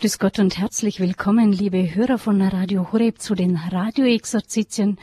Grüß 0.00 0.20
Gott 0.20 0.38
und 0.38 0.56
herzlich 0.56 1.00
willkommen, 1.00 1.50
liebe 1.50 1.92
Hörer 1.92 2.18
von 2.18 2.40
Radio 2.40 2.92
Horeb 2.92 3.20
zu 3.20 3.34
den 3.34 3.56
Radioexerzitien. 3.56 4.96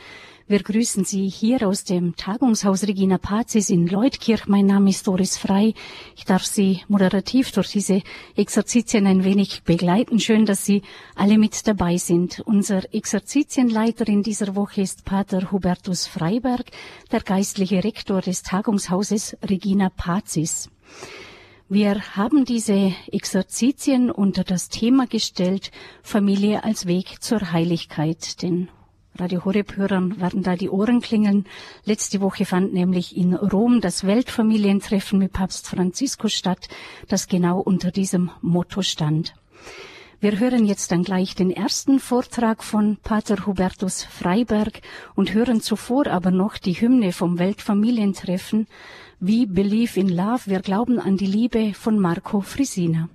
Wir 0.48 0.62
grüßen 0.62 1.04
Sie 1.04 1.28
hier 1.28 1.68
aus 1.68 1.84
dem 1.84 2.16
Tagungshaus 2.16 2.84
Regina 2.84 3.18
Pazis 3.18 3.68
in 3.68 3.86
Leutkirch. 3.86 4.46
Mein 4.46 4.64
Name 4.64 4.88
ist 4.88 5.06
Doris 5.06 5.36
Frei. 5.36 5.74
Ich 6.16 6.24
darf 6.24 6.44
Sie 6.44 6.80
moderativ 6.88 7.52
durch 7.52 7.72
diese 7.72 8.00
Exerzitien 8.36 9.06
ein 9.06 9.22
wenig 9.22 9.64
begleiten. 9.64 10.18
Schön, 10.18 10.46
dass 10.46 10.64
Sie 10.64 10.80
alle 11.14 11.36
mit 11.36 11.66
dabei 11.68 11.98
sind. 11.98 12.40
Unser 12.46 12.94
Exerzitienleiter 12.94 14.08
in 14.08 14.22
dieser 14.22 14.56
Woche 14.56 14.80
ist 14.80 15.04
Pater 15.04 15.52
Hubertus 15.52 16.06
Freiberg, 16.06 16.70
der 17.12 17.20
geistliche 17.20 17.84
Rektor 17.84 18.22
des 18.22 18.42
Tagungshauses 18.42 19.36
Regina 19.42 19.90
Pazis. 19.90 20.70
Wir 21.68 22.14
haben 22.14 22.44
diese 22.44 22.94
Exerzitien 23.10 24.12
unter 24.12 24.44
das 24.44 24.68
Thema 24.68 25.08
gestellt, 25.08 25.72
Familie 26.00 26.62
als 26.62 26.86
Weg 26.86 27.20
zur 27.20 27.50
Heiligkeit. 27.50 28.40
Den 28.40 28.68
Radio 29.16 29.44
Horeb-Hörern 29.44 30.20
werden 30.20 30.44
da 30.44 30.54
die 30.54 30.70
Ohren 30.70 31.00
klingeln. 31.00 31.44
Letzte 31.84 32.20
Woche 32.20 32.44
fand 32.44 32.72
nämlich 32.72 33.16
in 33.16 33.34
Rom 33.34 33.80
das 33.80 34.06
Weltfamilientreffen 34.06 35.18
mit 35.18 35.32
Papst 35.32 35.66
Franziskus 35.66 36.34
statt, 36.34 36.68
das 37.08 37.26
genau 37.26 37.58
unter 37.58 37.90
diesem 37.90 38.30
Motto 38.42 38.82
stand. 38.82 39.34
Wir 40.20 40.38
hören 40.38 40.66
jetzt 40.66 40.92
dann 40.92 41.02
gleich 41.02 41.34
den 41.34 41.50
ersten 41.50 41.98
Vortrag 41.98 42.62
von 42.62 42.96
Pater 43.02 43.44
Hubertus 43.44 44.04
Freiberg 44.04 44.80
und 45.16 45.34
hören 45.34 45.60
zuvor 45.60 46.06
aber 46.06 46.30
noch 46.30 46.58
die 46.58 46.80
Hymne 46.80 47.12
vom 47.12 47.40
Weltfamilientreffen, 47.40 48.66
We 49.18 49.46
Believe 49.46 49.98
in 49.98 50.10
Love, 50.10 50.42
wir 50.44 50.60
glauben 50.60 51.00
an 51.00 51.16
die 51.16 51.24
Liebe 51.24 51.72
von 51.72 51.98
Marco 51.98 52.42
Frisina. 52.42 53.08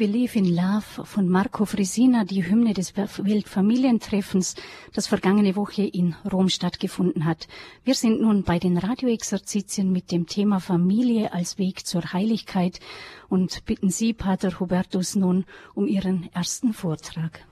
Believe 0.00 0.38
in 0.38 0.46
Love 0.46 1.04
von 1.04 1.28
Marco 1.28 1.66
Frisina, 1.66 2.24
die 2.24 2.48
Hymne 2.48 2.72
des 2.72 2.96
Weltfamilientreffens, 2.96 4.54
das 4.94 5.06
vergangene 5.06 5.56
Woche 5.56 5.82
in 5.82 6.16
Rom 6.32 6.48
stattgefunden 6.48 7.26
hat. 7.26 7.48
Wir 7.84 7.94
sind 7.94 8.22
nun 8.22 8.42
bei 8.42 8.58
den 8.58 8.78
Radioexerzitien 8.78 9.92
mit 9.92 10.10
dem 10.10 10.26
Thema 10.26 10.58
Familie 10.58 11.34
als 11.34 11.58
Weg 11.58 11.84
zur 11.86 12.14
Heiligkeit 12.14 12.80
und 13.28 13.66
bitten 13.66 13.90
Sie, 13.90 14.14
Pater 14.14 14.58
Hubertus, 14.58 15.16
nun 15.16 15.44
um 15.74 15.86
Ihren 15.86 16.30
ersten 16.32 16.72
Vortrag. 16.72 17.44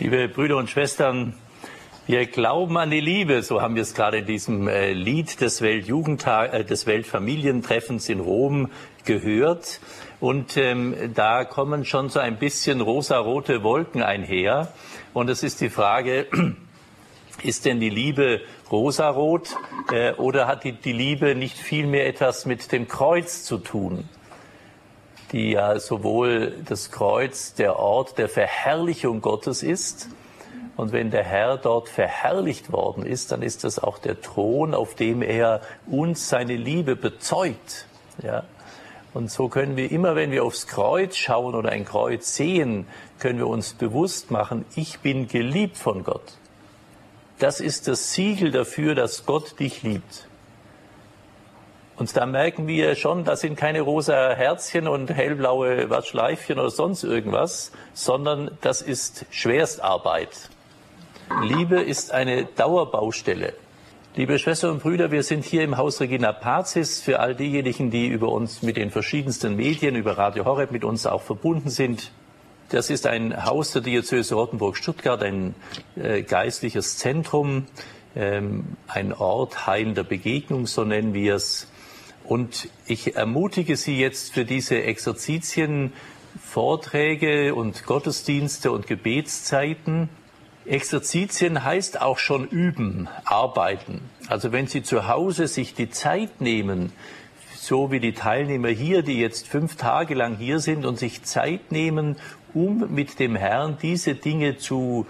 Liebe 0.00 0.26
Brüder 0.26 0.56
und 0.56 0.70
Schwestern, 0.70 1.34
wir 2.08 2.26
glauben 2.26 2.78
an 2.78 2.90
die 2.90 2.98
Liebe, 3.00 3.42
so 3.42 3.62
haben 3.62 3.76
wir 3.76 3.82
es 3.82 3.94
gerade 3.94 4.18
in 4.18 4.26
diesem 4.26 4.66
äh, 4.66 4.92
Lied 4.92 5.40
des 5.40 5.62
Weltjugendtag, 5.62 6.52
äh, 6.52 6.64
des 6.64 6.88
Weltfamilientreffens 6.88 8.08
in 8.08 8.18
Rom 8.18 8.70
gehört. 9.04 9.78
Und 10.22 10.56
ähm, 10.56 11.12
da 11.14 11.44
kommen 11.44 11.84
schon 11.84 12.08
so 12.08 12.20
ein 12.20 12.36
bisschen 12.36 12.80
rosarote 12.80 13.64
Wolken 13.64 14.04
einher. 14.04 14.72
Und 15.12 15.28
es 15.28 15.42
ist 15.42 15.60
die 15.60 15.68
Frage, 15.68 16.28
ist 17.42 17.64
denn 17.64 17.80
die 17.80 17.90
Liebe 17.90 18.40
rosarot 18.70 19.56
äh, 19.90 20.12
oder 20.12 20.46
hat 20.46 20.62
die, 20.62 20.74
die 20.74 20.92
Liebe 20.92 21.34
nicht 21.34 21.58
vielmehr 21.58 22.06
etwas 22.06 22.46
mit 22.46 22.70
dem 22.70 22.86
Kreuz 22.86 23.42
zu 23.42 23.58
tun? 23.58 24.08
Die 25.32 25.50
ja 25.50 25.80
sowohl 25.80 26.54
das 26.68 26.92
Kreuz 26.92 27.54
der 27.54 27.80
Ort 27.80 28.16
der 28.16 28.28
Verherrlichung 28.28 29.22
Gottes 29.22 29.64
ist, 29.64 30.08
und 30.76 30.92
wenn 30.92 31.10
der 31.10 31.24
Herr 31.24 31.56
dort 31.56 31.88
verherrlicht 31.88 32.70
worden 32.70 33.04
ist, 33.04 33.32
dann 33.32 33.42
ist 33.42 33.64
das 33.64 33.80
auch 33.80 33.98
der 33.98 34.20
Thron, 34.20 34.72
auf 34.72 34.94
dem 34.94 35.20
er 35.20 35.62
uns 35.88 36.28
seine 36.28 36.54
Liebe 36.56 36.94
bezeugt. 36.94 37.86
Ja? 38.22 38.44
Und 39.14 39.30
so 39.30 39.48
können 39.48 39.76
wir 39.76 39.90
immer, 39.90 40.16
wenn 40.16 40.30
wir 40.30 40.44
aufs 40.44 40.66
Kreuz 40.66 41.16
schauen 41.16 41.54
oder 41.54 41.70
ein 41.70 41.84
Kreuz 41.84 42.34
sehen, 42.34 42.86
können 43.18 43.38
wir 43.38 43.46
uns 43.46 43.74
bewusst 43.74 44.30
machen, 44.30 44.64
ich 44.74 45.00
bin 45.00 45.28
geliebt 45.28 45.76
von 45.76 46.02
Gott. 46.02 46.38
Das 47.38 47.60
ist 47.60 47.88
das 47.88 48.12
Siegel 48.12 48.50
dafür, 48.52 48.94
dass 48.94 49.26
Gott 49.26 49.58
dich 49.58 49.82
liebt. 49.82 50.28
Und 51.96 52.16
da 52.16 52.24
merken 52.24 52.66
wir 52.66 52.94
schon, 52.94 53.24
das 53.24 53.40
sind 53.40 53.56
keine 53.56 53.82
rosa 53.82 54.30
Herzchen 54.30 54.88
und 54.88 55.10
hellblaue 55.10 55.90
Watschleifchen 55.90 56.58
oder 56.58 56.70
sonst 56.70 57.04
irgendwas, 57.04 57.70
sondern 57.92 58.56
das 58.62 58.80
ist 58.80 59.26
Schwerstarbeit. 59.30 60.48
Liebe 61.42 61.80
ist 61.80 62.12
eine 62.12 62.46
Dauerbaustelle. 62.46 63.52
Liebe 64.14 64.38
Schwestern 64.38 64.72
und 64.72 64.82
Brüder, 64.82 65.10
wir 65.10 65.22
sind 65.22 65.42
hier 65.42 65.62
im 65.62 65.78
Haus 65.78 65.98
Regina 66.02 66.32
Pazis. 66.32 67.00
Für 67.00 67.20
all 67.20 67.34
diejenigen, 67.34 67.90
die 67.90 68.08
über 68.08 68.28
uns 68.28 68.60
mit 68.60 68.76
den 68.76 68.90
verschiedensten 68.90 69.56
Medien, 69.56 69.96
über 69.96 70.18
Radio 70.18 70.44
Horeb 70.44 70.70
mit 70.70 70.84
uns 70.84 71.06
auch 71.06 71.22
verbunden 71.22 71.70
sind. 71.70 72.12
Das 72.68 72.90
ist 72.90 73.06
ein 73.06 73.46
Haus 73.46 73.72
der 73.72 73.80
Diözese 73.80 74.34
Rottenburg-Stuttgart, 74.34 75.22
ein 75.22 75.54
äh, 75.96 76.20
geistliches 76.20 76.98
Zentrum, 76.98 77.64
ähm, 78.14 78.76
ein 78.86 79.14
Ort 79.14 79.66
heilender 79.66 80.04
Begegnung, 80.04 80.66
so 80.66 80.84
nennen 80.84 81.14
wir 81.14 81.36
es. 81.36 81.72
Und 82.22 82.68
ich 82.86 83.16
ermutige 83.16 83.78
Sie 83.78 83.98
jetzt 83.98 84.34
für 84.34 84.44
diese 84.44 84.82
Exerzitien, 84.82 85.94
Vorträge 86.38 87.54
und 87.54 87.86
Gottesdienste 87.86 88.72
und 88.72 88.86
Gebetszeiten, 88.86 90.10
Exerzitien 90.64 91.64
heißt 91.64 92.00
auch 92.00 92.18
schon 92.18 92.46
üben, 92.46 93.08
arbeiten. 93.24 94.00
Also 94.28 94.52
wenn 94.52 94.66
Sie 94.66 94.82
zu 94.82 95.08
Hause 95.08 95.48
sich 95.48 95.74
die 95.74 95.90
Zeit 95.90 96.40
nehmen, 96.40 96.92
so 97.56 97.90
wie 97.90 98.00
die 98.00 98.12
Teilnehmer 98.12 98.68
hier, 98.68 99.02
die 99.02 99.20
jetzt 99.20 99.48
fünf 99.48 99.76
Tage 99.76 100.14
lang 100.14 100.36
hier 100.36 100.60
sind 100.60 100.84
und 100.84 100.98
sich 100.98 101.22
Zeit 101.24 101.72
nehmen, 101.72 102.16
um 102.54 102.92
mit 102.94 103.18
dem 103.18 103.36
Herrn 103.36 103.78
diese 103.80 104.14
Dinge 104.14 104.58
zu 104.58 105.06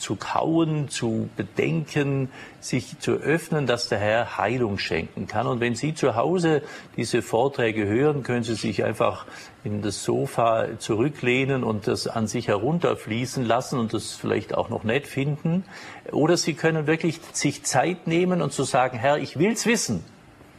zu 0.00 0.16
kauen, 0.16 0.88
zu 0.88 1.28
bedenken, 1.36 2.30
sich 2.60 2.98
zu 2.98 3.12
öffnen, 3.12 3.66
dass 3.66 3.88
der 3.88 3.98
Herr 3.98 4.38
Heilung 4.38 4.78
schenken 4.78 5.26
kann. 5.26 5.46
Und 5.46 5.60
wenn 5.60 5.74
Sie 5.74 5.94
zu 5.94 6.16
Hause 6.16 6.62
diese 6.96 7.22
Vorträge 7.22 7.86
hören, 7.86 8.22
können 8.22 8.42
Sie 8.42 8.54
sich 8.54 8.84
einfach 8.84 9.26
in 9.62 9.82
das 9.82 10.02
Sofa 10.02 10.66
zurücklehnen 10.78 11.62
und 11.62 11.86
das 11.86 12.06
an 12.06 12.26
sich 12.26 12.48
herunterfließen 12.48 13.44
lassen 13.44 13.78
und 13.78 13.92
das 13.92 14.12
vielleicht 14.12 14.54
auch 14.54 14.68
noch 14.70 14.84
nett 14.84 15.06
finden. 15.06 15.64
Oder 16.10 16.36
Sie 16.36 16.54
können 16.54 16.86
wirklich 16.86 17.20
sich 17.32 17.62
Zeit 17.64 18.06
nehmen 18.06 18.42
und 18.42 18.52
zu 18.52 18.64
sagen, 18.64 18.98
Herr, 18.98 19.18
ich 19.18 19.38
will's 19.38 19.66
wissen. 19.66 20.02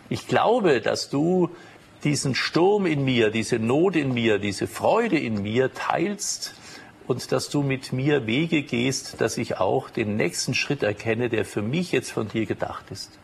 Ich 0.09 0.27
glaube, 0.27 0.81
dass 0.81 1.09
du 1.09 1.49
diesen 2.03 2.35
Sturm 2.35 2.85
in 2.85 3.05
mir, 3.05 3.29
diese 3.29 3.59
Not 3.59 3.95
in 3.95 4.13
mir, 4.13 4.39
diese 4.39 4.67
Freude 4.67 5.17
in 5.17 5.41
mir 5.41 5.73
teilst 5.73 6.55
und 7.11 7.33
dass 7.33 7.49
du 7.49 7.61
mit 7.61 7.91
mir 7.91 8.25
Wege 8.25 8.61
gehst, 8.63 9.19
dass 9.19 9.37
ich 9.37 9.57
auch 9.57 9.89
den 9.89 10.15
nächsten 10.15 10.53
Schritt 10.53 10.81
erkenne, 10.81 11.27
der 11.27 11.43
für 11.43 11.61
mich 11.61 11.91
jetzt 11.91 12.09
von 12.09 12.29
dir 12.29 12.45
gedacht 12.45 12.85
ist. 12.89 13.19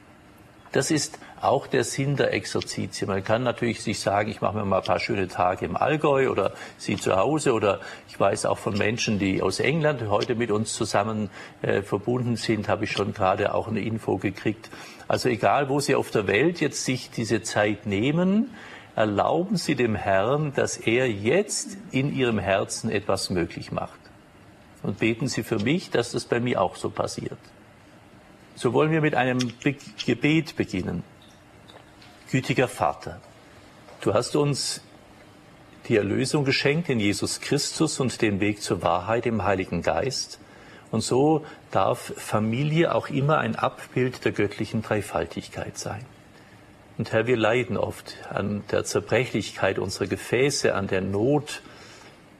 Das 0.74 0.92
ist 0.92 1.18
auch 1.40 1.68
der 1.68 1.86
Sinn 1.86 2.18
der 2.18 2.34
Exerzitie. 2.34 3.06
Man 3.06 3.24
kann 3.24 3.44
natürlich 3.44 3.82
sich 3.82 4.02
sagen, 4.02 4.30
ich 4.30 4.42
mache 4.42 4.58
mir 4.58 4.66
mal 4.66 4.80
ein 4.80 4.84
paar 4.84 5.00
schöne 5.00 5.30
Tage 5.30 5.66
im 5.66 5.78
Allgäu 5.78 6.30
oder 6.30 6.52
Sie 6.78 6.98
zu 6.98 7.16
Hause 7.16 7.54
oder 7.54 7.80
ich 8.10 8.20
weiß 8.20 8.46
auch 8.46 8.58
von 8.58 8.78
Menschen, 8.78 9.20
die 9.20 9.42
aus 9.42 9.62
England 9.62 10.02
heute 10.10 10.36
mit 10.36 10.52
uns 10.52 10.74
zusammen 10.74 11.30
äh, 11.62 11.82
verbunden 11.82 12.36
sind, 12.36 12.68
habe 12.68 12.84
ich 12.84 12.92
schon 12.92 13.14
gerade 13.14 13.54
auch 13.54 13.70
eine 13.70 13.80
Info 13.80 14.18
gekriegt. 14.18 14.70
Also 15.08 15.30
egal, 15.30 15.70
wo 15.70 15.80
Sie 15.80 15.96
auf 15.96 16.12
der 16.12 16.28
Welt 16.28 16.60
jetzt 16.60 16.84
sich 16.84 17.10
diese 17.10 17.42
Zeit 17.42 17.86
nehmen, 17.86 18.50
erlauben 18.98 19.58
Sie 19.58 19.76
dem 19.76 19.94
Herrn, 19.94 20.54
dass 20.56 20.78
er 20.78 21.08
jetzt 21.08 21.78
in 21.92 22.12
Ihrem 22.16 22.40
Herzen 22.40 22.90
etwas 22.90 23.30
möglich 23.30 23.72
macht. 23.72 24.00
Und 24.82 24.98
beten 24.98 25.28
Sie 25.28 25.44
für 25.44 25.60
mich, 25.60 25.92
dass 25.92 26.14
das 26.14 26.26
bei 26.26 26.40
mir 26.40 26.60
auch 26.60 26.76
so 26.76 26.90
passiert. 26.90 27.38
So 28.56 28.74
wollen 28.74 28.92
wir 28.92 29.02
mit 29.02 29.14
einem 29.14 29.38
Be 29.64 29.76
Gebet 30.04 30.56
beginnen. 30.56 31.04
Gütiger 32.32 32.68
Vater, 32.68 33.22
du 34.02 34.16
hast 34.16 34.36
uns 34.36 34.82
die 35.88 35.96
Erlösung 35.96 36.44
geschenkt 36.44 36.90
in 36.90 37.00
Jesus 37.00 37.40
Christus 37.40 38.00
und 38.00 38.20
den 38.24 38.40
Weg 38.40 38.64
zur 38.64 38.82
Wahrheit 38.82 39.28
im 39.28 39.44
Heiligen 39.44 39.84
Geist. 39.84 40.40
Und 40.90 41.02
so 41.02 41.46
darf 41.70 42.14
Familie 42.18 42.96
auch 42.96 43.10
immer 43.10 43.38
ein 43.38 43.56
Abbild 43.56 44.26
der 44.26 44.32
göttlichen 44.32 44.82
Dreifaltigkeit 44.82 45.78
sein. 45.78 46.04
Und 46.98 47.12
Herr, 47.12 47.28
wir 47.28 47.38
leiden 47.38 47.78
oft 47.78 48.16
an 48.32 48.64
der 48.72 48.84
Zerbrechlichkeit 48.84 49.78
unserer 49.78 50.08
Gefäße, 50.08 50.74
an 50.74 50.88
der 50.88 51.02
Not. 51.02 51.62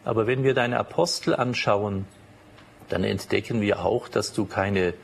Aber 0.04 0.26
wenn 0.26 0.44
wir 0.44 0.56
deine 0.56 0.80
Apostel 0.80 1.36
anschauen, 1.36 2.06
dann 2.90 3.04
entdecken 3.04 3.62
wir 3.62 3.86
auch, 3.86 4.08
dass 4.08 4.34
du 4.34 4.46
keine 4.46 4.96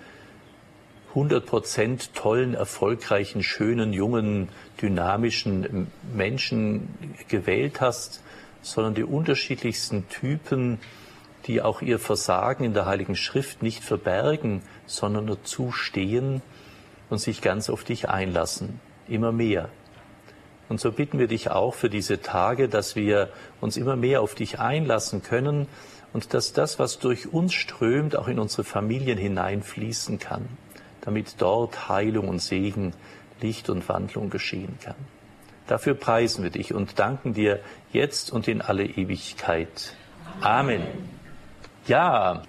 100% 1.14 2.14
tollen, 2.16 2.56
erfolgreichen, 2.56 3.44
schönen, 3.44 3.94
jungen, 3.94 4.50
dynamischen 4.82 5.92
Menschen 6.16 7.14
gewählt 7.28 7.80
hast, 7.80 8.24
sondern 8.64 8.96
die 8.96 9.04
unterschiedlichsten 9.04 10.10
Typen, 10.10 10.80
die 11.46 11.62
auch 11.62 11.84
ihr 11.84 12.00
Versagen 12.00 12.64
in 12.64 12.74
der 12.74 12.88
Heiligen 12.88 13.16
Schrift 13.16 13.62
nicht 13.62 13.84
verbergen, 13.84 14.64
sondern 14.88 15.28
dazu 15.28 15.72
stehen 15.72 16.42
und 17.12 17.20
sich 17.20 17.42
ganz 17.42 17.70
auf 17.70 17.84
dich 17.84 18.10
einlassen 18.10 18.80
immer 19.08 19.32
mehr. 19.32 19.70
Und 20.70 20.80
so 20.80 20.92
bitten 20.92 21.20
wir 21.20 21.28
dich 21.28 21.52
auch 21.52 21.76
für 21.76 21.90
diese 21.90 22.22
Tage, 22.22 22.70
dass 22.70 22.96
wir 22.96 23.30
uns 23.62 23.78
immer 23.78 23.96
mehr 23.96 24.22
auf 24.22 24.34
dich 24.34 24.60
einlassen 24.60 25.22
können 25.22 25.68
und 26.14 26.34
dass 26.34 26.54
das, 26.54 26.80
was 26.80 27.00
durch 27.00 27.32
uns 27.32 27.54
strömt, 27.54 28.16
auch 28.16 28.28
in 28.28 28.40
unsere 28.40 28.64
Familien 28.64 29.18
hineinfließen 29.18 30.20
kann, 30.20 30.48
damit 31.02 31.36
dort 31.40 31.90
Heilung 31.90 32.28
und 32.28 32.42
Segen, 32.42 32.94
Licht 33.42 33.70
und 33.70 33.88
Wandlung 33.90 34.30
geschehen 34.30 34.78
kann. 34.82 34.96
Dafür 35.68 35.94
preisen 35.94 36.44
wir 36.44 36.50
dich 36.50 36.74
und 36.74 37.00
danken 37.00 37.34
dir 37.34 37.60
jetzt 37.92 38.32
und 38.32 38.48
in 38.48 38.62
alle 38.62 38.86
Ewigkeit. 38.86 39.96
Amen. 40.42 40.82
Ja, 41.88 42.44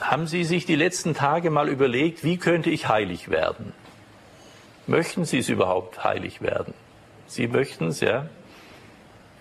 haben 0.00 0.26
Sie 0.26 0.44
sich 0.44 0.66
die 0.66 0.76
letzten 0.76 1.14
Tage 1.14 1.50
mal 1.50 1.68
überlegt, 1.68 2.24
wie 2.24 2.36
könnte 2.36 2.70
ich 2.70 2.88
heilig 2.88 3.28
werden? 3.28 3.72
Möchten 4.90 5.24
Sie 5.24 5.38
es 5.38 5.48
überhaupt 5.48 6.02
heilig 6.02 6.42
werden? 6.42 6.74
Sie 7.28 7.46
möchten 7.46 7.86
es, 7.86 8.00
ja? 8.00 8.26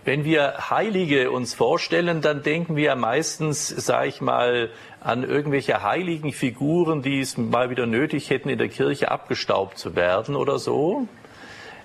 Wenn 0.05 0.23
wir 0.23 0.69
Heilige 0.69 1.31
uns 1.31 1.55
vorstellen, 1.55 2.21
dann 2.21 2.43
denken 2.43 2.75
wir 2.75 2.95
meistens, 2.95 3.67
sage 3.67 4.09
ich 4.09 4.21
mal, 4.21 4.69
an 5.01 5.23
irgendwelche 5.23 5.81
heiligen 5.81 6.33
Figuren, 6.33 7.01
die 7.01 7.19
es 7.19 7.35
mal 7.35 7.71
wieder 7.71 7.87
nötig 7.87 8.29
hätten, 8.29 8.49
in 8.49 8.59
der 8.59 8.69
Kirche 8.69 9.09
abgestaubt 9.09 9.79
zu 9.79 9.95
werden 9.95 10.35
oder 10.35 10.59
so. 10.59 11.07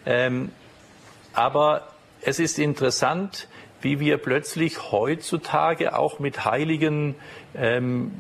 Ähm, 0.04 0.52
aber 1.32 1.88
es 2.20 2.40
ist 2.40 2.58
interessant, 2.58 3.48
wie 3.80 3.98
wir 3.98 4.18
plötzlich 4.18 4.92
heutzutage 4.92 5.96
auch 5.96 6.18
mit 6.18 6.44
Heiligen 6.44 7.14
ähm, 7.54 8.12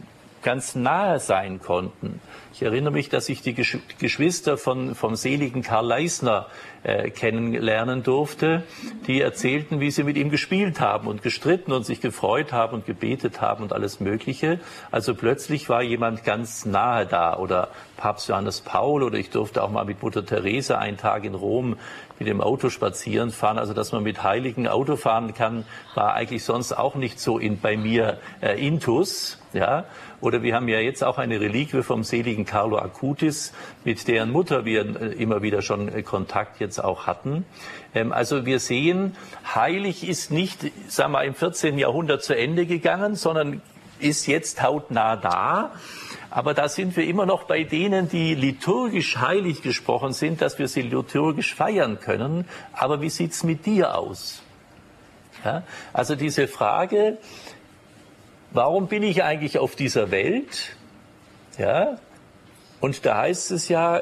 ganz 0.44 0.76
nahe 0.76 1.18
sein 1.18 1.60
konnten. 1.60 2.20
Ich 2.52 2.62
erinnere 2.62 2.92
mich, 2.92 3.08
dass 3.08 3.28
ich 3.28 3.42
die 3.42 3.54
Geschwister 3.54 4.56
von, 4.56 4.94
vom 4.94 5.16
seligen 5.16 5.62
Karl 5.62 5.86
Leisner 5.86 6.46
äh, 6.84 7.10
kennenlernen 7.10 8.04
durfte, 8.04 8.62
die 9.08 9.20
erzählten, 9.20 9.80
wie 9.80 9.90
sie 9.90 10.04
mit 10.04 10.16
ihm 10.16 10.30
gespielt 10.30 10.78
haben 10.78 11.08
und 11.08 11.22
gestritten 11.22 11.72
und 11.72 11.84
sich 11.84 12.00
gefreut 12.00 12.52
haben 12.52 12.74
und 12.74 12.86
gebetet 12.86 13.40
haben 13.40 13.64
und 13.64 13.72
alles 13.72 13.98
Mögliche. 13.98 14.60
Also 14.92 15.14
plötzlich 15.14 15.68
war 15.68 15.82
jemand 15.82 16.22
ganz 16.22 16.64
nahe 16.64 17.06
da 17.06 17.36
oder 17.36 17.70
Papst 17.96 18.28
Johannes 18.28 18.60
Paul 18.60 19.02
oder 19.02 19.18
ich 19.18 19.30
durfte 19.30 19.62
auch 19.62 19.70
mal 19.70 19.84
mit 19.84 20.02
Mutter 20.02 20.24
Teresa 20.24 20.78
einen 20.78 20.96
Tag 20.96 21.24
in 21.24 21.34
Rom 21.34 21.76
mit 22.18 22.28
dem 22.28 22.40
Auto 22.40 22.68
spazieren 22.68 23.30
fahren. 23.30 23.58
Also 23.58 23.74
dass 23.74 23.92
man 23.92 24.02
mit 24.02 24.22
Heiligen 24.22 24.68
Auto 24.68 24.96
fahren 24.96 25.34
kann, 25.34 25.64
war 25.94 26.14
eigentlich 26.14 26.44
sonst 26.44 26.72
auch 26.72 26.94
nicht 26.94 27.18
so 27.18 27.38
in, 27.38 27.58
bei 27.60 27.76
mir 27.76 28.18
äh, 28.40 28.64
intus. 28.64 29.38
Ja? 29.52 29.84
Oder 30.24 30.42
wir 30.42 30.54
haben 30.54 30.68
ja 30.68 30.80
jetzt 30.80 31.04
auch 31.04 31.18
eine 31.18 31.38
Reliquie 31.38 31.82
vom 31.82 32.02
seligen 32.02 32.46
Carlo 32.46 32.78
Acutis, 32.78 33.52
mit 33.84 34.08
deren 34.08 34.30
Mutter 34.30 34.64
wir 34.64 34.80
äh, 34.80 35.12
immer 35.22 35.42
wieder 35.42 35.60
schon 35.60 35.94
äh, 35.94 36.02
Kontakt 36.02 36.60
jetzt 36.60 36.82
auch 36.82 37.06
hatten. 37.06 37.44
Ähm, 37.94 38.10
also 38.10 38.46
wir 38.46 38.58
sehen, 38.58 39.16
heilig 39.54 40.08
ist 40.08 40.30
nicht, 40.30 40.60
sagen 40.88 41.12
wir, 41.12 41.24
im 41.24 41.34
14. 41.34 41.76
Jahrhundert 41.76 42.24
zu 42.24 42.34
Ende 42.34 42.64
gegangen, 42.64 43.16
sondern 43.16 43.60
ist 44.00 44.26
jetzt 44.26 44.62
hautnah 44.62 45.16
da. 45.16 45.72
Aber 46.30 46.54
da 46.54 46.70
sind 46.70 46.96
wir 46.96 47.06
immer 47.06 47.26
noch 47.26 47.44
bei 47.44 47.62
denen, 47.62 48.08
die 48.08 48.34
liturgisch 48.34 49.18
heilig 49.18 49.60
gesprochen 49.60 50.14
sind, 50.14 50.40
dass 50.40 50.58
wir 50.58 50.68
sie 50.68 50.80
liturgisch 50.80 51.54
feiern 51.54 52.00
können. 52.00 52.48
Aber 52.72 53.02
wie 53.02 53.10
sieht's 53.10 53.44
mit 53.44 53.66
dir 53.66 53.94
aus? 53.94 54.42
Ja? 55.44 55.64
Also 55.92 56.16
diese 56.16 56.48
Frage, 56.48 57.18
warum 58.54 58.86
bin 58.86 59.02
ich 59.02 59.22
eigentlich 59.22 59.58
auf 59.58 59.76
dieser 59.76 60.10
Welt? 60.10 60.76
Ja? 61.58 61.98
Und 62.80 63.04
da 63.04 63.18
heißt 63.18 63.50
es 63.50 63.68
ja, 63.68 64.00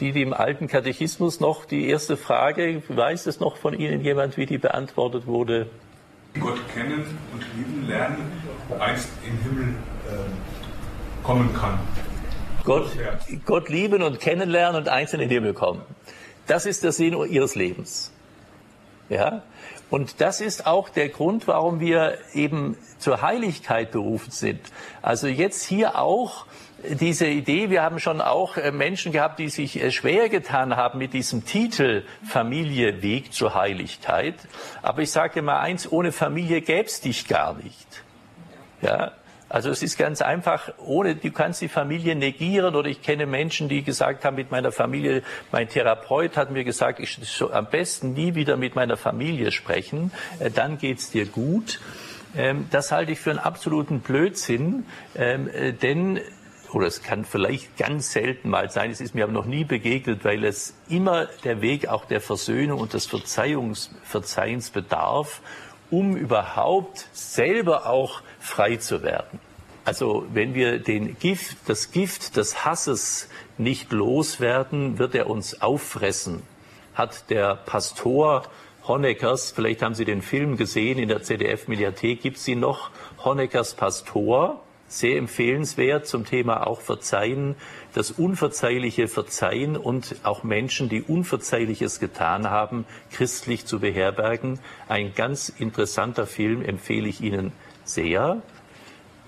die, 0.00 0.12
die 0.12 0.22
im 0.22 0.32
alten 0.32 0.68
Katechismus 0.68 1.40
noch 1.40 1.64
die 1.64 1.88
erste 1.88 2.16
Frage, 2.16 2.82
weiß 2.88 3.26
es 3.26 3.40
noch 3.40 3.56
von 3.56 3.74
Ihnen 3.74 4.00
jemand, 4.02 4.36
wie 4.36 4.46
die 4.46 4.58
beantwortet 4.58 5.26
wurde? 5.26 5.68
Gott 6.38 6.58
kennen 6.72 7.18
und 7.32 7.44
lieben 7.56 7.88
lernen, 7.88 8.32
einst 8.78 9.08
im 9.26 9.38
Himmel 9.38 9.74
äh, 10.08 11.24
kommen 11.24 11.52
kann. 11.54 11.78
Gott, 12.64 12.90
Gott 13.44 13.68
lieben 13.70 14.02
und 14.02 14.20
kennenlernen 14.20 14.82
und 14.82 14.88
einst 14.88 15.14
in 15.14 15.20
den 15.20 15.30
Himmel 15.30 15.54
kommen. 15.54 15.80
Das 16.46 16.66
ist 16.66 16.84
der 16.84 16.92
Sinn 16.92 17.14
Ihres 17.28 17.54
Lebens. 17.54 18.12
Ja? 19.08 19.42
Und 19.90 20.20
das 20.20 20.40
ist 20.40 20.66
auch 20.66 20.88
der 20.88 21.08
Grund, 21.08 21.46
warum 21.46 21.80
wir 21.80 22.18
eben 22.34 22.76
zur 22.98 23.22
Heiligkeit 23.22 23.90
berufen 23.90 24.30
sind. 24.30 24.60
Also 25.02 25.28
jetzt 25.28 25.64
hier 25.64 25.98
auch 25.98 26.46
diese 26.82 27.26
Idee, 27.26 27.70
wir 27.70 27.82
haben 27.82 27.98
schon 27.98 28.20
auch 28.20 28.56
äh, 28.56 28.70
Menschen 28.70 29.10
gehabt, 29.10 29.38
die 29.38 29.48
sich 29.48 29.82
äh, 29.82 29.90
schwer 29.90 30.28
getan 30.28 30.76
haben 30.76 30.98
mit 30.98 31.12
diesem 31.12 31.44
Titel 31.44 32.04
Familie 32.24 33.02
Weg 33.02 33.32
zur 33.32 33.54
Heiligkeit. 33.54 34.36
Aber 34.82 35.02
ich 35.02 35.10
sage 35.10 35.42
mal 35.42 35.58
eins, 35.58 35.90
ohne 35.90 36.12
Familie 36.12 36.60
gäbe 36.60 36.86
es 36.86 37.00
dich 37.00 37.26
gar 37.26 37.54
nicht. 37.54 38.04
Ja, 38.80 39.12
also 39.48 39.70
es 39.70 39.82
ist 39.82 39.96
ganz 39.96 40.20
einfach, 40.20 40.72
ohne, 40.78 41.16
du 41.16 41.30
kannst 41.30 41.62
die 41.62 41.68
Familie 41.68 42.14
negieren 42.14 42.74
oder 42.74 42.88
ich 42.88 43.00
kenne 43.02 43.26
Menschen, 43.26 43.68
die 43.68 43.82
gesagt 43.82 44.24
haben, 44.24 44.36
mit 44.36 44.50
meiner 44.50 44.72
Familie, 44.72 45.22
mein 45.52 45.68
Therapeut 45.68 46.36
hat 46.36 46.50
mir 46.50 46.64
gesagt, 46.64 47.00
ich 47.00 47.18
soll 47.22 47.52
am 47.52 47.66
besten 47.66 48.12
nie 48.12 48.34
wieder 48.34 48.56
mit 48.56 48.74
meiner 48.74 48.96
Familie 48.96 49.50
sprechen, 49.50 50.12
äh, 50.38 50.50
dann 50.50 50.78
geht's 50.78 51.10
dir 51.10 51.26
gut. 51.26 51.80
Ähm, 52.36 52.66
das 52.70 52.92
halte 52.92 53.12
ich 53.12 53.20
für 53.20 53.30
einen 53.30 53.38
absoluten 53.38 54.00
Blödsinn, 54.00 54.84
ähm, 55.14 55.48
äh, 55.48 55.72
denn 55.72 56.20
oder 56.72 56.86
es 56.86 57.02
kann 57.02 57.24
vielleicht 57.24 57.78
ganz 57.78 58.12
selten 58.12 58.50
mal 58.50 58.68
sein, 58.68 58.90
es 58.90 59.00
ist 59.00 59.14
mir 59.14 59.24
aber 59.24 59.32
noch 59.32 59.46
nie 59.46 59.64
begegnet, 59.64 60.24
weil 60.26 60.44
es 60.44 60.74
immer 60.90 61.26
der 61.42 61.62
Weg 61.62 61.88
auch 61.88 62.04
der 62.04 62.20
Versöhnung 62.20 62.80
und 62.80 62.92
des 62.92 63.06
Verzeihungs, 63.06 63.90
Verzeihens 64.02 64.68
bedarf, 64.68 65.40
um 65.90 66.14
überhaupt 66.14 67.08
selber 67.12 67.86
auch 67.86 68.22
frei 68.48 68.76
zu 68.76 69.02
werden. 69.02 69.40
Also 69.84 70.26
wenn 70.32 70.54
wir 70.54 70.78
den 70.78 71.18
Gift, 71.18 71.56
das 71.66 71.92
Gift 71.92 72.36
des 72.36 72.64
Hasses 72.64 73.28
nicht 73.56 73.92
loswerden, 73.92 74.98
wird 74.98 75.14
er 75.14 75.30
uns 75.30 75.62
auffressen, 75.62 76.42
hat 76.94 77.30
der 77.30 77.54
Pastor 77.54 78.42
Honeckers, 78.86 79.52
vielleicht 79.52 79.82
haben 79.82 79.94
Sie 79.94 80.04
den 80.04 80.22
Film 80.22 80.56
gesehen, 80.56 80.98
in 80.98 81.08
der 81.08 81.22
ZDF-Mediathek 81.22 82.22
gibt 82.22 82.38
es 82.38 82.48
ihn 82.48 82.60
noch, 82.60 82.90
Honeckers 83.24 83.74
Pastor, 83.74 84.62
sehr 84.88 85.18
empfehlenswert 85.18 86.06
zum 86.06 86.24
Thema 86.24 86.66
auch 86.66 86.80
Verzeihen, 86.80 87.54
das 87.94 88.10
unverzeihliche 88.10 89.06
Verzeihen 89.06 89.76
und 89.76 90.16
auch 90.22 90.42
Menschen, 90.42 90.88
die 90.88 91.02
Unverzeihliches 91.02 92.00
getan 92.00 92.48
haben, 92.48 92.86
christlich 93.12 93.66
zu 93.66 93.80
beherbergen. 93.80 94.58
Ein 94.88 95.14
ganz 95.14 95.50
interessanter 95.50 96.26
Film 96.26 96.62
empfehle 96.62 97.08
ich 97.08 97.20
Ihnen 97.20 97.52
sehr. 97.88 98.42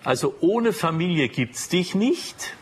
Also 0.05 0.35
ohne 0.41 0.73
Familie 0.73 1.29
gibt's 1.29 1.69
dich 1.69 1.95
nicht. 1.95 2.55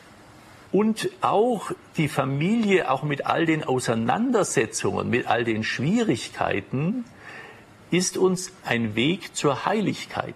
Und 0.71 1.09
auch 1.23 1.71
die 1.97 2.09
Familie, 2.09 2.91
auch 2.91 3.03
mit 3.03 3.25
all 3.25 3.47
den 3.47 3.65
Auseinandersetzungen, 3.65 5.09
mit 5.09 5.27
all 5.27 5.45
den 5.45 5.65
Schwierigkeiten, 5.65 7.05
ist 7.91 8.19
uns 8.19 8.53
ein 8.65 8.95
Weg 8.95 9.35
zur 9.35 9.65
Heiligkeit, 9.65 10.35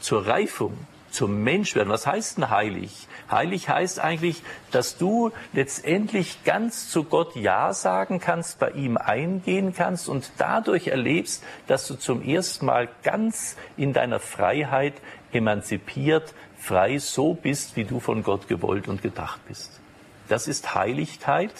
zur 0.00 0.26
Reifung, 0.26 0.76
zum 1.14 1.42
Menschwerden. 1.42 1.92
Was 1.92 2.06
heißt 2.06 2.38
denn 2.38 2.50
heilig? 2.50 3.08
Heilig 3.30 3.68
heißt 3.68 4.00
eigentlich, 4.00 4.42
dass 4.70 4.98
du 4.98 5.30
letztendlich 5.52 6.44
ganz 6.44 6.90
zu 6.90 7.04
Gott 7.04 7.36
Ja 7.36 7.72
sagen 7.72 8.20
kannst, 8.20 8.58
bei 8.58 8.70
ihm 8.70 8.96
eingehen 8.96 9.74
kannst 9.74 10.08
und 10.08 10.30
dadurch 10.38 10.88
erlebst, 10.88 11.42
dass 11.66 11.86
du 11.86 11.94
zum 11.94 12.22
ersten 12.22 12.66
Mal 12.66 12.88
ganz 13.02 13.56
in 13.76 13.92
deiner 13.92 14.20
Freiheit 14.20 14.94
emanzipiert, 15.32 16.34
frei 16.58 16.98
so 16.98 17.34
bist, 17.34 17.76
wie 17.76 17.84
du 17.84 18.00
von 18.00 18.22
Gott 18.22 18.48
gewollt 18.48 18.88
und 18.88 19.02
gedacht 19.02 19.40
bist. 19.48 19.80
Das 20.28 20.48
ist 20.48 20.74
Heiligkeit. 20.74 21.52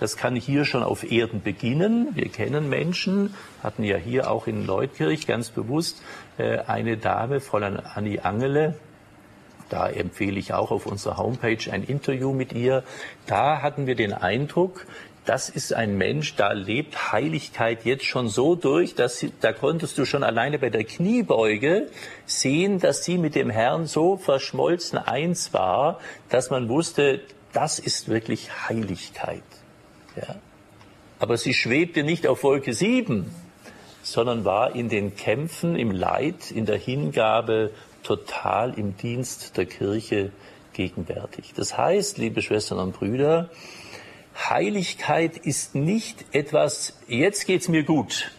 Das 0.00 0.16
kann 0.16 0.34
hier 0.34 0.64
schon 0.64 0.82
auf 0.82 1.10
Erden 1.10 1.42
beginnen. 1.42 2.08
Wir 2.14 2.28
kennen 2.28 2.68
Menschen, 2.68 3.34
hatten 3.62 3.84
ja 3.84 3.96
hier 3.96 4.30
auch 4.30 4.46
in 4.46 4.66
Leutkirch 4.66 5.26
ganz 5.26 5.50
bewusst 5.50 6.02
äh, 6.36 6.58
eine 6.58 6.96
Dame, 6.96 7.40
Fräulein 7.40 7.78
Annie 7.78 8.24
Angele. 8.24 8.74
Da 9.68 9.88
empfehle 9.88 10.38
ich 10.38 10.54
auch 10.54 10.70
auf 10.70 10.86
unserer 10.86 11.18
Homepage 11.18 11.70
ein 11.70 11.84
Interview 11.84 12.32
mit 12.32 12.52
ihr. 12.52 12.84
Da 13.26 13.60
hatten 13.62 13.86
wir 13.86 13.94
den 13.94 14.12
Eindruck, 14.12 14.86
das 15.28 15.50
ist 15.50 15.74
ein 15.74 15.98
Mensch, 15.98 16.36
da 16.36 16.52
lebt 16.52 17.12
Heiligkeit 17.12 17.84
jetzt 17.84 18.06
schon 18.06 18.30
so 18.30 18.54
durch, 18.54 18.94
dass 18.94 19.18
sie, 19.18 19.30
da 19.42 19.52
konntest 19.52 19.98
du 19.98 20.06
schon 20.06 20.24
alleine 20.24 20.58
bei 20.58 20.70
der 20.70 20.84
Kniebeuge 20.84 21.88
sehen, 22.24 22.78
dass 22.78 23.04
sie 23.04 23.18
mit 23.18 23.34
dem 23.34 23.50
Herrn 23.50 23.86
so 23.86 24.16
verschmolzen 24.16 24.96
eins 24.96 25.52
war, 25.52 26.00
dass 26.30 26.48
man 26.48 26.70
wusste, 26.70 27.20
das 27.52 27.78
ist 27.78 28.08
wirklich 28.08 28.48
Heiligkeit. 28.68 29.42
Ja. 30.16 30.36
Aber 31.18 31.36
sie 31.36 31.52
schwebte 31.52 32.04
nicht 32.04 32.26
auf 32.26 32.42
Wolke 32.42 32.72
sieben, 32.72 33.30
sondern 34.02 34.46
war 34.46 34.74
in 34.74 34.88
den 34.88 35.14
Kämpfen, 35.14 35.76
im 35.76 35.90
Leid, 35.90 36.50
in 36.50 36.64
der 36.64 36.78
Hingabe 36.78 37.70
total 38.08 38.72
im 38.78 38.96
Dienst 38.96 39.58
der 39.58 39.66
Kirche 39.66 40.32
gegenwärtig. 40.72 41.52
Das 41.54 41.76
heißt, 41.76 42.16
liebe 42.16 42.40
Schwestern 42.40 42.78
und 42.78 42.92
Brüder, 42.92 43.50
Heiligkeit 44.34 45.36
ist 45.36 45.74
nicht 45.74 46.24
etwas, 46.32 46.98
jetzt 47.06 47.46
geht's 47.46 47.68
mir 47.68 47.82
gut. 47.82 48.30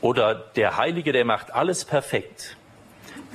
Oder 0.00 0.34
der 0.34 0.76
Heilige, 0.76 1.12
der 1.12 1.24
macht 1.24 1.54
alles 1.54 1.84
perfekt. 1.84 2.56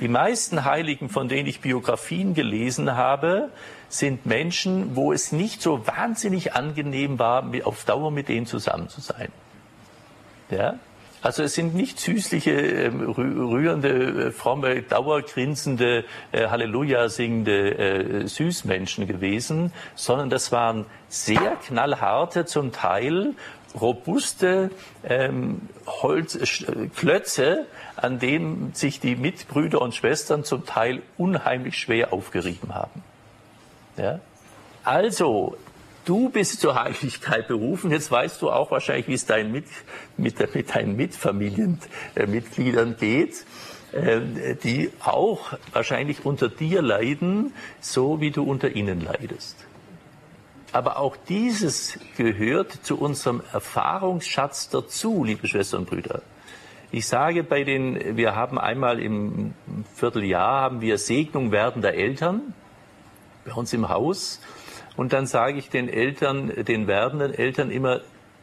Die 0.00 0.08
meisten 0.08 0.64
Heiligen, 0.64 1.08
von 1.08 1.28
denen 1.28 1.48
ich 1.48 1.60
Biografien 1.60 2.34
gelesen 2.34 2.94
habe, 2.94 3.48
sind 3.88 4.26
Menschen, 4.26 4.94
wo 4.94 5.12
es 5.12 5.32
nicht 5.32 5.62
so 5.62 5.86
wahnsinnig 5.86 6.52
angenehm 6.52 7.18
war, 7.18 7.50
auf 7.64 7.84
Dauer 7.84 8.10
mit 8.10 8.28
denen 8.28 8.46
zusammen 8.46 8.90
zu 8.90 9.00
sein. 9.00 9.32
Ja? 10.50 10.78
Also 11.22 11.44
es 11.44 11.54
sind 11.54 11.74
nicht 11.74 12.00
süßliche, 12.00 12.50
ähm, 12.50 13.00
rührende, 13.08 14.28
äh, 14.28 14.30
fromme, 14.32 14.82
dauergrinsende, 14.82 16.04
äh, 16.32 16.48
Halleluja 16.48 17.08
singende 17.08 17.78
äh, 17.78 18.26
Süßmenschen 18.26 19.06
gewesen, 19.06 19.72
sondern 19.94 20.30
das 20.30 20.50
waren 20.50 20.84
sehr 21.08 21.56
knallharte, 21.64 22.44
zum 22.44 22.72
Teil 22.72 23.34
robuste 23.80 24.70
ähm, 25.04 25.62
Holzklötze, 25.86 27.66
an 27.96 28.18
denen 28.18 28.74
sich 28.74 29.00
die 29.00 29.16
Mitbrüder 29.16 29.80
und 29.80 29.94
Schwestern 29.94 30.44
zum 30.44 30.66
Teil 30.66 31.02
unheimlich 31.16 31.78
schwer 31.78 32.12
aufgerieben 32.12 32.74
haben. 32.74 33.02
Ja? 33.96 34.18
Also, 34.84 35.56
du 36.04 36.28
bist 36.28 36.60
zur 36.60 36.74
Heiligkeit 36.74 37.48
berufen. 37.48 37.90
Jetzt 37.90 38.10
weißt 38.10 38.40
du 38.42 38.50
auch 38.50 38.70
wahrscheinlich, 38.70 39.08
wie 39.08 39.14
es 39.14 39.26
dein 39.26 39.52
mit, 39.52 39.66
mit, 40.16 40.54
mit 40.54 40.74
deinen 40.74 40.96
Mitfamilienmitgliedern 40.96 42.92
äh, 42.92 42.96
geht. 42.98 43.44
äh, 43.92 44.56
die 44.56 44.90
auch 45.00 45.52
wahrscheinlich 45.72 46.24
unter 46.24 46.48
dir 46.48 46.82
leiden, 46.82 47.52
so 47.80 48.20
wie 48.20 48.30
du 48.30 48.42
unter 48.42 48.70
ihnen 48.70 49.02
leidest. 49.02 49.56
Aber 50.72 50.98
auch 50.98 51.16
dieses 51.28 51.98
gehört 52.16 52.72
zu 52.72 52.98
unserem 52.98 53.42
Erfahrungsschatz 53.52 54.70
dazu, 54.70 55.24
liebe 55.24 55.46
Schwestern 55.46 55.80
und 55.80 55.90
Brüder. 55.90 56.22
Ich 56.90 57.06
sage 57.06 57.44
bei 57.44 57.64
den, 57.64 58.16
wir 58.16 58.34
haben 58.34 58.58
einmal 58.58 58.98
im 58.98 59.54
Vierteljahr 59.94 60.62
haben 60.62 60.80
wir 60.80 60.96
Segnung 60.96 61.52
werdender 61.52 61.92
Eltern 61.92 62.54
bei 63.44 63.52
uns 63.52 63.72
im 63.74 63.88
Haus. 63.90 64.40
Und 64.96 65.12
dann 65.12 65.26
sage 65.26 65.58
ich 65.58 65.70
den 65.70 65.88
Eltern, 65.88 66.52
den 66.64 66.86
werdenden 66.86 67.32
Eltern 67.34 67.70
immer, 67.70 68.00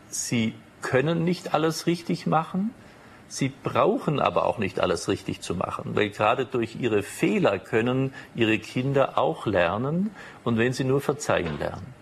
sie 0.09 0.53
können 0.81 1.23
nicht 1.23 1.53
alles 1.53 1.85
richtig 1.85 2.25
machen. 2.25 2.73
Sie 3.27 3.49
brauchen 3.49 4.19
aber 4.19 4.45
auch 4.45 4.57
nicht 4.57 4.79
alles 4.79 5.07
richtig 5.07 5.41
zu 5.41 5.53
machen, 5.53 5.95
weil 5.95 6.09
gerade 6.09 6.47
durch 6.47 6.75
ihre 6.79 7.03
Fehler 7.03 7.59
können 7.59 8.11
ihre 8.33 8.57
Kinder 8.57 9.19
auch 9.19 9.45
lernen 9.45 10.09
und 10.43 10.57
wenn 10.57 10.73
sie 10.73 10.83
nur 10.83 10.99
verzeihen 10.99 11.59
lernen. 11.59 11.93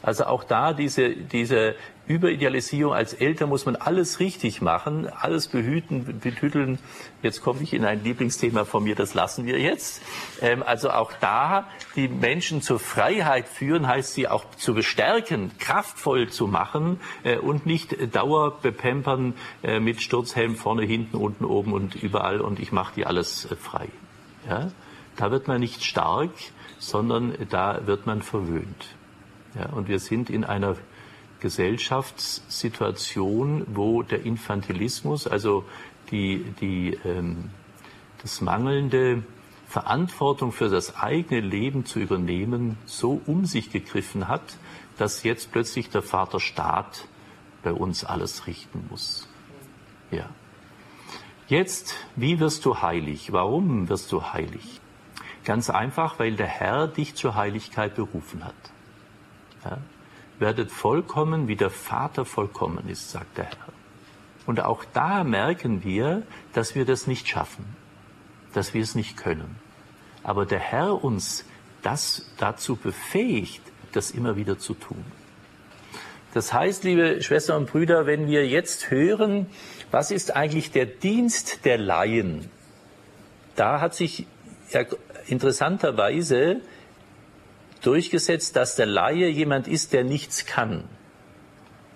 Also 0.00 0.26
auch 0.26 0.44
da 0.44 0.72
diese, 0.72 1.10
diese 1.10 1.74
Überidealisierung 2.08 2.94
als 2.94 3.12
Eltern 3.12 3.50
muss 3.50 3.66
man 3.66 3.76
alles 3.76 4.18
richtig 4.18 4.62
machen, 4.62 5.06
alles 5.06 5.48
behüten, 5.48 6.18
betüteln. 6.20 6.78
Jetzt 7.22 7.42
komme 7.42 7.62
ich 7.62 7.74
in 7.74 7.84
ein 7.84 8.02
Lieblingsthema 8.02 8.64
von 8.64 8.84
mir, 8.84 8.94
das 8.94 9.12
lassen 9.12 9.44
wir 9.44 9.60
jetzt. 9.60 10.02
Ähm, 10.40 10.62
also 10.62 10.90
auch 10.90 11.12
da 11.20 11.68
die 11.96 12.08
Menschen 12.08 12.62
zur 12.62 12.78
Freiheit 12.80 13.46
führen, 13.46 13.86
heißt 13.86 14.14
sie 14.14 14.26
auch 14.26 14.46
zu 14.56 14.74
bestärken, 14.74 15.52
kraftvoll 15.58 16.30
zu 16.30 16.46
machen 16.46 16.98
äh, 17.24 17.36
und 17.36 17.66
nicht 17.66 17.96
Dauer 18.14 18.58
bepempern 18.60 19.34
äh, 19.62 19.78
mit 19.78 20.00
Sturzhelm 20.00 20.56
vorne, 20.56 20.82
hinten, 20.82 21.16
unten, 21.16 21.44
oben 21.44 21.74
und 21.74 21.94
überall 21.94 22.40
und 22.40 22.58
ich 22.58 22.72
mache 22.72 22.94
die 22.96 23.04
alles 23.04 23.44
äh, 23.44 23.56
frei. 23.56 23.88
Ja? 24.48 24.70
Da 25.16 25.30
wird 25.30 25.46
man 25.46 25.60
nicht 25.60 25.84
stark, 25.84 26.30
sondern 26.78 27.34
da 27.50 27.86
wird 27.86 28.06
man 28.06 28.22
verwöhnt. 28.22 28.94
Ja, 29.54 29.66
und 29.70 29.88
wir 29.88 29.98
sind 29.98 30.30
in 30.30 30.44
einer 30.44 30.76
Gesellschaftssituation, 31.40 33.66
wo 33.68 34.02
der 34.02 34.24
Infantilismus, 34.24 35.26
also 35.26 35.64
die, 36.10 36.44
die, 36.60 36.98
ähm, 37.04 37.50
das 38.22 38.40
mangelnde 38.40 39.24
Verantwortung 39.68 40.52
für 40.52 40.68
das 40.68 40.96
eigene 40.96 41.40
Leben 41.40 41.84
zu 41.84 42.00
übernehmen, 42.00 42.78
so 42.86 43.20
um 43.26 43.44
sich 43.44 43.70
gegriffen 43.70 44.28
hat, 44.28 44.56
dass 44.96 45.22
jetzt 45.22 45.52
plötzlich 45.52 45.90
der 45.90 46.02
Vater 46.02 46.40
Staat 46.40 47.06
bei 47.62 47.72
uns 47.72 48.04
alles 48.04 48.46
richten 48.46 48.86
muss. 48.88 49.28
Ja. 50.10 50.28
Jetzt, 51.48 51.94
wie 52.16 52.40
wirst 52.40 52.64
du 52.64 52.82
heilig? 52.82 53.32
Warum 53.32 53.88
wirst 53.88 54.12
du 54.12 54.32
heilig? 54.32 54.80
Ganz 55.44 55.70
einfach, 55.70 56.18
weil 56.18 56.36
der 56.36 56.46
Herr 56.46 56.88
dich 56.88 57.14
zur 57.14 57.34
Heiligkeit 57.34 57.94
berufen 57.94 58.44
hat. 58.44 58.54
Ja? 59.64 59.78
Werdet 60.38 60.70
vollkommen, 60.70 61.48
wie 61.48 61.56
der 61.56 61.70
Vater 61.70 62.24
vollkommen 62.24 62.88
ist, 62.88 63.10
sagt 63.10 63.38
der 63.38 63.46
Herr. 63.46 63.72
Und 64.46 64.60
auch 64.60 64.84
da 64.92 65.24
merken 65.24 65.84
wir, 65.84 66.22
dass 66.52 66.74
wir 66.74 66.84
das 66.84 67.06
nicht 67.06 67.28
schaffen, 67.28 67.64
dass 68.54 68.72
wir 68.72 68.82
es 68.82 68.94
nicht 68.94 69.16
können. 69.16 69.56
Aber 70.22 70.46
der 70.46 70.58
Herr 70.58 71.04
uns 71.04 71.44
das 71.82 72.30
dazu 72.38 72.76
befähigt, 72.76 73.62
das 73.92 74.10
immer 74.10 74.36
wieder 74.36 74.58
zu 74.58 74.74
tun. 74.74 75.04
Das 76.34 76.52
heißt, 76.52 76.84
liebe 76.84 77.22
Schwestern 77.22 77.62
und 77.62 77.70
Brüder, 77.70 78.06
wenn 78.06 78.26
wir 78.26 78.46
jetzt 78.46 78.90
hören, 78.90 79.46
was 79.90 80.10
ist 80.10 80.36
eigentlich 80.36 80.70
der 80.70 80.86
Dienst 80.86 81.64
der 81.64 81.78
Laien, 81.78 82.50
da 83.56 83.80
hat 83.80 83.94
sich 83.94 84.26
interessanterweise 85.26 86.60
durchgesetzt, 87.86 88.56
dass 88.56 88.76
der 88.76 88.86
Laie 88.86 89.28
jemand 89.28 89.68
ist, 89.68 89.92
der 89.92 90.04
nichts 90.04 90.46
kann. 90.46 90.84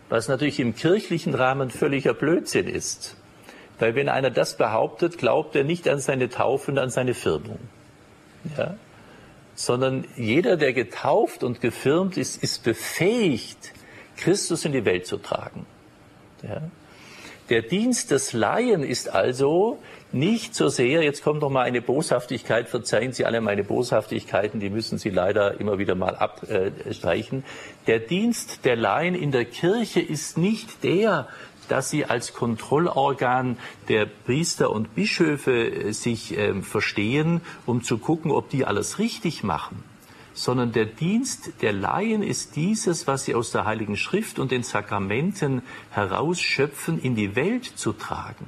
Was 0.09 0.29
natürlich 0.29 0.61
im 0.61 0.75
kirchlichen 0.75 1.35
Rahmen 1.35 1.71
völliger 1.71 2.14
Blödsinn 2.14 2.68
ist. 2.68 3.16
Weil 3.79 3.95
wenn 3.95 4.09
einer 4.09 4.31
das 4.31 4.57
behauptet, 4.57 5.18
glaubt 5.18 5.57
er 5.57 5.64
nicht 5.64 5.88
an 5.88 5.99
seine 5.99 6.29
Taufe 6.29 6.71
und 6.71 6.79
an 6.79 6.90
seine 6.90 7.14
Firmung. 7.14 7.59
Ja? 8.57 8.77
Sondern 9.55 10.07
jeder, 10.16 10.57
der 10.57 10.73
getauft 10.73 11.42
und 11.42 11.61
gefirmt 11.61 12.16
ist, 12.16 12.42
ist 12.42 12.62
befähigt, 12.62 13.73
Christus 14.16 14.64
in 14.64 14.73
die 14.73 14.85
Welt 14.85 15.07
zu 15.07 15.16
tragen. 15.16 15.66
Ja? 16.42 16.62
Der 17.49 17.62
Dienst 17.62 18.11
des 18.11 18.33
Laien 18.33 18.83
ist 18.83 19.09
also, 19.09 19.79
nicht 20.12 20.55
so 20.55 20.68
sehr, 20.68 21.03
jetzt 21.03 21.22
kommt 21.22 21.40
noch 21.40 21.51
mal 21.51 21.62
eine 21.62 21.81
Boshaftigkeit, 21.81 22.68
verzeihen 22.68 23.12
Sie 23.12 23.25
alle 23.25 23.40
meine 23.40 23.64
Boshaftigkeiten, 23.64 24.61
die 24.61 24.70
müssen 24.70 24.98
Sie 24.98 25.11
leider 25.11 25.59
immer 25.61 25.79
wieder 25.79 25.94
mal 25.94 26.16
abstreichen. 26.16 27.44
Der 27.87 27.98
Dienst 27.98 28.64
der 28.64 28.77
Laien 28.77 29.14
in 29.14 29.33
der 29.33 29.44
Kirche 29.44 30.01
ist 30.01 30.38
nicht 30.38 30.85
der, 30.85 31.29
dass 31.68 31.90
sie 31.90 32.05
als 32.05 32.35
Kontrollorgan 32.35 33.57
der 33.88 34.07
Priester 34.07 34.70
und 34.70 34.94
Bischöfe 34.94 35.53
äh, 35.53 35.92
sich 35.92 36.37
äh, 36.37 36.61
verstehen, 36.61 37.40
um 37.66 37.83
zu 37.83 37.98
gucken, 37.98 38.31
ob 38.31 38.51
die 38.51 38.64
alles 38.64 38.98
richtig 38.98 39.42
machen, 39.42 39.83
sondern 40.35 40.72
der 40.72 40.87
Dienst 40.87 41.53
der 41.62 41.72
Laien 41.72 42.22
ist 42.22 42.57
dieses, 42.57 43.07
was 43.07 43.25
sie 43.25 43.35
aus 43.35 43.53
der 43.53 43.64
Heiligen 43.64 43.96
Schrift 43.96 44.38
und 44.38 44.51
den 44.51 44.64
Sakramenten 44.64 45.62
herausschöpfen, 45.90 47.01
in 47.01 47.14
die 47.14 47.37
Welt 47.37 47.64
zu 47.64 47.92
tragen 47.92 48.46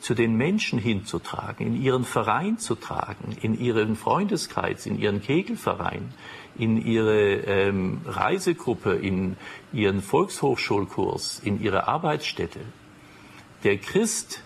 zu 0.00 0.14
den 0.14 0.36
Menschen 0.36 0.78
hinzutragen, 0.78 1.66
in 1.66 1.82
ihren 1.82 2.04
Verein 2.04 2.58
zu 2.58 2.74
tragen, 2.74 3.36
in 3.40 3.58
ihren 3.58 3.96
Freundeskreis, 3.96 4.86
in 4.86 4.98
ihren 4.98 5.20
Kegelverein, 5.20 6.12
in 6.56 6.76
ihre 6.84 7.40
ähm, 7.46 8.00
Reisegruppe, 8.04 8.94
in 8.94 9.36
ihren 9.72 10.02
Volkshochschulkurs, 10.02 11.40
in 11.44 11.60
ihre 11.60 11.88
Arbeitsstätte. 11.88 12.60
Der 13.64 13.78
Christ, 13.78 14.42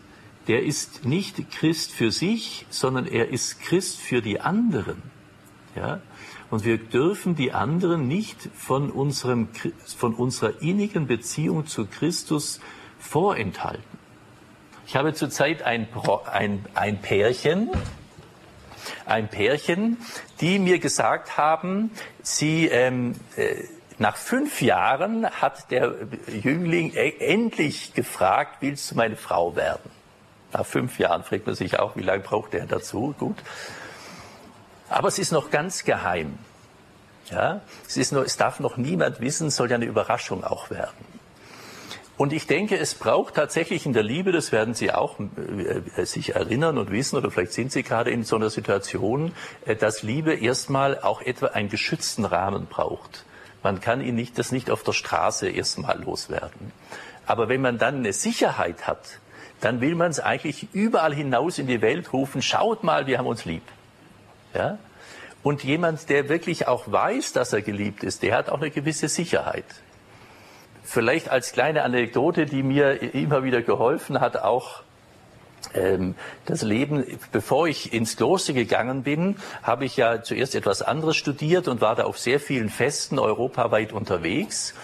der 0.48 0.62
ist 0.62 1.04
nicht 1.04 1.50
Christ 1.50 1.92
für 1.92 2.10
sich, 2.10 2.66
sondern 2.70 3.06
er 3.06 3.28
ist 3.28 3.60
Christ 3.60 4.00
für 4.00 4.22
die 4.22 4.40
anderen. 4.40 5.02
Ja? 5.76 6.00
Und 6.50 6.64
wir 6.64 6.78
dürfen 6.78 7.34
die 7.34 7.52
anderen 7.52 8.08
nicht 8.08 8.50
von, 8.54 8.90
unserem, 8.90 9.48
von 9.96 10.14
unserer 10.14 10.60
innigen 10.60 11.06
Beziehung 11.06 11.66
zu 11.66 11.86
Christus 11.86 12.60
vorenthalten. 12.98 14.01
Ich 14.92 14.96
habe 14.98 15.14
zurzeit 15.14 15.62
ein, 15.62 15.88
ein, 16.30 16.66
ein 16.74 16.98
Pärchen, 17.00 17.70
ein 19.06 19.28
Pärchen, 19.28 19.96
die 20.42 20.58
mir 20.58 20.80
gesagt 20.80 21.38
haben, 21.38 21.90
sie 22.20 22.66
ähm, 22.66 23.14
äh, 23.36 23.54
nach 23.96 24.18
fünf 24.18 24.60
Jahren 24.60 25.24
hat 25.24 25.70
der 25.70 25.94
Jüngling 26.26 26.92
e 26.94 27.14
endlich 27.20 27.94
gefragt, 27.94 28.58
willst 28.60 28.90
du 28.90 28.96
meine 28.96 29.16
Frau 29.16 29.56
werden? 29.56 29.90
Nach 30.52 30.66
fünf 30.66 30.98
Jahren 30.98 31.24
fragt 31.24 31.46
man 31.46 31.54
sich 31.54 31.78
auch, 31.78 31.96
wie 31.96 32.02
lange 32.02 32.22
braucht 32.22 32.52
er 32.52 32.66
dazu? 32.66 33.14
Gut. 33.18 33.38
Aber 34.90 35.08
es 35.08 35.18
ist 35.18 35.32
noch 35.32 35.50
ganz 35.50 35.84
geheim. 35.84 36.38
Ja, 37.30 37.62
es, 37.88 37.96
ist 37.96 38.12
nur, 38.12 38.26
es 38.26 38.36
darf 38.36 38.60
noch 38.60 38.76
niemand 38.76 39.22
wissen, 39.22 39.48
soll 39.48 39.70
ja 39.70 39.76
eine 39.76 39.86
Überraschung 39.86 40.44
auch 40.44 40.68
werden. 40.68 41.11
Und 42.22 42.32
ich 42.32 42.46
denke, 42.46 42.78
es 42.78 42.94
braucht 42.94 43.34
tatsächlich 43.34 43.84
in 43.84 43.94
der 43.94 44.04
Liebe, 44.04 44.30
das 44.30 44.52
werden 44.52 44.74
Sie 44.74 44.92
auch 44.92 45.18
äh, 45.18 46.04
sich 46.04 46.36
erinnern 46.36 46.78
und 46.78 46.92
wissen, 46.92 47.16
oder 47.16 47.32
vielleicht 47.32 47.52
sind 47.52 47.72
Sie 47.72 47.82
gerade 47.82 48.12
in 48.12 48.22
so 48.22 48.36
einer 48.36 48.48
Situation, 48.48 49.32
äh, 49.66 49.74
dass 49.74 50.04
Liebe 50.04 50.32
erstmal 50.32 51.00
auch 51.00 51.20
etwa 51.20 51.46
einen 51.46 51.68
geschützten 51.68 52.24
Rahmen 52.24 52.66
braucht. 52.66 53.24
Man 53.64 53.80
kann 53.80 54.00
ihn 54.00 54.14
nicht, 54.14 54.38
das 54.38 54.52
nicht 54.52 54.70
auf 54.70 54.84
der 54.84 54.92
Straße 54.92 55.48
erstmal 55.48 56.00
loswerden. 56.00 56.70
Aber 57.26 57.48
wenn 57.48 57.60
man 57.60 57.78
dann 57.78 57.96
eine 57.96 58.12
Sicherheit 58.12 58.86
hat, 58.86 59.18
dann 59.60 59.80
will 59.80 59.96
man 59.96 60.12
es 60.12 60.20
eigentlich 60.20 60.68
überall 60.72 61.12
hinaus 61.12 61.58
in 61.58 61.66
die 61.66 61.82
Welt 61.82 62.12
rufen, 62.12 62.40
schaut 62.40 62.84
mal, 62.84 63.08
wir 63.08 63.18
haben 63.18 63.26
uns 63.26 63.46
lieb. 63.46 63.64
Ja? 64.54 64.78
Und 65.42 65.64
jemand, 65.64 66.08
der 66.08 66.28
wirklich 66.28 66.68
auch 66.68 66.84
weiß, 66.86 67.32
dass 67.32 67.52
er 67.52 67.62
geliebt 67.62 68.04
ist, 68.04 68.22
der 68.22 68.36
hat 68.36 68.48
auch 68.48 68.60
eine 68.60 68.70
gewisse 68.70 69.08
Sicherheit. 69.08 69.64
Vielleicht 70.92 71.30
als 71.30 71.52
kleine 71.52 71.84
Anekdote, 71.84 72.44
die 72.44 72.62
mir 72.62 73.14
immer 73.14 73.44
wieder 73.44 73.62
geholfen 73.62 74.20
hat, 74.20 74.36
auch 74.36 74.82
ähm, 75.72 76.14
das 76.44 76.60
Leben, 76.60 77.02
bevor 77.32 77.66
ich 77.66 77.94
ins 77.94 78.18
Kloster 78.18 78.52
gegangen 78.52 79.02
bin, 79.02 79.36
habe 79.62 79.86
ich 79.86 79.96
ja 79.96 80.22
zuerst 80.22 80.54
etwas 80.54 80.82
anderes 80.82 81.16
studiert 81.16 81.66
und 81.66 81.80
war 81.80 81.94
da 81.94 82.04
auf 82.04 82.18
sehr 82.18 82.38
vielen 82.38 82.68
Festen 82.68 83.18
europaweit 83.18 83.94
unterwegs. 83.94 84.74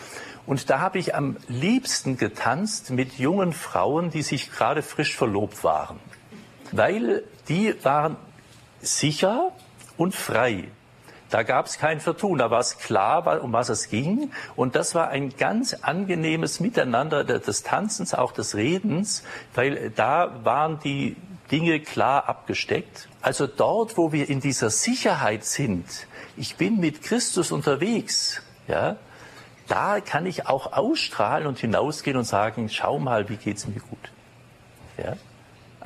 Und 0.47 0.71
da 0.71 0.81
habe 0.81 0.99
ich 0.99 1.15
am 1.15 1.37
liebsten 1.47 2.17
getanzt 2.17 2.89
mit 2.89 3.19
jungen 3.19 3.53
Frauen, 3.53 4.09
die 4.09 4.23
sich 4.23 4.51
gerade 4.51 4.81
frisch 4.81 5.15
verlobt 5.15 5.63
waren. 5.63 6.01
Weil 6.73 7.23
die 7.51 7.75
waren 7.85 8.17
sicher 8.81 9.53
und 9.99 10.15
frei. 10.15 10.69
Da 11.31 11.43
gab 11.43 11.67
es 11.67 11.79
kein 11.79 12.01
Vertun, 12.01 12.39
da 12.39 12.51
war 12.51 12.61
es 12.61 12.79
klar, 12.79 13.43
um 13.43 13.53
was 13.53 13.69
es 13.69 13.91
ging. 13.91 14.33
Und 14.57 14.77
das 14.77 14.95
war 14.95 15.09
ein 15.09 15.37
ganz 15.37 15.75
angenehmes 15.75 16.61
Miteinander 16.61 17.25
des 17.25 17.63
Tanzens, 17.63 18.15
auch 18.15 18.33
des 18.33 18.55
Redens, 18.55 19.23
weil 19.55 19.91
da 19.91 20.45
waren 20.45 20.81
die 20.81 21.17
Dinge 21.51 21.81
klar 21.81 22.29
abgesteckt. 22.29 23.09
Also 23.21 23.47
dort, 23.47 23.97
wo 23.97 24.13
wir 24.13 24.29
in 24.29 24.41
dieser 24.41 24.71
Sicherheit 24.71 25.45
sind, 25.45 25.85
ich 26.37 26.57
bin 26.57 26.79
mit 26.81 27.03
Christus 27.03 27.53
unterwegs, 27.53 28.43
ja, 28.67 28.97
da 29.67 30.01
kann 30.01 30.25
ich 30.25 30.47
auch 30.47 30.73
ausstrahlen 30.73 31.47
und 31.47 31.59
hinausgehen 31.59 32.17
und 32.17 32.25
sagen, 32.25 32.69
schau 32.71 32.99
mal, 32.99 33.29
wie 33.29 33.37
geht's 33.37 33.67
mir 33.67 33.81
gut. 33.81 34.13
Ja? 34.97 35.15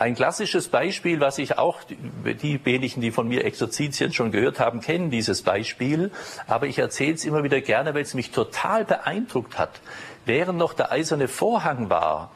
Ein 0.03 0.17
klassisches 0.17 0.67
Beispiel, 0.67 1.21
was 1.21 1.39
ich 1.39 1.59
auch, 1.59 1.79
die 1.85 2.65
wenigen, 2.65 3.01
die 3.01 3.13
von 3.13 3.29
mir 3.29 3.45
Exerzitien 3.45 4.13
schon 4.13 4.33
gehört 4.33 4.59
haben, 4.59 4.81
kennen 4.81 5.13
dieses 5.13 5.43
Beispiel, 5.43 6.11
aber 6.49 6.67
ich 6.67 6.81
erzähle 6.81 7.15
es 7.15 7.25
immer 7.25 7.45
wieder 7.45 7.61
gerne, 7.61 7.95
weil 7.95 8.03
es 8.03 8.13
mich 8.15 8.33
total 8.33 8.85
beeindruckt 8.85 9.61
hat. 9.61 9.81
Während 10.27 10.59
noch 10.59 10.75
der 10.75 10.91
eiserne 10.91 11.29
Vorhang 11.29 11.89
war 11.89 12.33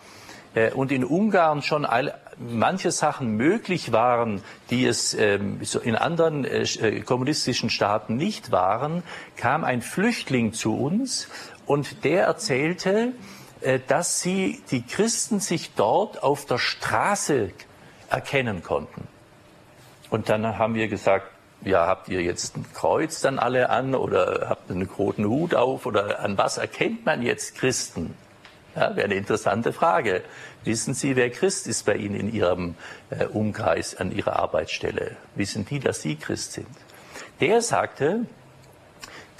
äh, 0.54 0.70
und 0.70 0.92
in 0.92 1.04
Ungarn 1.04 1.60
schon 1.60 1.84
all, 1.84 2.14
manche 2.38 2.92
Sachen 2.92 3.32
möglich 3.32 3.90
waren, 3.90 4.42
die 4.70 4.86
es 4.86 5.14
ähm, 5.14 5.60
in 5.82 5.96
anderen 5.96 6.44
äh, 6.44 6.62
äh, 6.62 7.00
kommunistischen 7.00 7.68
Staaten 7.68 8.14
nicht 8.14 8.52
waren, 8.52 9.02
kam 9.36 9.64
ein 9.64 9.82
Flüchtling 9.82 10.52
zu 10.52 10.76
uns 10.76 11.26
und 11.66 12.04
der 12.04 12.26
erzählte, 12.26 13.08
äh, 13.08 13.35
dass 13.86 14.20
sie, 14.20 14.62
die 14.70 14.82
Christen 14.82 15.40
sich 15.40 15.74
dort 15.74 16.22
auf 16.22 16.46
der 16.46 16.58
Straße 16.58 17.50
erkennen 18.08 18.62
konnten. 18.62 19.08
Und 20.10 20.28
dann 20.28 20.58
haben 20.58 20.74
wir 20.74 20.88
gesagt, 20.88 21.26
ja, 21.62 21.86
habt 21.86 22.08
ihr 22.08 22.22
jetzt 22.22 22.56
ein 22.56 22.64
Kreuz 22.74 23.20
dann 23.20 23.38
alle 23.38 23.70
an 23.70 23.94
oder 23.94 24.46
habt 24.48 24.70
einen 24.70 24.86
roten 24.86 25.24
Hut 25.24 25.54
auf 25.54 25.86
oder 25.86 26.20
an 26.20 26.38
was 26.38 26.58
erkennt 26.58 27.04
man 27.04 27.22
jetzt 27.22 27.56
Christen? 27.56 28.14
Ja, 28.76 28.94
wäre 28.94 29.06
eine 29.06 29.14
interessante 29.14 29.72
Frage. 29.72 30.22
Wissen 30.64 30.92
Sie, 30.92 31.16
wer 31.16 31.30
Christ 31.30 31.66
ist 31.66 31.86
bei 31.86 31.94
Ihnen 31.94 32.14
in 32.14 32.32
Ihrem 32.32 32.74
äh, 33.08 33.24
Umkreis, 33.24 33.96
an 33.96 34.12
Ihrer 34.12 34.38
Arbeitsstelle? 34.38 35.16
Wissen 35.34 35.64
die, 35.64 35.80
dass 35.80 36.02
Sie 36.02 36.16
Christ 36.16 36.52
sind? 36.52 36.68
Der 37.40 37.62
sagte, 37.62 38.26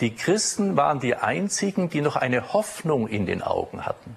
die 0.00 0.14
Christen 0.14 0.76
waren 0.76 1.00
die 1.00 1.14
einzigen, 1.14 1.88
die 1.88 2.00
noch 2.00 2.16
eine 2.16 2.52
Hoffnung 2.52 3.08
in 3.08 3.26
den 3.26 3.42
Augen 3.42 3.86
hatten. 3.86 4.16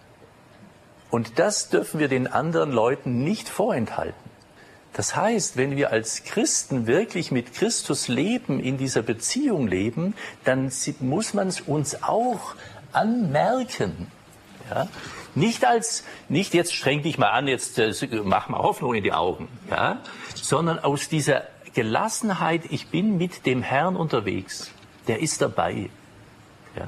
Und 1.10 1.40
das 1.40 1.70
dürfen 1.70 2.00
wir 2.00 2.08
den 2.08 2.28
anderen 2.28 2.72
Leuten 2.72 3.24
nicht 3.24 3.50
vorenthalten. 3.50 4.30
Das 4.94 5.16
heißt, 5.16 5.56
wenn 5.56 5.78
wir 5.78 5.92
als 5.92 6.24
Christen 6.24 6.88
wirklich 6.88 7.32
mit 7.32 7.54
Christus 7.54 8.08
leben, 8.08 8.60
in 8.60 8.78
dieser 8.78 9.02
Beziehung 9.02 9.68
leben, 9.68 10.16
dann 10.44 10.72
muss 11.00 11.34
man 11.34 11.48
es 11.48 11.62
uns 11.62 12.04
auch 12.04 12.56
anmerken. 12.92 14.12
Ja? 14.70 14.88
Nicht 15.36 15.66
als, 15.66 16.04
nicht 16.28 16.54
jetzt 16.54 16.74
streng 16.74 17.04
dich 17.04 17.18
mal 17.18 17.30
an, 17.30 17.48
jetzt 17.48 17.78
äh, 17.78 17.94
mach 18.24 18.50
mal 18.50 18.60
Hoffnung 18.60 18.96
in 18.96 19.04
die 19.04 19.14
Augen, 19.14 19.48
ja? 19.70 20.00
sondern 20.36 20.80
aus 20.80 21.08
dieser 21.08 21.44
Gelassenheit, 21.74 22.64
ich 22.70 22.88
bin 22.88 23.18
mit 23.18 23.46
dem 23.46 23.62
Herrn 23.62 23.96
unterwegs, 23.96 24.72
der 25.10 25.20
ist 25.20 25.42
dabei. 25.42 25.90
Ja? 26.78 26.88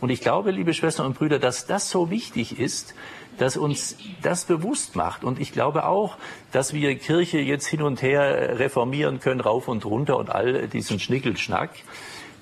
Und 0.00 0.10
ich 0.10 0.20
glaube, 0.20 0.50
liebe 0.50 0.74
Schwestern 0.74 1.06
und 1.06 1.16
Brüder, 1.16 1.38
dass 1.38 1.66
das 1.66 1.88
so 1.88 2.10
wichtig 2.10 2.58
ist, 2.58 2.94
dass 3.38 3.56
uns 3.56 3.96
das 4.22 4.44
bewusst 4.44 4.96
macht. 4.96 5.24
Und 5.24 5.40
ich 5.40 5.52
glaube 5.52 5.86
auch, 5.86 6.18
dass 6.52 6.74
wir 6.74 6.94
Kirche 6.96 7.38
jetzt 7.38 7.66
hin 7.66 7.82
und 7.82 8.02
her 8.02 8.58
reformieren 8.58 9.20
können, 9.20 9.40
rauf 9.40 9.66
und 9.68 9.84
runter 9.84 10.18
und 10.18 10.30
all 10.30 10.68
diesen 10.68 11.00
Schnickelschnack. 11.00 11.70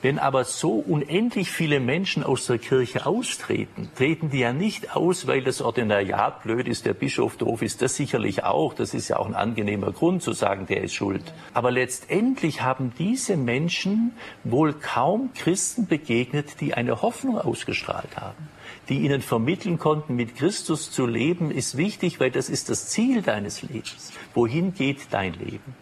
Wenn 0.03 0.19
aber 0.19 0.45
so 0.45 0.73
unendlich 0.73 1.51
viele 1.53 1.79
Menschen 1.79 2.25
aus 2.25 2.47
der 2.47 2.59
Kirche 2.59 3.07
austreten, 3.07 3.89
treten 3.97 4.31
die 4.31 4.41
ja 4.41 4.53
nicht 4.53 4.97
aus, 4.97 5.29
weil 5.29 5.45
das 5.45 5.63
Ordinariat 5.63 6.43
blöd 6.43 6.67
ist, 6.67 6.87
der 6.87 6.93
Bischof 6.93 7.37
doof 7.37 7.63
ist, 7.63 7.83
das 7.83 7.95
sicherlich 7.95 8.43
auch. 8.43 8.75
Das 8.75 8.95
ist 8.95 9.09
ja 9.09 9.19
auch 9.19 9.27
ein 9.27 9.37
angenehmer 9.37 9.93
Grund 9.93 10.21
zu 10.23 10.33
sagen, 10.33 10.67
der 10.67 10.83
ist 10.83 10.95
schuld. 10.95 11.23
Aber 11.55 11.71
letztendlich 11.71 12.63
haben 12.63 12.93
diese 12.99 13.37
Menschen 13.37 14.13
wohl 14.43 14.73
kaum 14.73 15.31
Christen 15.35 15.87
begegnet, 15.87 16.61
die 16.61 16.75
eine 16.75 17.01
Hoffnung 17.01 17.39
ausgestrahlt 17.39 18.17
haben 18.17 18.49
die 18.89 19.01
ihnen 19.01 19.23
vermitteln 19.23 19.79
konnten, 19.79 20.17
mit 20.17 20.37
Christus 20.37 20.91
zu 20.91 21.07
leben, 21.07 21.51
ist 21.51 21.77
wichtig, 21.77 22.21
weil 22.21 22.31
das 22.31 22.49
ist 22.49 22.69
das 22.69 22.89
Ziel 22.89 23.23
deines 23.23 23.63
Lebens. 23.63 24.13
Wohin 24.35 24.75
geht 24.75 25.07
dein 25.11 25.35
Leben? 25.35 25.75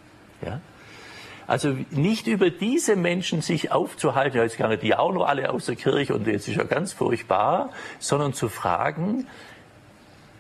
Ja? 0.45 0.61
Also 1.51 1.77
nicht 1.91 2.29
über 2.29 2.49
diese 2.49 2.95
Menschen 2.95 3.43
sich 3.43 3.73
aufzuhalten, 3.73 4.41
jetzt 4.41 4.57
gerne 4.57 4.79
die 4.79 4.95
auch 4.95 5.13
noch 5.13 5.27
alle 5.27 5.51
aus 5.51 5.67
der 5.67 5.75
Kirche 5.75 6.15
und 6.15 6.25
jetzt 6.29 6.47
ist 6.47 6.55
ja 6.55 6.63
ganz 6.63 6.93
furchtbar, 6.93 7.71
sondern 7.99 8.35
zu 8.35 8.49
fragen, 8.49 9.27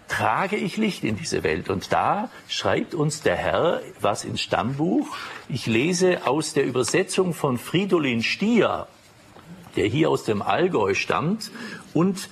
trage 0.06 0.54
ich 0.54 0.76
Licht 0.76 1.02
in 1.02 1.16
diese 1.16 1.42
Welt? 1.42 1.68
Und 1.68 1.92
da 1.92 2.30
schreibt 2.46 2.94
uns 2.94 3.22
der 3.22 3.34
Herr 3.34 3.80
was 4.00 4.24
ins 4.24 4.40
Stammbuch. 4.40 5.08
Ich 5.48 5.66
lese 5.66 6.28
aus 6.28 6.52
der 6.52 6.64
Übersetzung 6.64 7.34
von 7.34 7.58
Fridolin 7.58 8.22
Stier, 8.22 8.86
der 9.74 9.86
hier 9.86 10.10
aus 10.10 10.22
dem 10.22 10.42
Allgäu 10.42 10.94
stammt 10.94 11.50
und 11.92 12.28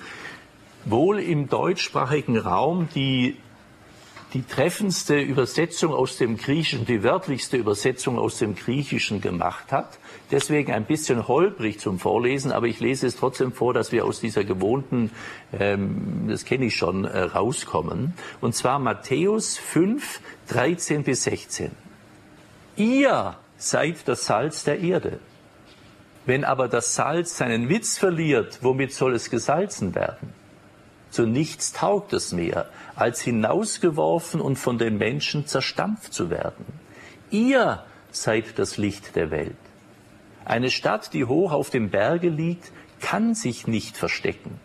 wohl 0.85 1.19
im 1.19 1.49
deutschsprachigen 1.49 2.37
Raum 2.37 2.87
die 2.95 3.35
die 4.33 4.43
treffendste 4.43 5.19
Übersetzung 5.19 5.91
aus 5.91 6.17
dem 6.17 6.37
Griechischen, 6.37 6.85
die 6.85 7.03
wörtlichste 7.03 7.57
Übersetzung 7.57 8.19
aus 8.19 8.37
dem 8.37 8.55
Griechischen 8.55 9.21
gemacht 9.21 9.71
hat. 9.71 9.97
Deswegen 10.29 10.71
ein 10.71 10.85
bisschen 10.85 11.27
holprig 11.27 11.79
zum 11.79 11.97
Vorlesen, 11.97 12.51
aber 12.51 12.67
ich 12.67 12.79
lese 12.79 13.07
es 13.07 13.15
trotzdem 13.15 13.51
vor, 13.51 13.73
dass 13.73 13.91
wir 13.91 14.05
aus 14.05 14.19
dieser 14.19 14.43
gewohnten, 14.43 15.09
ähm, 15.51 16.27
das 16.27 16.45
kenne 16.45 16.65
ich 16.65 16.75
schon, 16.75 17.05
äh, 17.05 17.19
rauskommen. 17.19 18.13
Und 18.39 18.53
zwar 18.53 18.77
Matthäus 18.77 19.57
5, 19.57 20.21
13 20.47 21.03
bis 21.03 21.23
16. 21.23 21.71
Ihr 22.75 23.35
seid 23.57 24.07
das 24.07 24.25
Salz 24.25 24.63
der 24.63 24.79
Erde. 24.79 25.19
Wenn 26.25 26.43
aber 26.43 26.67
das 26.67 26.93
Salz 26.93 27.37
seinen 27.37 27.69
Witz 27.69 27.97
verliert, 27.97 28.59
womit 28.61 28.93
soll 28.93 29.15
es 29.15 29.31
gesalzen 29.31 29.95
werden? 29.95 30.38
Zu 31.09 31.25
nichts 31.25 31.73
taugt 31.73 32.13
es 32.13 32.31
mehr, 32.31 32.69
als 32.95 33.21
hinausgeworfen 33.21 34.41
und 34.41 34.57
von 34.57 34.77
den 34.77 34.97
Menschen 34.97 35.47
zerstampft 35.47 36.13
zu 36.13 36.29
werden. 36.29 36.65
Ihr 37.31 37.83
seid 38.11 38.57
das 38.59 38.77
Licht 38.77 39.15
der 39.15 39.31
Welt. 39.31 39.55
Eine 40.45 40.71
Stadt, 40.71 41.13
die 41.13 41.25
hoch 41.25 41.51
auf 41.51 41.69
dem 41.69 41.89
Berge 41.89 42.29
liegt, 42.29 42.71
kann 42.99 43.33
sich 43.33 43.67
nicht 43.67 43.97
verstecken. 43.97 44.59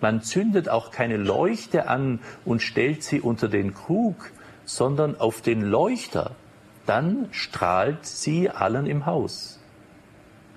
Man 0.00 0.22
zündet 0.22 0.68
auch 0.68 0.90
keine 0.90 1.16
Leuchte 1.16 1.88
an 1.88 2.20
und 2.44 2.60
stellt 2.60 3.02
sie 3.02 3.20
unter 3.20 3.48
den 3.48 3.74
Krug, 3.74 4.30
sondern 4.64 5.18
auf 5.18 5.40
den 5.40 5.62
Leuchter. 5.62 6.32
Dann 6.86 7.28
strahlt 7.30 8.04
sie 8.04 8.50
allen 8.50 8.86
im 8.86 9.06
Haus. 9.06 9.60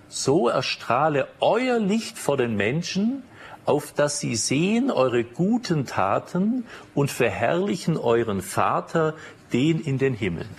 So 0.09 0.47
erstrahle 0.47 1.27
euer 1.39 1.79
Licht 1.79 2.17
vor 2.17 2.37
den 2.37 2.55
Menschen, 2.55 3.23
auf 3.67 3.91
dass 3.91 4.19
sie 4.19 4.35
sehen 4.35 4.89
eure 4.89 5.23
guten 5.23 5.85
Taten 5.85 6.65
und 6.95 7.11
verherrlichen 7.11 7.97
euren 7.97 8.41
Vater, 8.41 9.13
den 9.51 9.81
in 9.81 9.97
den 9.97 10.13
Himmeln. 10.13 10.49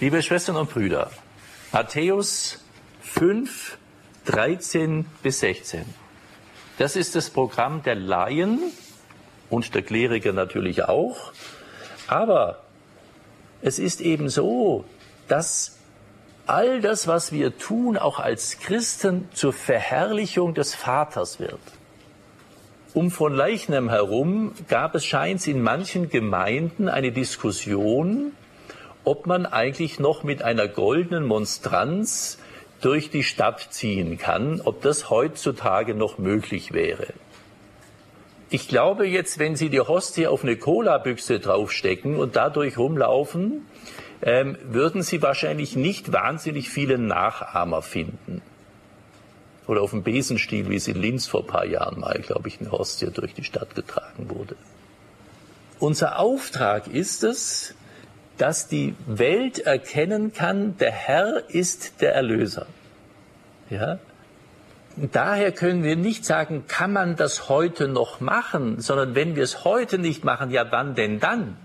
Liebe 0.00 0.22
Schwestern 0.22 0.56
und 0.56 0.70
Brüder, 0.70 1.10
Matthäus 1.72 2.62
5, 3.00 3.78
13 4.26 5.06
bis 5.22 5.40
16. 5.40 5.84
Das 6.78 6.94
ist 6.94 7.14
das 7.14 7.30
Programm 7.30 7.82
der 7.82 7.94
Laien 7.94 8.60
und 9.48 9.74
der 9.74 9.82
Kleriker 9.82 10.34
natürlich 10.34 10.84
auch. 10.84 11.32
Aber 12.06 12.62
es 13.62 13.78
ist 13.78 14.02
eben 14.02 14.28
so, 14.28 14.84
dass 15.28 15.78
all 16.46 16.82
das, 16.82 17.08
was 17.08 17.32
wir 17.32 17.56
tun, 17.56 17.96
auch 17.96 18.20
als 18.20 18.58
Christen 18.58 19.28
zur 19.32 19.54
Verherrlichung 19.54 20.52
des 20.52 20.74
Vaters 20.74 21.40
wird. 21.40 21.60
Um 22.96 23.10
von 23.10 23.34
Leichnam 23.34 23.90
herum 23.90 24.52
gab 24.68 24.94
es 24.94 25.04
scheint 25.04 25.46
in 25.46 25.60
manchen 25.60 26.08
Gemeinden 26.08 26.88
eine 26.88 27.12
Diskussion, 27.12 28.32
ob 29.04 29.26
man 29.26 29.44
eigentlich 29.44 29.98
noch 29.98 30.22
mit 30.24 30.40
einer 30.40 30.66
goldenen 30.66 31.26
Monstranz 31.26 32.38
durch 32.80 33.10
die 33.10 33.22
Stadt 33.22 33.66
ziehen 33.68 34.16
kann, 34.16 34.62
ob 34.62 34.80
das 34.80 35.10
heutzutage 35.10 35.94
noch 35.94 36.16
möglich 36.16 36.72
wäre. 36.72 37.08
Ich 38.48 38.66
glaube 38.66 39.06
jetzt, 39.06 39.38
wenn 39.38 39.56
Sie 39.56 39.68
die 39.68 39.80
Hostie 39.80 40.26
auf 40.26 40.42
eine 40.42 40.56
Cola-Büchse 40.56 41.38
draufstecken 41.38 42.16
und 42.16 42.34
dadurch 42.34 42.78
rumlaufen, 42.78 43.66
ähm, 44.22 44.56
würden 44.64 45.02
Sie 45.02 45.20
wahrscheinlich 45.20 45.76
nicht 45.76 46.14
wahnsinnig 46.14 46.70
viele 46.70 46.96
Nachahmer 46.96 47.82
finden 47.82 48.40
oder 49.66 49.82
auf 49.82 49.90
dem 49.90 50.02
Besenstiel, 50.02 50.68
wie 50.70 50.76
es 50.76 50.88
in 50.88 51.00
Linz 51.00 51.26
vor 51.26 51.40
ein 51.40 51.46
paar 51.46 51.66
Jahren 51.66 52.00
mal, 52.00 52.20
glaube 52.20 52.48
ich, 52.48 52.60
eine 52.60 52.70
Hostie 52.70 53.10
durch 53.12 53.34
die 53.34 53.44
Stadt 53.44 53.74
getragen 53.74 54.30
wurde. 54.30 54.56
Unser 55.78 56.18
Auftrag 56.18 56.86
ist 56.86 57.24
es, 57.24 57.74
dass 58.38 58.68
die 58.68 58.94
Welt 59.06 59.58
erkennen 59.58 60.32
kann, 60.32 60.76
der 60.78 60.92
Herr 60.92 61.42
ist 61.48 62.00
der 62.00 62.14
Erlöser. 62.14 62.66
Ja? 63.70 63.98
Daher 64.96 65.52
können 65.52 65.82
wir 65.82 65.96
nicht 65.96 66.24
sagen, 66.24 66.64
kann 66.68 66.92
man 66.92 67.16
das 67.16 67.48
heute 67.48 67.88
noch 67.88 68.20
machen, 68.20 68.80
sondern 68.80 69.14
wenn 69.14 69.36
wir 69.36 69.42
es 69.42 69.64
heute 69.64 69.98
nicht 69.98 70.24
machen, 70.24 70.50
ja 70.50 70.70
wann 70.70 70.94
denn 70.94 71.20
dann? 71.20 71.56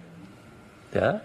Ja? 0.93 1.21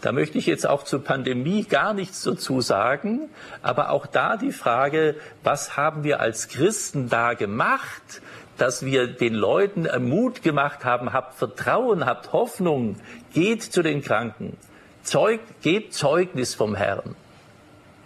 Da 0.00 0.12
möchte 0.12 0.38
ich 0.38 0.46
jetzt 0.46 0.66
auch 0.66 0.84
zur 0.84 1.02
Pandemie 1.02 1.64
gar 1.64 1.92
nichts 1.92 2.22
dazu 2.22 2.60
sagen, 2.60 3.28
aber 3.62 3.90
auch 3.90 4.06
da 4.06 4.36
die 4.36 4.52
Frage, 4.52 5.16
was 5.42 5.76
haben 5.76 6.04
wir 6.04 6.20
als 6.20 6.48
Christen 6.48 7.08
da 7.08 7.34
gemacht, 7.34 8.22
dass 8.58 8.84
wir 8.84 9.08
den 9.08 9.34
Leuten 9.34 9.88
Mut 10.08 10.42
gemacht 10.42 10.84
haben, 10.84 11.12
habt 11.12 11.34
Vertrauen, 11.34 12.06
habt 12.06 12.32
Hoffnung, 12.32 12.96
geht 13.32 13.62
zu 13.62 13.82
den 13.82 14.02
Kranken, 14.02 14.56
Zeug, 15.02 15.40
gebt 15.62 15.94
Zeugnis 15.94 16.54
vom 16.54 16.74
Herrn. 16.74 17.16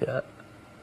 Ja. 0.00 0.22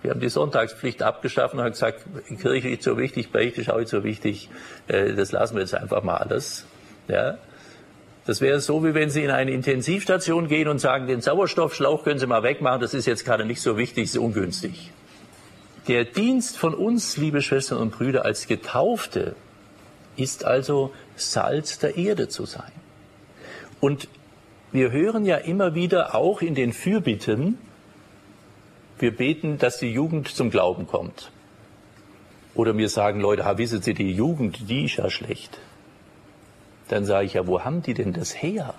Wir 0.02 0.12
haben 0.12 0.22
die 0.22 0.30
Sonntagspflicht 0.30 1.04
abgeschafft 1.04 1.54
und 1.54 1.60
haben 1.60 1.72
gesagt, 1.72 2.06
Kirche 2.40 2.70
ist 2.70 2.84
so 2.84 2.98
wichtig, 2.98 3.32
Beichte 3.32 3.62
ist 3.62 3.70
auch 3.70 3.80
nicht 3.80 3.90
so 3.90 4.04
wichtig, 4.04 4.50
äh, 4.88 5.14
das 5.14 5.32
lassen 5.34 5.56
wir 5.56 5.62
jetzt 5.62 5.76
einfach 5.76 6.04
mal 6.04 6.18
alles. 6.18 6.66
Ja. 7.08 7.38
Das 8.30 8.42
wäre 8.42 8.60
so, 8.60 8.84
wie 8.84 8.94
wenn 8.94 9.10
Sie 9.10 9.24
in 9.24 9.32
eine 9.32 9.50
Intensivstation 9.50 10.50
gehen 10.50 10.68
und 10.68 10.78
sagen, 10.78 11.08
den 11.08 11.20
Sauerstoffschlauch 11.20 12.04
können 12.04 12.20
Sie 12.20 12.28
mal 12.28 12.44
wegmachen, 12.44 12.80
das 12.80 12.94
ist 12.94 13.08
jetzt 13.08 13.26
gerade 13.26 13.44
nicht 13.44 13.60
so 13.60 13.76
wichtig, 13.76 14.04
ist 14.04 14.18
ungünstig. 14.20 14.92
Der 15.88 16.06
Dienst 16.06 16.56
von 16.56 16.76
uns, 16.76 17.18
liebe 17.18 17.42
Schwestern 17.42 17.80
und 17.80 17.90
Brüder, 17.90 18.26
als 18.26 18.46
Getaufte 18.46 19.36
ist 20.16 20.46
also 20.46 20.94
Salz 21.16 21.80
der 21.80 21.98
Erde 21.98 22.28
zu 22.28 22.46
sein. 22.46 22.72
Und 23.80 24.08
wir 24.72 24.92
hören 24.92 25.26
ja 25.26 25.38
immer 25.38 25.74
wieder 25.74 26.14
auch 26.14 26.44
in 26.44 26.54
den 26.54 26.72
Fürbitten, 26.72 27.58
wir 29.00 29.18
beten, 29.18 29.58
dass 29.58 29.80
die 29.80 29.92
Jugend 29.92 30.28
zum 30.28 30.52
Glauben 30.52 30.86
kommt. 30.86 31.32
Oder 32.54 32.74
mir 32.74 32.90
sagen 32.90 33.22
Leute, 33.22 33.46
ha, 33.46 33.58
wissen 33.58 33.82
Sie, 33.82 33.96
die 33.96 34.12
Jugend, 34.12 34.70
die 34.70 34.86
ist 34.86 34.98
ja 34.98 35.10
schlecht. 35.10 35.58
Dann 36.90 37.06
sage 37.06 37.26
ich 37.26 37.34
ja, 37.34 37.48
wo 37.48 37.62
haben 37.62 37.82
die 37.82 37.94
denn 37.94 38.14
das 38.14 38.42
her? 38.42 38.74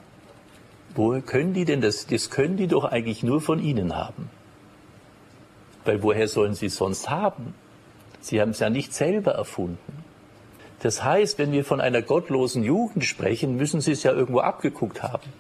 Woher 0.95 1.23
können 1.23 1.55
die 1.55 1.65
denn 1.65 1.81
das? 1.81 2.07
Das 2.07 2.31
können 2.31 2.57
die 2.57 2.67
doch 2.67 2.85
eigentlich 2.85 3.23
nur 3.23 3.41
von 3.41 3.63
Ihnen 3.63 3.97
haben. 3.97 4.29
Weil 5.85 6.03
woher 6.03 6.29
sollen 6.29 6.55
sie 6.55 6.67
es 6.67 6.77
sonst 6.77 7.09
haben? 7.09 7.55
Sie 8.21 8.41
haben 8.41 8.51
es 8.51 8.59
ja 8.59 8.69
nicht 8.69 8.93
selber 8.93 9.33
erfunden. 9.33 10.05
Das 10.81 11.05
heißt, 11.05 11.39
wenn 11.39 11.53
wir 11.53 11.65
von 11.65 11.81
einer 11.81 12.03
gottlosen 12.03 12.65
Jugend 12.65 13.05
sprechen, 13.05 13.57
müssen 13.57 13.81
sie 13.81 13.93
es 13.93 14.03
ja 14.03 14.13
irgendwo 14.13 14.41
abgeguckt 14.41 15.03
haben. 15.03 15.31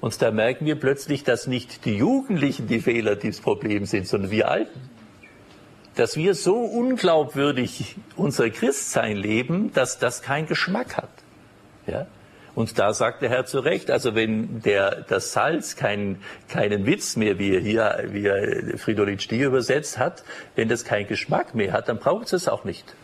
Und 0.00 0.20
da 0.20 0.30
merken 0.30 0.66
wir 0.66 0.78
plötzlich, 0.78 1.24
dass 1.24 1.46
nicht 1.46 1.84
die 1.84 1.96
Jugendlichen 1.96 2.66
die 2.66 2.80
Fehler 2.80 3.16
dieses 3.16 3.40
Problems 3.40 3.90
sind, 3.90 4.06
sondern 4.06 4.30
wir 4.30 4.48
Alten. 4.50 4.90
Dass 5.94 6.16
wir 6.16 6.34
so 6.34 6.56
unglaubwürdig 6.56 7.96
unser 8.16 8.50
Christsein 8.50 9.16
leben, 9.16 9.72
dass 9.72 9.98
das 9.98 10.20
keinen 10.20 10.46
Geschmack 10.46 10.96
hat. 10.96 11.23
Ja? 11.86 12.06
Und 12.54 12.78
da 12.78 12.92
sagt 12.92 13.22
der 13.22 13.30
Herr 13.30 13.46
zu 13.46 13.58
Recht, 13.58 13.90
also 13.90 14.14
wenn 14.14 14.62
der, 14.62 15.02
das 15.08 15.32
Salz 15.32 15.74
kein, 15.74 16.20
keinen 16.48 16.86
Witz 16.86 17.16
mehr, 17.16 17.38
wie 17.38 17.54
er 17.54 17.60
hier, 17.60 18.04
wie 18.08 18.26
er 18.26 18.78
Fridolin 18.78 19.18
Stier 19.18 19.48
übersetzt 19.48 19.98
hat, 19.98 20.22
wenn 20.54 20.68
das 20.68 20.84
keinen 20.84 21.08
Geschmack 21.08 21.54
mehr 21.54 21.72
hat, 21.72 21.88
dann 21.88 21.98
braucht 21.98 22.26
es 22.26 22.32
es 22.32 22.48
auch 22.48 22.64
nicht. 22.64 22.94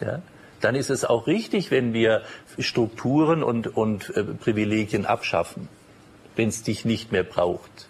Ja? 0.00 0.22
Dann 0.60 0.74
ist 0.74 0.90
es 0.90 1.04
auch 1.04 1.26
richtig, 1.26 1.70
wenn 1.70 1.92
wir 1.92 2.22
Strukturen 2.58 3.42
und, 3.44 3.76
und 3.76 4.16
äh, 4.16 4.24
Privilegien 4.24 5.06
abschaffen, 5.06 5.68
wenn 6.34 6.48
es 6.48 6.62
dich 6.62 6.84
nicht 6.84 7.12
mehr 7.12 7.22
braucht. 7.22 7.88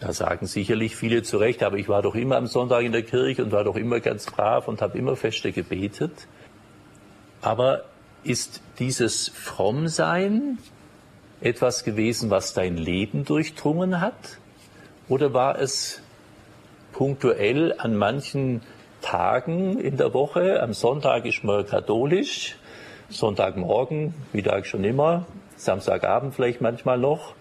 Da 0.00 0.12
sagen 0.12 0.46
sicherlich 0.46 0.94
viele 0.96 1.22
zu 1.22 1.38
Recht, 1.38 1.62
aber 1.62 1.76
ich 1.76 1.88
war 1.88 2.02
doch 2.02 2.14
immer 2.14 2.36
am 2.36 2.46
Sonntag 2.46 2.82
in 2.82 2.92
der 2.92 3.02
Kirche 3.02 3.42
und 3.42 3.52
war 3.52 3.64
doch 3.64 3.76
immer 3.76 4.00
ganz 4.00 4.26
brav 4.26 4.68
und 4.68 4.80
habe 4.82 4.96
immer 4.96 5.16
feste 5.16 5.52
gebetet. 5.52 6.26
Aber 7.40 7.84
ist 8.26 8.60
dieses 8.78 9.28
Frommsein 9.28 10.58
etwas 11.40 11.84
gewesen, 11.84 12.30
was 12.30 12.54
dein 12.54 12.76
Leben 12.76 13.24
durchdrungen 13.24 14.00
hat? 14.00 14.38
Oder 15.08 15.32
war 15.32 15.58
es 15.58 16.00
punktuell 16.92 17.74
an 17.78 17.94
manchen 17.96 18.62
Tagen 19.00 19.78
in 19.78 19.96
der 19.96 20.12
Woche? 20.14 20.62
Am 20.62 20.72
Sonntag 20.72 21.24
ist 21.26 21.44
man 21.44 21.66
katholisch, 21.66 22.56
Sonntagmorgen, 23.08 24.14
Mittag 24.32 24.66
schon 24.66 24.82
immer, 24.82 25.26
Samstagabend 25.56 26.34
vielleicht 26.34 26.60
manchmal 26.60 26.98
noch. 26.98 27.34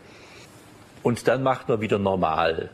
Und 1.01 1.27
dann 1.27 1.41
macht 1.43 1.69
man 1.69 1.81
wieder 1.81 1.97
normal. 1.97 2.69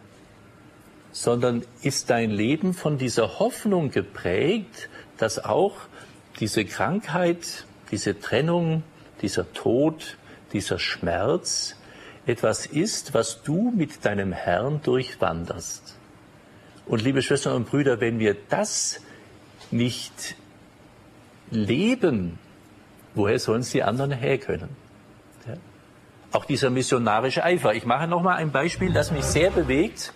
Sondern 1.14 1.64
ist 1.82 2.10
dein 2.10 2.32
Leben 2.32 2.74
von 2.74 2.98
dieser 2.98 3.40
Hoffnung 3.40 3.92
geprägt, 3.92 4.90
dass 5.18 5.44
auch 5.44 5.76
diese 6.40 6.66
Krankheit 6.66 7.66
diese 7.92 8.20
Trennung, 8.20 8.84
dieser 9.22 9.52
Tod, 9.54 10.18
dieser 10.54 10.80
Schmerz 10.80 11.76
etwas 12.26 12.66
ist, 12.66 13.14
was 13.14 13.44
du 13.44 13.72
mit 13.76 14.06
deinem 14.06 14.32
Herrn 14.32 14.82
durchwanderst. 14.84 15.98
Und 16.86 17.02
liebe 17.04 17.22
Schwestern 17.22 17.56
und 17.56 17.70
Brüder, 17.70 18.00
wenn 18.00 18.20
wir 18.20 18.36
das 18.50 19.02
nicht 19.72 20.36
leben, 21.50 22.40
woher 23.16 23.40
sollen 23.40 23.62
es 23.62 23.72
die 23.72 23.84
anderen 23.84 24.12
herkönnen? 24.12 24.70
Ja? 25.48 25.54
Auch 26.32 26.46
dieser 26.46 26.70
missionarische 26.70 27.44
Eifer. 27.44 27.74
Ich 27.74 27.86
mache 27.86 28.08
noch 28.08 28.22
mal 28.22 28.36
ein 28.36 28.52
Beispiel, 28.52 28.94
das 28.94 29.12
mich 29.12 29.24
sehr 29.24 29.52
bewegt. 29.52 30.14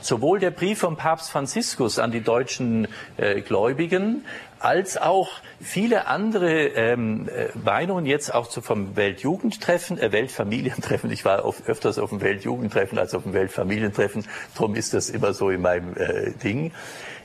Sowohl 0.00 0.38
der 0.38 0.50
Brief 0.50 0.78
vom 0.78 0.96
Papst 0.96 1.30
Franziskus 1.30 1.98
an 1.98 2.10
die 2.10 2.22
deutschen 2.22 2.88
äh, 3.18 3.42
Gläubigen 3.42 4.24
als 4.60 4.96
auch 4.96 5.30
viele 5.60 6.06
andere 6.06 6.68
ähm, 6.68 7.28
äh, 7.28 7.48
Meinungen 7.64 8.06
jetzt 8.06 8.32
auch 8.32 8.46
zu, 8.46 8.60
vom 8.60 8.94
Weltjugendtreffen, 8.94 9.98
äh, 9.98 10.12
Weltfamilientreffen. 10.12 11.10
Ich 11.10 11.24
war 11.24 11.44
auf, 11.44 11.66
öfters 11.66 11.98
auf 11.98 12.10
dem 12.10 12.20
Weltjugendtreffen 12.20 12.98
als 12.98 13.14
auf 13.14 13.24
dem 13.24 13.32
Weltfamilientreffen. 13.32 14.26
Darum 14.54 14.74
ist 14.74 14.94
das 14.94 15.10
immer 15.10 15.32
so 15.32 15.50
in 15.50 15.62
meinem 15.62 15.96
äh, 15.96 16.32
Ding. 16.32 16.72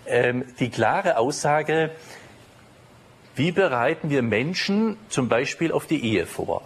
Ähm, 0.08 0.46
die 0.60 0.70
klare 0.70 1.18
Aussage, 1.18 1.92
wie 3.36 3.52
bereiten 3.52 4.10
wir 4.10 4.22
Menschen 4.22 4.98
zum 5.10 5.28
Beispiel 5.28 5.74
auf 5.74 5.88
die 5.88 6.04
Ehe 6.04 6.26
vor? 6.26 6.62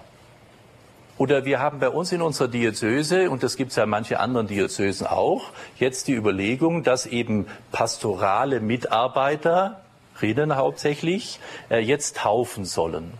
Oder 1.17 1.43
wir 1.43 1.59
haben 1.59 1.79
bei 1.79 1.89
uns 1.89 2.13
in 2.13 2.21
unserer 2.21 2.47
Diözese, 2.47 3.29
und 3.29 3.43
das 3.43 3.57
gibt 3.57 3.71
es 3.71 3.75
ja 3.75 3.83
in 3.83 3.89
manchen 3.89 4.17
anderen 4.17 4.47
Diözesen 4.47 5.05
auch, 5.05 5.51
jetzt 5.77 6.07
die 6.07 6.13
Überlegung, 6.13 6.83
dass 6.83 7.05
eben 7.05 7.47
pastorale 7.71 8.61
Mitarbeiter, 8.61 9.81
Rinnen 10.21 10.55
hauptsächlich, 10.55 11.39
äh, 11.69 11.79
jetzt 11.79 12.17
taufen 12.17 12.65
sollen. 12.65 13.13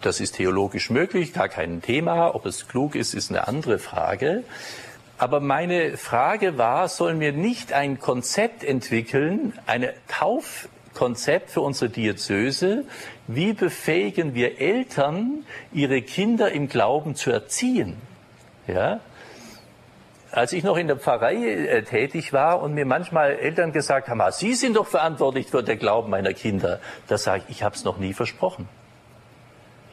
Das 0.00 0.20
ist 0.20 0.36
theologisch 0.36 0.90
möglich, 0.90 1.32
gar 1.32 1.48
kein 1.48 1.80
Thema. 1.80 2.34
Ob 2.34 2.46
es 2.46 2.66
klug 2.66 2.96
ist, 2.96 3.14
ist 3.14 3.30
eine 3.30 3.46
andere 3.46 3.78
Frage. 3.78 4.42
Aber 5.16 5.38
meine 5.38 5.96
Frage 5.96 6.58
war, 6.58 6.88
sollen 6.88 7.20
wir 7.20 7.32
nicht 7.32 7.72
ein 7.72 8.00
Konzept 8.00 8.64
entwickeln, 8.64 9.52
eine 9.66 9.94
Taufkonzept 10.08 11.50
für 11.50 11.60
unsere 11.60 11.90
Diözese? 11.90 12.84
Wie 13.28 13.52
befähigen 13.52 14.34
wir 14.34 14.60
Eltern, 14.60 15.44
ihre 15.72 16.02
Kinder 16.02 16.50
im 16.50 16.68
Glauben 16.68 17.14
zu 17.14 17.30
erziehen? 17.30 17.96
Ja? 18.66 18.98
Als 20.32 20.52
ich 20.52 20.64
noch 20.64 20.78
in 20.78 20.86
der 20.88 20.96
Pfarrei 20.96 21.34
äh, 21.36 21.82
tätig 21.82 22.32
war 22.32 22.62
und 22.62 22.74
mir 22.74 22.86
manchmal 22.86 23.32
Eltern 23.32 23.72
gesagt 23.72 24.08
haben, 24.08 24.20
ah, 24.20 24.32
Sie 24.32 24.54
sind 24.54 24.76
doch 24.76 24.86
verantwortlich 24.86 25.46
für 25.46 25.62
den 25.62 25.78
Glauben 25.78 26.10
meiner 26.10 26.32
Kinder, 26.32 26.80
da 27.06 27.18
sage 27.18 27.44
ich, 27.48 27.56
ich 27.56 27.62
habe 27.62 27.76
es 27.76 27.84
noch 27.84 27.98
nie 27.98 28.14
versprochen. 28.14 28.68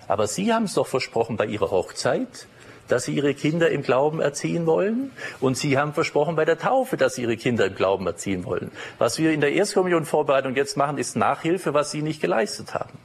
Aber 0.08 0.28
Sie 0.28 0.54
haben 0.54 0.64
es 0.64 0.74
doch 0.74 0.88
versprochen 0.88 1.38
bei 1.38 1.46
Ihrer 1.46 1.70
Hochzeit, 1.70 2.48
dass 2.88 3.04
Sie 3.04 3.14
Ihre 3.14 3.34
Kinder 3.36 3.70
im 3.70 3.84
Glauben 3.84 4.22
erziehen 4.22 4.66
wollen. 4.66 5.12
Und 5.40 5.58
Sie 5.58 5.78
haben 5.78 5.94
versprochen 5.94 6.36
bei 6.36 6.46
der 6.46 6.58
Taufe, 6.58 6.98
dass 6.98 7.16
Sie 7.16 7.22
Ihre 7.22 7.38
Kinder 7.38 7.68
im 7.68 7.76
Glauben 7.76 8.08
erziehen 8.08 8.46
wollen. 8.46 8.72
Was 8.98 9.20
wir 9.20 9.32
in 9.32 9.42
der 9.42 9.52
Erstkommunion-Vorbereitung 9.52 10.56
jetzt 10.56 10.78
machen, 10.78 10.98
ist 10.98 11.16
Nachhilfe, 11.16 11.74
was 11.74 11.92
Sie 11.92 12.02
nicht 12.02 12.22
geleistet 12.22 12.74
haben. 12.74 12.98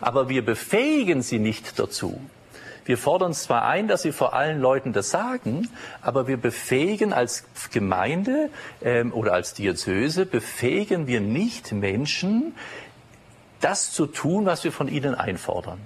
Aber 0.00 0.28
wir 0.28 0.44
befähigen 0.44 1.22
Sie 1.22 1.38
nicht 1.38 1.78
dazu. 1.78 2.20
Wir 2.84 2.98
fordern 2.98 3.32
zwar 3.32 3.64
ein, 3.64 3.88
dass 3.88 4.02
sie 4.02 4.12
vor 4.12 4.34
allen 4.34 4.60
Leuten 4.60 4.92
das 4.92 5.10
sagen, 5.10 5.68
aber 6.02 6.26
wir 6.26 6.36
befähigen 6.36 7.12
als 7.12 7.44
Gemeinde 7.72 8.50
ähm, 8.82 9.12
oder 9.12 9.32
als 9.32 9.54
Diözese, 9.54 10.26
befähigen 10.26 11.06
wir 11.06 11.20
nicht 11.20 11.72
Menschen, 11.72 12.54
das 13.60 13.92
zu 13.92 14.06
tun, 14.06 14.44
was 14.44 14.64
wir 14.64 14.72
von 14.72 14.88
ihnen 14.88 15.14
einfordern. 15.14 15.80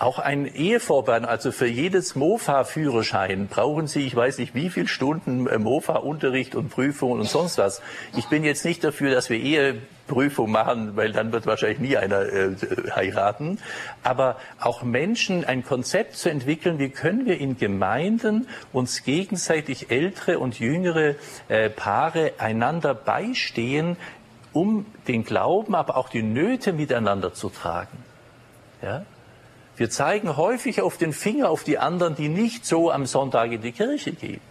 Auch 0.00 0.18
ein 0.18 0.46
Ehevorbereiten, 0.46 1.28
also 1.28 1.52
für 1.52 1.66
jedes 1.66 2.14
Mofa-Führerschein 2.14 3.48
brauchen 3.48 3.86
Sie, 3.86 4.06
ich 4.06 4.16
weiß 4.16 4.38
nicht 4.38 4.54
wie 4.54 4.70
viele 4.70 4.88
Stunden 4.88 5.46
äh, 5.46 5.58
Mofa-Unterricht 5.58 6.54
und 6.54 6.70
Prüfungen 6.70 7.20
und 7.20 7.28
sonst 7.28 7.58
was. 7.58 7.82
Ich 8.16 8.26
bin 8.28 8.42
jetzt 8.42 8.64
nicht 8.64 8.82
dafür, 8.82 9.10
dass 9.10 9.28
wir 9.28 9.36
Eheprüfung 9.36 10.50
machen, 10.50 10.96
weil 10.96 11.12
dann 11.12 11.32
wird 11.32 11.44
wahrscheinlich 11.44 11.80
nie 11.80 11.98
einer 11.98 12.22
äh, 12.22 12.56
heiraten. 12.96 13.58
Aber 14.02 14.38
auch 14.58 14.82
Menschen 14.82 15.44
ein 15.44 15.66
Konzept 15.66 16.16
zu 16.16 16.30
entwickeln, 16.30 16.78
wie 16.78 16.88
können 16.88 17.26
wir 17.26 17.38
in 17.38 17.58
Gemeinden 17.58 18.48
uns 18.72 19.04
gegenseitig 19.04 19.90
ältere 19.90 20.38
und 20.38 20.58
jüngere 20.58 21.16
äh, 21.48 21.68
Paare 21.68 22.32
einander 22.38 22.94
beistehen, 22.94 23.98
um 24.54 24.86
den 25.08 25.26
Glauben, 25.26 25.74
aber 25.74 25.98
auch 25.98 26.08
die 26.08 26.22
Nöte 26.22 26.72
miteinander 26.72 27.34
zu 27.34 27.50
tragen. 27.50 27.98
Ja? 28.80 29.04
Wir 29.80 29.88
zeigen 29.88 30.36
häufig 30.36 30.82
auf 30.82 30.98
den 30.98 31.14
Finger 31.14 31.48
auf 31.48 31.64
die 31.64 31.78
anderen, 31.78 32.14
die 32.14 32.28
nicht 32.28 32.66
so 32.66 32.90
am 32.90 33.06
Sonntag 33.06 33.50
in 33.50 33.62
die 33.62 33.72
Kirche 33.72 34.12
gehen. 34.12 34.42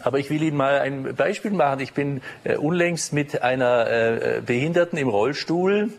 Aber 0.00 0.20
ich 0.20 0.30
will 0.30 0.42
Ihnen 0.42 0.56
mal 0.56 0.78
ein 0.78 1.14
Beispiel 1.14 1.50
machen. 1.50 1.80
Ich 1.80 1.92
bin 1.92 2.22
äh, 2.44 2.56
unlängst 2.56 3.12
mit 3.12 3.42
einer 3.42 3.90
äh, 3.90 4.40
Behinderten 4.40 4.98
im 4.98 5.10
Rollstuhl 5.10 5.92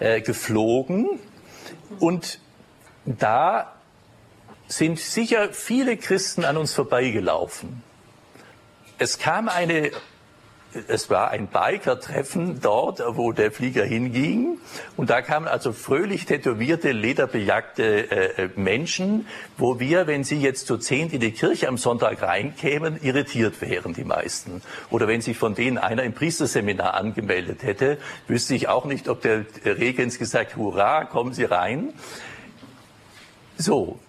äh, 0.00 0.22
geflogen 0.22 1.08
und 2.00 2.40
da 3.04 3.72
sind 4.66 4.98
sicher 4.98 5.52
viele 5.52 5.96
Christen 5.96 6.44
an 6.44 6.56
uns 6.56 6.72
vorbeigelaufen. 6.72 7.84
Es 8.98 9.18
kam 9.18 9.48
eine 9.48 9.92
es 10.88 11.10
war 11.10 11.30
ein 11.30 11.48
Biker-Treffen 11.48 12.60
dort, 12.60 13.02
wo 13.06 13.32
der 13.32 13.52
Flieger 13.52 13.84
hinging. 13.84 14.58
Und 14.96 15.10
da 15.10 15.22
kamen 15.22 15.48
also 15.48 15.72
fröhlich 15.72 16.26
tätowierte, 16.26 16.92
lederbejagte 16.92 18.10
äh, 18.10 18.48
Menschen, 18.56 19.26
wo 19.56 19.80
wir, 19.80 20.06
wenn 20.06 20.24
sie 20.24 20.40
jetzt 20.40 20.66
zu 20.66 20.78
zehn 20.78 21.10
in 21.10 21.20
die 21.20 21.32
Kirche 21.32 21.68
am 21.68 21.78
Sonntag 21.78 22.22
reinkämen, 22.22 23.00
irritiert 23.02 23.60
wären, 23.60 23.94
die 23.94 24.04
meisten. 24.04 24.62
Oder 24.90 25.08
wenn 25.08 25.20
sich 25.20 25.36
von 25.36 25.54
denen 25.54 25.78
einer 25.78 26.02
im 26.02 26.12
Priesterseminar 26.12 26.94
angemeldet 26.94 27.62
hätte, 27.62 27.98
wüsste 28.26 28.54
ich 28.54 28.68
auch 28.68 28.84
nicht, 28.84 29.08
ob 29.08 29.22
der 29.22 29.44
Regens 29.64 30.18
gesagt, 30.18 30.56
hurra, 30.56 31.04
kommen 31.04 31.32
Sie 31.32 31.44
rein. 31.44 31.92
So, 33.56 34.00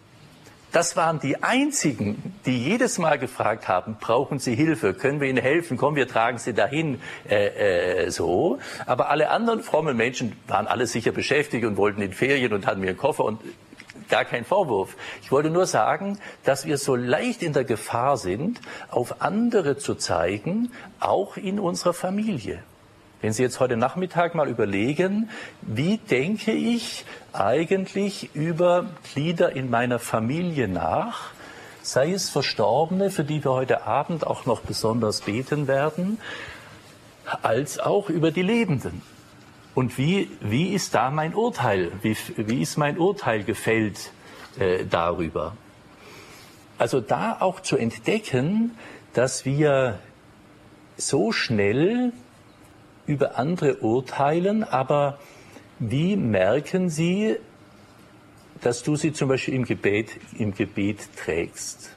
das 0.76 0.98
waren 0.98 1.22
die 1.22 1.42
einzigen, 1.42 2.36
die 2.46 2.62
jedes 2.62 2.98
Mal 2.98 3.18
gefragt 3.18 3.70
haben, 3.70 3.96
brauchen 3.98 4.40
Sie 4.40 4.56
Hilfe, 4.56 4.94
können 4.94 5.22
wir 5.22 5.30
Ihnen 5.30 5.42
helfen, 5.42 5.78
komm, 5.78 5.96
wir 5.96 6.06
tragen 6.06 6.38
Sie 6.38 6.54
dahin, 6.54 7.00
äh, 7.30 8.08
äh, 8.08 8.12
so. 8.12 8.60
Aber 8.86 9.10
alle 9.10 9.30
anderen 9.30 9.62
frommen 9.64 9.96
Menschen 9.96 10.34
waren 10.48 10.68
alle 10.68 10.86
sicher 10.86 11.14
beschäftigt 11.14 11.64
und 11.64 11.78
wollten 11.78 12.02
in 12.02 12.12
Ferien 12.12 12.52
und 12.52 12.68
hatten 12.68 12.82
mir 12.82 12.90
einen 12.90 12.98
Koffer 12.98 13.24
und 13.24 13.40
gar 14.10 14.26
kein 14.26 14.44
Vorwurf. 14.44 14.98
Ich 15.22 15.32
wollte 15.32 15.50
nur 15.50 15.66
sagen, 15.66 16.20
dass 16.44 16.66
wir 16.66 16.78
so 16.78 16.98
leicht 16.98 17.42
in 17.42 17.54
der 17.54 17.64
Gefahr 17.64 18.18
sind, 18.18 18.60
auf 18.90 19.22
andere 19.22 19.78
zu 19.78 19.96
zeigen, 19.96 20.74
auch 21.00 21.38
in 21.38 21.58
unserer 21.58 21.94
Familie. 21.94 22.62
Wenn 23.26 23.34
Sie 23.34 23.42
jetzt 23.42 23.60
heute 23.60 23.76
Nachmittag 23.76 24.36
mal 24.36 24.48
überlegen, 24.48 25.32
wie 25.64 25.98
denke 25.98 26.52
ich 26.52 27.06
eigentlich 27.34 28.30
über 28.36 28.86
Glieder 29.12 29.56
in 29.56 29.72
meiner 29.72 29.98
Familie 29.98 30.68
nach, 30.68 31.32
sei 31.82 32.12
es 32.12 32.30
Verstorbene, 32.30 33.10
für 33.10 33.24
die 33.24 33.44
wir 33.44 33.50
heute 33.50 33.88
Abend 33.88 34.28
auch 34.28 34.46
noch 34.46 34.62
besonders 34.62 35.22
beten 35.22 35.68
werden, 35.68 36.20
als 37.42 37.80
auch 37.80 38.12
über 38.12 38.30
die 38.30 38.44
Lebenden. 38.44 39.02
Und 39.74 39.98
wie, 39.98 40.30
wie 40.40 40.76
ist 40.76 40.94
da 40.94 41.10
mein 41.10 41.34
Urteil? 41.34 41.94
Wie, 42.04 42.16
wie 42.36 42.62
ist 42.62 42.78
mein 42.78 43.00
Urteil 43.00 43.44
gefällt 43.44 44.12
äh, 44.60 44.86
darüber? 44.86 45.58
Also 46.78 47.02
da 47.02 47.38
auch 47.40 47.60
zu 47.60 47.76
entdecken, 47.76 48.78
dass 49.14 49.46
wir 49.46 49.98
so 50.96 51.32
schnell 51.32 52.14
über 53.08 53.38
andere 53.38 53.78
urteilen, 53.78 54.64
aber 54.64 55.20
wie 55.80 56.16
merken 56.16 56.90
Sie, 56.90 57.36
dass 58.62 58.84
du 58.84 58.96
sie 58.96 59.14
zum 59.14 59.30
Beispiel 59.30 59.54
im 59.54 59.66
Gebet, 59.66 60.10
im 60.38 60.54
Gebet 60.54 61.00
trägst? 61.16 61.92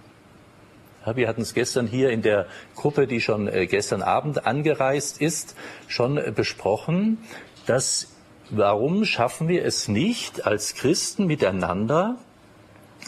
Ja, 1.07 1.17
wir 1.17 1.29
hatten 1.29 1.43
es 1.43 1.55
gestern 1.55 1.87
hier 1.87 2.11
in 2.11 2.23
der 2.23 2.47
Gruppe, 2.75 3.07
die 3.07 3.21
schon 3.21 3.49
äh, 3.49 3.67
gestern 3.67 4.03
Abend 4.03 4.47
angereist 4.47 5.21
ist, 5.21 5.55
schon 5.87 6.21
besprochen, 6.35 7.19
dass 7.67 8.09
warum 8.51 9.05
schaffen 9.05 9.49
wir 9.49 9.65
es 9.65 9.89
nicht 9.89 10.47
als 10.47 10.75
Christen 10.75 11.27
miteinander, 11.27 12.17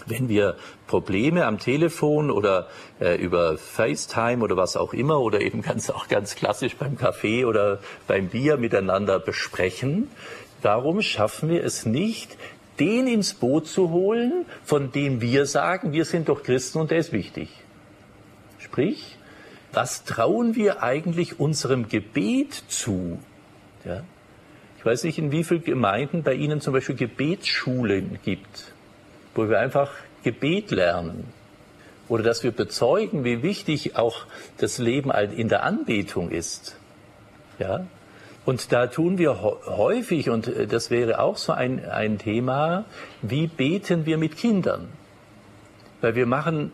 wenn 0.07 0.29
wir 0.29 0.57
Probleme 0.87 1.47
am 1.47 1.59
Telefon 1.59 2.31
oder 2.31 2.69
äh, 3.01 3.17
über 3.17 3.59
FaceTime 3.59 4.43
oder 4.43 4.57
was 4.57 4.77
auch 4.77 4.93
immer 4.93 5.21
oder 5.21 5.41
eben 5.41 5.63
ganz 5.63 5.91
auch 5.91 6.09
ganz 6.09 6.35
klassisch 6.35 6.77
beim 6.77 6.97
Kaffee 6.97 7.45
oder 7.45 7.81
beim 8.07 8.29
Bier 8.29 8.57
miteinander 8.57 9.19
besprechen, 9.19 10.09
Warum 10.63 11.01
schaffen 11.01 11.49
wir 11.49 11.65
es 11.65 11.87
nicht, 11.87 12.37
den 12.79 13.07
ins 13.07 13.35
Boot 13.35 13.67
zu 13.67 13.91
holen, 13.91 14.45
von 14.65 14.93
dem 14.93 15.21
wir 15.21 15.47
sagen, 15.47 15.93
wir 15.93 16.05
sind 16.05 16.29
doch 16.29 16.43
Christen 16.43 16.79
und 16.79 16.91
der 16.91 16.99
ist 16.99 17.13
wichtig? 17.13 17.49
Sprich, 18.59 19.17
was 19.73 20.05
trauen 20.05 20.55
wir 20.57 20.83
eigentlich 20.83 21.41
unserem 21.41 21.89
Gebet 21.89 22.53
zu? 22.69 23.19
Ja? 23.85 24.03
Ich 24.79 24.85
weiß 24.85 25.05
nicht, 25.05 25.19
in 25.19 25.31
wie 25.33 25.45
vielen 25.45 25.65
Gemeinden 25.65 26.23
bei 26.23 26.35
Ihnen 26.35 26.61
zum 26.61 26.73
Beispiel 26.73 26.97
Gebetsschulen 26.97 28.19
gibt, 28.23 28.70
wo 29.41 29.49
wir 29.49 29.59
einfach 29.59 29.91
Gebet 30.23 30.71
lernen. 30.71 31.25
Oder 32.09 32.23
dass 32.23 32.43
wir 32.43 32.51
bezeugen, 32.51 33.25
wie 33.25 33.43
wichtig 33.43 33.97
auch 33.97 34.27
das 34.59 34.77
Leben 34.77 35.11
in 35.11 35.49
der 35.49 35.63
Anbetung 35.63 36.31
ist. 36.31 36.77
Ja? 37.59 37.87
Und 38.45 38.71
da 38.73 38.89
tun 38.89 39.17
wir 39.17 39.41
häufig, 39.41 40.29
und 40.29 40.49
äh, 40.49 40.67
das 40.67 40.91
wäre 40.91 41.21
auch 41.21 41.39
so 41.39 41.53
ein, 41.53 41.89
ein 41.89 42.19
Thema, 42.19 42.85
wie 43.23 43.47
beten 43.47 44.05
wir 44.05 44.19
mit 44.19 44.37
Kindern? 44.37 44.89
Weil 46.03 46.17
wir 46.17 46.27
machen, 46.27 46.73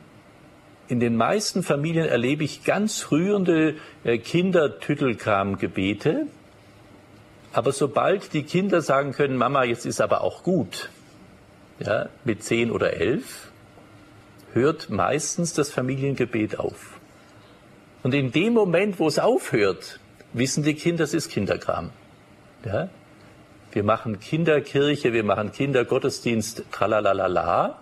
in 0.88 0.98
den 0.98 1.14
meisten 1.16 1.62
Familien 1.62 2.06
erlebe 2.06 2.42
ich 2.42 2.64
ganz 2.64 3.12
rührende 3.12 3.76
äh, 4.02 4.18
Kindertüttelkram-Gebete. 4.18 6.26
Aber 7.52 7.72
sobald 7.72 8.32
die 8.32 8.42
Kinder 8.42 8.80
sagen 8.80 9.12
können, 9.12 9.36
Mama, 9.36 9.62
jetzt 9.62 9.86
ist 9.86 10.00
aber 10.00 10.22
auch 10.22 10.42
gut, 10.42 10.90
ja, 11.78 12.08
mit 12.24 12.42
zehn 12.42 12.70
oder 12.70 12.94
elf, 12.94 13.50
hört 14.52 14.90
meistens 14.90 15.52
das 15.52 15.70
Familiengebet 15.70 16.58
auf. 16.58 17.00
Und 18.02 18.14
in 18.14 18.32
dem 18.32 18.54
Moment, 18.54 18.98
wo 18.98 19.08
es 19.08 19.18
aufhört, 19.18 20.00
wissen 20.32 20.62
die 20.62 20.74
Kinder, 20.74 21.04
es 21.04 21.14
ist 21.14 21.30
Kinderkram. 21.30 21.90
Ja? 22.64 22.88
Wir 23.72 23.82
machen 23.82 24.20
Kinderkirche, 24.20 25.12
wir 25.12 25.24
machen 25.24 25.52
Kindergottesdienst, 25.52 26.64
tralalala. 26.72 27.78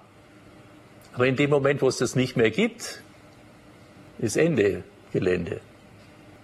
Aber 1.13 1.27
in 1.27 1.37
dem 1.37 1.51
Moment, 1.51 1.83
wo 1.83 1.89
es 1.89 1.99
das 1.99 2.17
nicht 2.17 2.37
mehr 2.37 2.51
gibt, 2.51 3.03
ist 4.19 4.37
Ende 4.37 4.83
Gelände. 5.13 5.61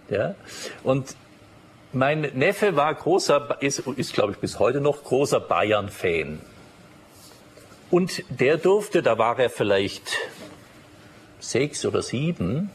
Ja? 0.08 0.34
Und 0.84 1.16
mein 1.92 2.20
Neffe 2.20 2.76
war 2.76 2.94
großer, 2.94 3.58
ist, 3.60 3.80
ist 3.80 4.12
glaube 4.12 4.32
ich 4.32 4.38
bis 4.38 4.58
heute 4.58 4.80
noch 4.80 5.02
großer 5.02 5.40
Bayern-Fan. 5.40 6.40
Und 7.90 8.22
der 8.28 8.56
durfte, 8.56 9.02
da 9.02 9.18
war 9.18 9.38
er 9.38 9.50
vielleicht 9.50 10.16
sechs 11.40 11.84
oder 11.84 12.02
sieben, 12.02 12.70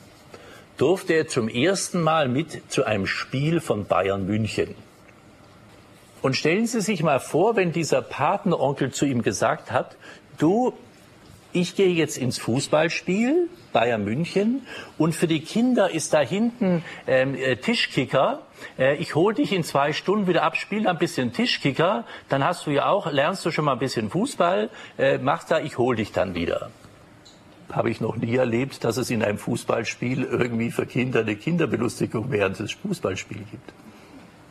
durfte 0.77 1.13
er 1.13 1.27
zum 1.27 1.47
ersten 1.47 2.01
Mal 2.01 2.27
mit 2.27 2.71
zu 2.71 2.83
einem 2.83 3.07
Spiel 3.07 3.61
von 3.61 3.85
Bayern 3.85 4.25
München. 4.25 4.75
Und 6.21 6.35
stellen 6.35 6.67
Sie 6.67 6.81
sich 6.81 7.03
mal 7.03 7.19
vor, 7.19 7.55
wenn 7.55 7.71
dieser 7.71 8.01
Patenonkel 8.01 8.91
zu 8.91 9.05
ihm 9.05 9.21
gesagt 9.21 9.71
hat, 9.71 9.95
du, 10.37 10.73
ich 11.55 11.75
gehe 11.75 11.89
jetzt 11.89 12.17
ins 12.17 12.37
Fußballspiel, 12.37 13.49
Bayern 13.71 14.03
München, 14.03 14.61
und 14.97 15.15
für 15.15 15.27
die 15.27 15.39
Kinder 15.39 15.89
ist 15.89 16.13
da 16.13 16.19
hinten 16.19 16.83
ähm, 17.07 17.35
äh, 17.35 17.55
Tischkicker. 17.55 18.41
Äh, 18.77 18.97
ich 18.97 19.15
hole 19.15 19.35
dich 19.35 19.53
in 19.53 19.63
zwei 19.63 19.93
Stunden 19.93 20.27
wieder 20.27 20.43
ab, 20.43 20.57
spiel 20.57 20.87
ein 20.87 20.97
bisschen 20.97 21.33
Tischkicker, 21.33 22.05
dann 22.29 22.43
hast 22.43 22.67
du 22.67 22.71
ja 22.71 22.87
auch, 22.87 23.11
lernst 23.11 23.45
du 23.45 23.51
schon 23.51 23.65
mal 23.65 23.73
ein 23.73 23.79
bisschen 23.79 24.09
Fußball, 24.09 24.69
äh, 24.97 25.17
machst 25.17 25.49
da, 25.49 25.59
ich 25.59 25.77
hole 25.77 25.97
dich 25.97 26.11
dann 26.11 26.35
wieder 26.35 26.69
habe 27.71 27.89
ich 27.89 27.99
noch 27.99 28.15
nie 28.15 28.35
erlebt, 28.35 28.83
dass 28.83 28.95
es 28.95 29.09
in 29.09 29.23
einem 29.23 29.37
Fußballspiel 29.37 30.23
irgendwie 30.23 30.71
für 30.71 30.85
Kinder 30.85 31.21
eine 31.21 31.35
Kinderbelustigung 31.35 32.31
während 32.31 32.59
des 32.59 32.73
Fußballspiels 32.73 33.41
gibt. 33.51 33.73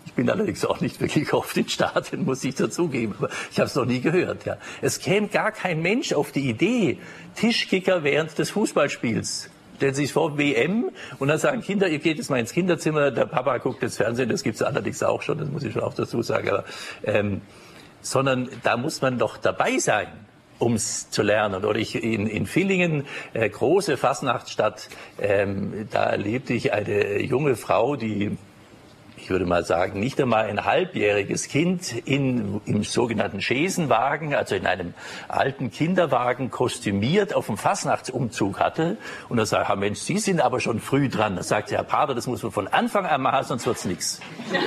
Ich 0.07 0.12
bin 0.12 0.28
allerdings 0.28 0.64
auch 0.64 0.80
nicht 0.80 1.00
wirklich 1.00 1.32
oft 1.32 1.57
in 1.57 1.68
Stadien, 1.68 2.24
muss 2.24 2.44
ich 2.44 2.55
dazugeben, 2.55 3.14
aber 3.18 3.30
ich 3.50 3.59
habe 3.59 3.68
es 3.68 3.74
noch 3.74 3.86
nie 3.86 4.00
gehört. 4.00 4.44
Ja. 4.44 4.59
Es 4.82 4.98
käme 4.98 5.28
gar 5.28 5.52
kein 5.52 5.80
Mensch 5.82 6.12
auf 6.12 6.32
die 6.32 6.48
Idee, 6.48 6.98
Tischkicker 7.34 8.05
während 8.05 8.38
des 8.38 8.50
Fußballspiels. 8.50 9.50
Stellen 9.76 9.94
Sie 9.94 10.02
sich 10.02 10.12
vor, 10.12 10.38
WM, 10.38 10.90
und 11.18 11.28
dann 11.28 11.38
sagen 11.38 11.61
Kinder, 11.61 11.88
ihr 11.88 11.98
geht 11.98 12.18
jetzt 12.18 12.30
mal 12.30 12.38
ins 12.38 12.52
Kinderzimmer, 12.52 13.11
der 13.11 13.26
Papa 13.26 13.59
guckt 13.59 13.82
das 13.82 13.96
Fernsehen, 13.96 14.28
das 14.28 14.44
gibt 14.44 14.57
es 14.57 14.62
allerdings 14.62 15.02
auch 15.02 15.22
schon, 15.22 15.38
das 15.38 15.48
muss 15.48 15.64
ich 15.64 15.72
schon 15.72 15.82
auch 15.82 15.94
dazu 15.94 16.22
sagen, 16.22 16.48
aber, 16.48 16.64
ähm, 17.02 17.40
sondern 18.00 18.48
da 18.62 18.76
muss 18.76 19.02
man 19.02 19.18
doch 19.18 19.36
dabei 19.36 19.78
sein 19.78 20.09
um 20.59 20.74
es 20.74 21.11
zu 21.11 21.22
lernen. 21.22 21.64
Oder 21.64 21.78
ich 21.78 21.96
in, 22.02 22.26
in 22.26 22.46
Villingen, 22.46 23.05
äh, 23.32 23.48
große 23.48 23.96
Fasnachtsstadt, 23.96 24.88
ähm, 25.20 25.88
da 25.90 26.05
erlebte 26.05 26.55
ich 26.55 26.72
eine 26.72 27.20
junge 27.20 27.57
Frau, 27.57 27.96
die 27.96 28.38
ich 29.25 29.31
würde 29.31 29.47
mal 29.47 29.64
sagen, 29.64 30.01
nicht 30.01 30.20
einmal 30.20 30.45
ein 30.45 30.66
halbjähriges 30.66 31.49
Kind 31.49 31.95
in, 32.05 32.61
im 32.66 32.85
sogenannten 32.85 33.41
Schesenwagen, 33.41 34.35
also 34.35 34.55
in 34.55 34.66
einem 34.66 34.93
alten 35.29 35.70
Kinderwagen 35.70 36.51
kostümiert 36.51 37.35
auf 37.35 37.47
dem 37.47 37.57
Fasnachtsumzug 37.57 38.61
hatte. 38.61 38.99
Und 39.31 39.39
da 39.39 39.47
sagte, 39.47 39.77
Mensch, 39.77 40.01
Sie 40.01 40.18
sind 40.18 40.43
aber 40.43 40.61
schon 40.61 40.79
früh 40.79 41.09
dran. 41.09 41.37
Da 41.37 41.43
sagte 41.43 41.75
Herr 41.75 41.85
Pater, 41.85 42.14
das 42.14 42.27
muss 42.27 42.43
man 42.43 42.53
von 42.53 42.68
Anfang 42.68 43.07
an 43.07 43.22
machen, 43.22 43.47
sonst 43.47 43.66
wird's 43.66 43.87
nichts. 43.87 44.20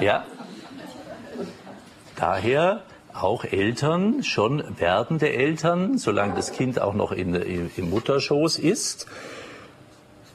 Ja. 0.00 0.24
Daher 2.16 2.84
auch 3.12 3.44
Eltern, 3.44 4.22
schon 4.22 4.62
werdende 4.78 5.30
Eltern, 5.30 5.98
solange 5.98 6.34
das 6.34 6.52
Kind 6.52 6.80
auch 6.80 6.94
noch 6.94 7.12
in, 7.12 7.34
im 7.34 7.90
Mutterschoß 7.90 8.58
ist, 8.58 9.06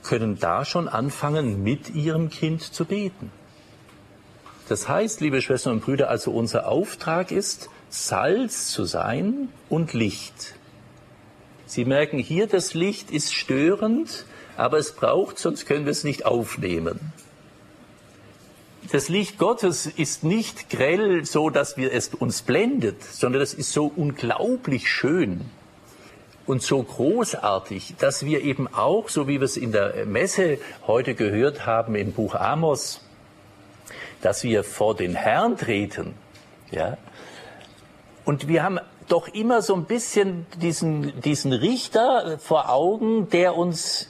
können 0.05 0.39
da 0.39 0.65
schon 0.65 0.87
anfangen, 0.87 1.63
mit 1.63 1.93
ihrem 1.93 2.29
Kind 2.29 2.61
zu 2.61 2.85
beten. 2.85 3.31
Das 4.69 4.87
heißt, 4.87 5.19
liebe 5.21 5.41
Schwestern 5.41 5.73
und 5.73 5.81
Brüder, 5.81 6.09
also 6.09 6.31
unser 6.31 6.67
Auftrag 6.67 7.31
ist, 7.31 7.69
Salz 7.89 8.67
zu 8.69 8.85
sein 8.85 9.49
und 9.69 9.93
Licht. 9.93 10.55
Sie 11.65 11.85
merken 11.85 12.19
hier, 12.19 12.47
das 12.47 12.73
Licht 12.73 13.11
ist 13.11 13.33
störend, 13.33 14.25
aber 14.57 14.77
es 14.77 14.91
braucht, 14.93 15.39
sonst 15.39 15.65
können 15.65 15.85
wir 15.85 15.91
es 15.91 16.03
nicht 16.03 16.25
aufnehmen. 16.25 17.13
Das 18.91 19.09
Licht 19.09 19.39
Gottes 19.39 19.87
ist 19.87 20.23
nicht 20.23 20.69
grell, 20.69 21.25
so 21.25 21.49
dass 21.49 21.77
wir 21.77 21.91
es 21.91 22.09
uns 22.09 22.43
blendet, 22.43 23.03
sondern 23.03 23.41
es 23.41 23.53
ist 23.53 23.71
so 23.71 23.91
unglaublich 23.95 24.89
schön 24.89 25.41
und 26.47 26.61
so 26.61 26.81
großartig, 26.81 27.95
dass 27.99 28.25
wir 28.25 28.41
eben 28.41 28.67
auch, 28.73 29.09
so 29.09 29.27
wie 29.27 29.39
wir 29.39 29.45
es 29.45 29.57
in 29.57 29.71
der 29.71 30.05
Messe 30.05 30.59
heute 30.87 31.15
gehört 31.15 31.65
haben 31.65 31.95
im 31.95 32.13
Buch 32.13 32.35
Amos, 32.35 33.01
dass 34.21 34.43
wir 34.43 34.63
vor 34.63 34.95
den 34.95 35.15
Herrn 35.15 35.57
treten, 35.57 36.15
ja. 36.71 36.97
Und 38.25 38.47
wir 38.47 38.63
haben 38.63 38.79
doch 39.07 39.27
immer 39.27 39.61
so 39.61 39.75
ein 39.75 39.85
bisschen 39.85 40.47
diesen, 40.61 41.21
diesen 41.21 41.53
Richter 41.53 42.39
vor 42.39 42.69
Augen, 42.69 43.29
der 43.29 43.55
uns 43.55 44.09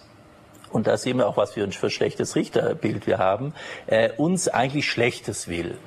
und 0.76 0.88
da 0.88 0.98
sehen 0.98 1.20
wir 1.20 1.28
auch, 1.28 1.38
was 1.38 1.54
für 1.54 1.64
ein 1.64 1.72
schlechtes 1.72 2.36
Richterbild 2.36 3.08
wir 3.08 3.18
haben, 3.18 3.54
äh, 3.88 4.12
uns 4.18 4.50
eigentlich 4.50 4.90
Schlechtes 4.90 5.48
will. 5.48 5.78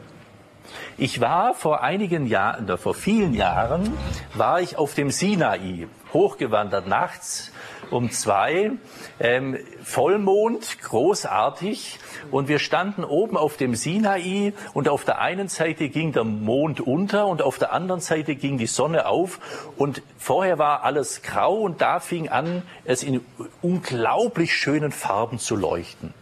Ich 0.96 1.20
war 1.20 1.54
vor 1.54 1.82
einigen 1.82 2.26
Jahren, 2.26 2.76
vor 2.78 2.94
vielen 2.94 3.34
Jahren, 3.34 3.92
war 4.34 4.60
ich 4.60 4.76
auf 4.78 4.94
dem 4.94 5.10
Sinai, 5.10 5.88
hochgewandert 6.12 6.86
nachts 6.86 7.52
um 7.90 8.10
zwei, 8.10 8.72
ähm, 9.20 9.58
Vollmond, 9.82 10.80
großartig. 10.82 11.98
Und 12.30 12.48
wir 12.48 12.58
standen 12.58 13.04
oben 13.04 13.36
auf 13.36 13.56
dem 13.56 13.74
Sinai 13.74 14.52
und 14.74 14.88
auf 14.88 15.04
der 15.04 15.20
einen 15.20 15.48
Seite 15.48 15.88
ging 15.88 16.12
der 16.12 16.24
Mond 16.24 16.80
unter 16.80 17.26
und 17.26 17.42
auf 17.42 17.58
der 17.58 17.72
anderen 17.72 18.00
Seite 18.00 18.34
ging 18.34 18.58
die 18.58 18.66
Sonne 18.66 19.06
auf. 19.06 19.40
Und 19.76 20.02
vorher 20.18 20.58
war 20.58 20.82
alles 20.82 21.22
grau 21.22 21.54
und 21.54 21.80
da 21.80 22.00
fing 22.00 22.28
an, 22.28 22.62
es 22.84 23.02
in 23.02 23.20
unglaublich 23.62 24.54
schönen 24.54 24.92
Farben 24.92 25.38
zu 25.38 25.56
leuchten. 25.56 26.12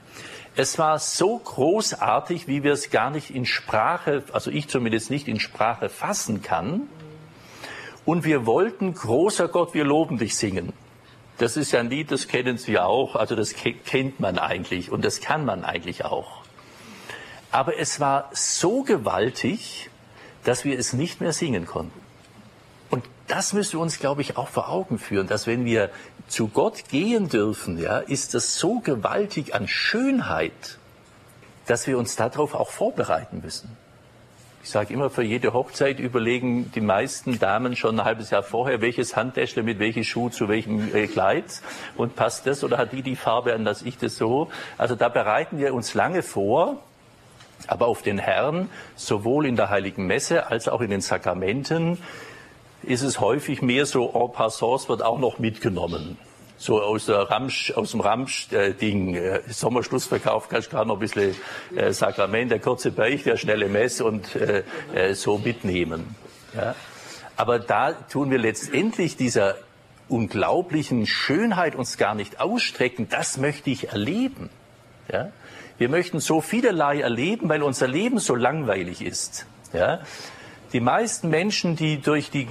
Es 0.58 0.78
war 0.78 0.98
so 0.98 1.36
großartig, 1.36 2.48
wie 2.48 2.62
wir 2.62 2.72
es 2.72 2.88
gar 2.88 3.10
nicht 3.10 3.28
in 3.28 3.44
Sprache, 3.44 4.24
also 4.32 4.50
ich 4.50 4.68
zumindest 4.68 5.10
nicht 5.10 5.28
in 5.28 5.38
Sprache 5.38 5.90
fassen 5.90 6.40
kann. 6.40 6.88
Und 8.06 8.24
wir 8.24 8.46
wollten, 8.46 8.94
großer 8.94 9.48
Gott, 9.48 9.74
wir 9.74 9.84
loben 9.84 10.16
dich 10.16 10.34
singen. 10.34 10.72
Das 11.36 11.58
ist 11.58 11.72
ja 11.72 11.80
ein 11.80 11.90
Lied, 11.90 12.10
das 12.10 12.26
kennen 12.26 12.56
Sie 12.56 12.78
auch, 12.78 13.16
also 13.16 13.36
das 13.36 13.54
kennt 13.54 14.18
man 14.18 14.38
eigentlich 14.38 14.90
und 14.90 15.04
das 15.04 15.20
kann 15.20 15.44
man 15.44 15.62
eigentlich 15.62 16.06
auch. 16.06 16.42
Aber 17.50 17.78
es 17.78 18.00
war 18.00 18.30
so 18.32 18.82
gewaltig, 18.82 19.90
dass 20.44 20.64
wir 20.64 20.78
es 20.78 20.94
nicht 20.94 21.20
mehr 21.20 21.34
singen 21.34 21.66
konnten. 21.66 22.05
Das 23.26 23.52
müssen 23.52 23.74
wir 23.74 23.80
uns, 23.80 23.98
glaube 23.98 24.22
ich, 24.22 24.36
auch 24.36 24.48
vor 24.48 24.68
Augen 24.68 24.98
führen, 24.98 25.26
dass 25.26 25.46
wenn 25.46 25.64
wir 25.64 25.90
zu 26.28 26.48
Gott 26.48 26.88
gehen 26.88 27.28
dürfen, 27.28 27.78
ja, 27.78 27.98
ist 27.98 28.34
das 28.34 28.58
so 28.58 28.80
gewaltig 28.80 29.54
an 29.54 29.68
Schönheit, 29.68 30.78
dass 31.66 31.86
wir 31.86 31.98
uns 31.98 32.16
darauf 32.16 32.54
auch 32.54 32.70
vorbereiten 32.70 33.40
müssen. 33.42 33.76
Ich 34.62 34.70
sage 34.70 34.92
immer, 34.92 35.10
für 35.10 35.22
jede 35.22 35.52
Hochzeit 35.52 36.00
überlegen 36.00 36.72
die 36.72 36.80
meisten 36.80 37.38
Damen 37.38 37.76
schon 37.76 38.00
ein 38.00 38.04
halbes 38.04 38.30
Jahr 38.30 38.42
vorher, 38.42 38.80
welches 38.80 39.14
Handtäschle 39.14 39.62
mit 39.62 39.78
welchem 39.78 40.02
Schuh 40.02 40.28
zu 40.28 40.48
welchem 40.48 40.92
äh, 40.92 41.06
Kleid 41.06 41.44
und 41.96 42.16
passt 42.16 42.48
das 42.48 42.64
oder 42.64 42.76
hat 42.76 42.92
die 42.92 43.02
die 43.02 43.14
Farbe 43.14 43.54
an, 43.54 43.64
dass 43.64 43.82
ich 43.82 43.96
das 43.96 44.16
so. 44.16 44.50
Also 44.76 44.96
da 44.96 45.08
bereiten 45.08 45.58
wir 45.58 45.72
uns 45.72 45.94
lange 45.94 46.24
vor, 46.24 46.82
aber 47.68 47.86
auf 47.86 48.02
den 48.02 48.18
Herrn, 48.18 48.68
sowohl 48.96 49.46
in 49.46 49.54
der 49.54 49.70
Heiligen 49.70 50.06
Messe 50.06 50.48
als 50.48 50.68
auch 50.68 50.80
in 50.80 50.90
den 50.90 51.00
Sakramenten, 51.00 51.98
ist 52.82 53.02
es 53.02 53.20
häufig 53.20 53.62
mehr 53.62 53.86
so 53.86 54.10
en 54.12 54.32
passant, 54.32 54.88
wird 54.88 55.02
auch 55.02 55.18
noch 55.18 55.38
mitgenommen 55.38 56.18
so 56.58 56.80
aus, 56.82 57.08
Ramsch, 57.08 57.72
aus 57.72 57.90
dem 57.90 58.00
Ramsch-Ding, 58.00 59.14
äh, 59.14 59.40
Sommerschlussverkauf, 59.48 60.48
kannst 60.48 60.72
du 60.72 60.84
noch 60.84 60.96
ein 60.96 60.98
bisschen 60.98 61.34
äh, 61.74 61.92
Sakrament, 61.92 62.50
der 62.50 62.60
kurze 62.60 62.90
Beicht, 62.90 63.26
der 63.26 63.36
schnelle 63.36 63.68
Mess 63.68 64.00
und 64.00 64.34
äh, 64.36 64.62
äh, 64.94 65.14
so 65.14 65.38
mitnehmen. 65.38 66.16
Ja? 66.54 66.74
Aber 67.36 67.58
da 67.58 67.92
tun 67.92 68.30
wir 68.30 68.38
letztendlich 68.38 69.16
dieser 69.16 69.56
unglaublichen 70.08 71.06
Schönheit 71.06 71.74
uns 71.74 71.98
gar 71.98 72.14
nicht 72.14 72.40
ausstrecken. 72.40 73.08
Das 73.10 73.36
möchte 73.36 73.70
ich 73.70 73.90
erleben. 73.90 74.48
Ja? 75.12 75.32
Wir 75.76 75.90
möchten 75.90 76.20
so 76.20 76.40
vielerlei 76.40 77.00
erleben, 77.00 77.50
weil 77.50 77.62
unser 77.62 77.86
Leben 77.86 78.18
so 78.18 78.34
langweilig 78.34 79.02
ist. 79.02 79.46
Ja? 79.74 80.00
Die 80.76 80.80
meisten 80.80 81.30
Menschen, 81.30 81.74
die 81.74 82.02
durch 82.02 82.28
die 82.28 82.44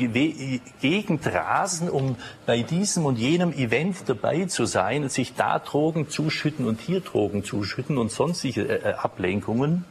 Gegend 0.81 1.27
rasen, 1.27 1.91
um 1.91 2.15
bei 2.47 2.63
diesem 2.63 3.05
und 3.05 3.19
jenem 3.19 3.53
Event 3.53 3.97
dabei 4.07 4.45
zu 4.45 4.65
sein 4.65 5.09
sich 5.09 5.35
da 5.35 5.59
Drogen 5.59 6.09
zuschütten 6.09 6.65
und 6.65 6.81
hier 6.81 7.01
Drogen 7.01 7.43
zuschütten 7.43 7.99
und 7.99 8.11
sonstige 8.11 8.67
äh, 8.67 8.89
äh, 8.89 8.93
Ablenkungen, 8.95 9.85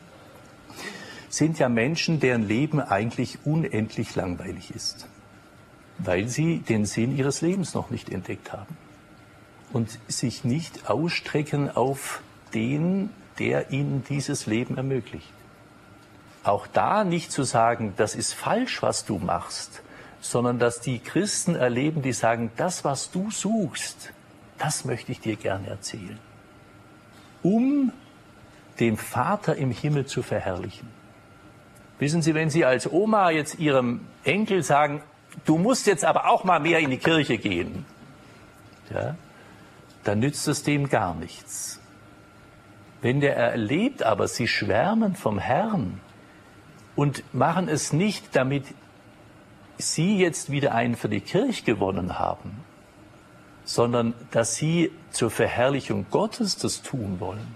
sind 1.29 1.61
ja 1.61 1.69
Menschen, 1.69 2.19
deren 2.19 2.49
Leben 2.49 2.81
eigentlich 2.81 3.39
unendlich 3.45 4.17
langweilig 4.17 4.73
ist, 4.75 5.07
weil 5.99 6.27
sie 6.27 6.59
den 6.59 6.87
Sinn 6.87 7.17
ihres 7.17 7.41
Lebens 7.41 7.73
noch 7.73 7.91
nicht 7.91 8.11
entdeckt 8.11 8.53
haben 8.53 8.77
und 9.73 9.97
sich 10.09 10.43
nicht 10.43 10.91
ausstrecken 10.91 11.71
auf 11.71 12.21
den, 12.53 13.11
der 13.39 13.71
ihnen 13.71 14.03
dieses 14.09 14.47
Leben 14.47 14.77
ermöglicht 14.77 15.31
auch 16.45 16.67
da 16.67 17.05
nicht 17.05 17.33
zu 17.33 17.43
sagen, 17.43 17.95
das 17.97 18.15
ist 18.15 18.35
falsch, 18.35 18.83
was 18.83 19.05
du 19.05 19.19
machst, 19.19 19.83
sondern 20.21 20.59
dass 20.59 20.81
die 20.81 20.99
Christen 20.99 21.55
erleben, 21.55 22.03
die 22.03 22.13
sagen, 22.13 22.51
das, 22.57 22.85
was 22.85 23.11
du 23.11 23.31
suchst, 23.31 24.13
das 24.59 24.85
möchte 24.85 25.13
ich 25.13 25.21
dir 25.21 25.37
gerne 25.37 25.69
erzählen, 25.69 26.19
um 27.43 27.93
den 28.81 28.97
Vater 28.97 29.57
im 29.57 29.71
Himmel 29.71 30.07
zu 30.07 30.23
verherrlichen. 30.23 30.89
Wissen 31.99 32.23
Sie, 32.23 32.35
wenn 32.35 32.51
Sie 32.51 32.65
als 32.65 32.91
Oma 32.91 33.31
jetzt 33.31 33.59
Ihrem 33.59 34.07
Enkel 34.25 34.63
sagen, 34.63 35.03
du 35.45 35.59
musst 35.59 35.87
jetzt 35.87 36.05
aber 36.05 36.29
auch 36.29 36.45
mal 36.45 36.61
mehr 36.61 36.81
in 36.81 36.91
die 36.91 36.99
Kirche 36.99 37.39
gehen, 37.39 37.87
ja, 38.91 39.17
dann 40.05 40.19
nützt 40.19 40.47
es 40.49 40.63
dem 40.63 40.89
gar 40.89 41.15
nichts. 41.15 41.81
Wenn 43.01 43.21
der 43.21 43.37
erlebt 43.37 44.03
aber, 44.03 44.29
Sie 44.29 44.49
schwärmen 44.49 45.15
vom 45.15 45.39
Herrn, 45.39 46.01
und 46.97 47.23
machen 47.35 47.69
es 47.69 47.93
nicht, 47.93 48.37
damit 48.37 48.65
sie 49.79 50.19
jetzt 50.19 50.51
wieder 50.51 50.75
einen 50.75 50.97
für 50.97 51.09
die 51.09 51.21
Kirche 51.21 51.65
gewonnen 51.65 52.19
haben, 52.19 52.65
sondern 53.65 54.15
dass 54.31 54.55
sie 54.55 54.91
zur 55.11 55.31
Verherrlichung 55.31 56.07
Gottes 56.11 56.57
das 56.57 56.83
tun 56.83 57.19
wollen. 57.19 57.55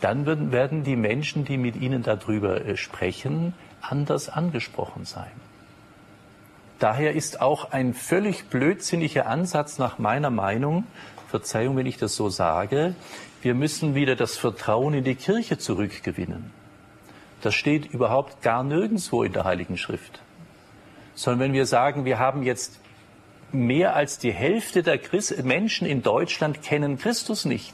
Dann 0.00 0.52
werden 0.52 0.84
die 0.84 0.96
Menschen, 0.96 1.44
die 1.44 1.56
mit 1.56 1.76
ihnen 1.76 2.02
darüber 2.02 2.64
äh, 2.64 2.76
sprechen, 2.76 3.54
anders 3.80 4.28
angesprochen 4.28 5.04
sein. 5.04 5.32
Daher 6.78 7.14
ist 7.14 7.40
auch 7.40 7.72
ein 7.72 7.94
völlig 7.94 8.44
blödsinniger 8.50 9.26
Ansatz 9.26 9.78
nach 9.78 9.98
meiner 9.98 10.30
Meinung, 10.30 10.84
Verzeihung, 11.28 11.76
wenn 11.76 11.86
ich 11.86 11.96
das 11.96 12.14
so 12.14 12.28
sage, 12.28 12.94
wir 13.42 13.54
müssen 13.54 13.94
wieder 13.94 14.16
das 14.16 14.36
Vertrauen 14.36 14.94
in 14.94 15.04
die 15.04 15.14
Kirche 15.14 15.58
zurückgewinnen. 15.58 16.52
Das 17.46 17.54
steht 17.54 17.86
überhaupt 17.86 18.42
gar 18.42 18.64
nirgendwo 18.64 19.22
in 19.22 19.32
der 19.32 19.44
Heiligen 19.44 19.76
Schrift. 19.78 20.18
Sondern 21.14 21.38
wenn 21.38 21.52
wir 21.52 21.64
sagen, 21.64 22.04
wir 22.04 22.18
haben 22.18 22.42
jetzt 22.42 22.80
mehr 23.52 23.94
als 23.94 24.18
die 24.18 24.32
Hälfte 24.32 24.82
der 24.82 24.98
Christ 24.98 25.44
Menschen 25.44 25.86
in 25.86 26.02
Deutschland 26.02 26.60
kennen 26.60 26.98
Christus 26.98 27.44
nicht. 27.44 27.72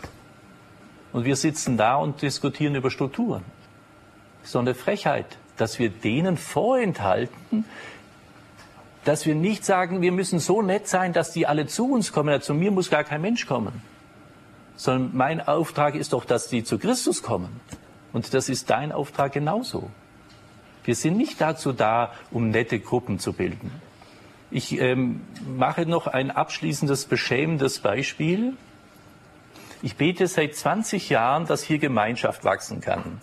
Und 1.14 1.24
wir 1.24 1.36
sitzen 1.36 1.78
da 1.78 1.94
und 1.94 2.20
diskutieren 2.20 2.74
über 2.74 2.90
Strukturen. 2.90 3.44
So 4.42 4.58
eine 4.58 4.74
Frechheit, 4.74 5.38
dass 5.56 5.78
wir 5.78 5.88
denen 5.88 6.36
vorenthalten, 6.36 7.64
dass 9.06 9.24
wir 9.24 9.34
nicht 9.34 9.64
sagen, 9.64 10.02
wir 10.02 10.12
müssen 10.12 10.38
so 10.38 10.60
nett 10.60 10.86
sein, 10.86 11.14
dass 11.14 11.32
die 11.32 11.46
alle 11.46 11.66
zu 11.66 11.90
uns 11.90 12.12
kommen. 12.12 12.42
Zu 12.42 12.52
mir 12.52 12.72
muss 12.72 12.90
gar 12.90 13.04
kein 13.04 13.22
Mensch 13.22 13.46
kommen. 13.46 13.80
Sondern 14.76 15.16
mein 15.16 15.40
Auftrag 15.40 15.94
ist 15.94 16.12
doch, 16.12 16.26
dass 16.26 16.48
die 16.48 16.62
zu 16.62 16.78
Christus 16.78 17.22
kommen. 17.22 17.58
Und 18.12 18.34
das 18.34 18.48
ist 18.48 18.70
dein 18.70 18.92
Auftrag 18.92 19.32
genauso. 19.32 19.90
Wir 20.84 20.94
sind 20.94 21.16
nicht 21.16 21.40
dazu 21.40 21.72
da, 21.72 22.12
um 22.30 22.50
nette 22.50 22.80
Gruppen 22.80 23.18
zu 23.18 23.32
bilden. 23.32 23.70
Ich 24.50 24.78
ähm, 24.80 25.22
mache 25.56 25.86
noch 25.86 26.06
ein 26.06 26.30
abschließendes 26.30 27.06
beschämendes 27.06 27.78
Beispiel. 27.78 28.54
Ich 29.80 29.96
bete 29.96 30.26
seit 30.26 30.54
20 30.54 31.08
Jahren, 31.08 31.46
dass 31.46 31.62
hier 31.62 31.78
Gemeinschaft 31.78 32.44
wachsen 32.44 32.80
kann. 32.80 33.20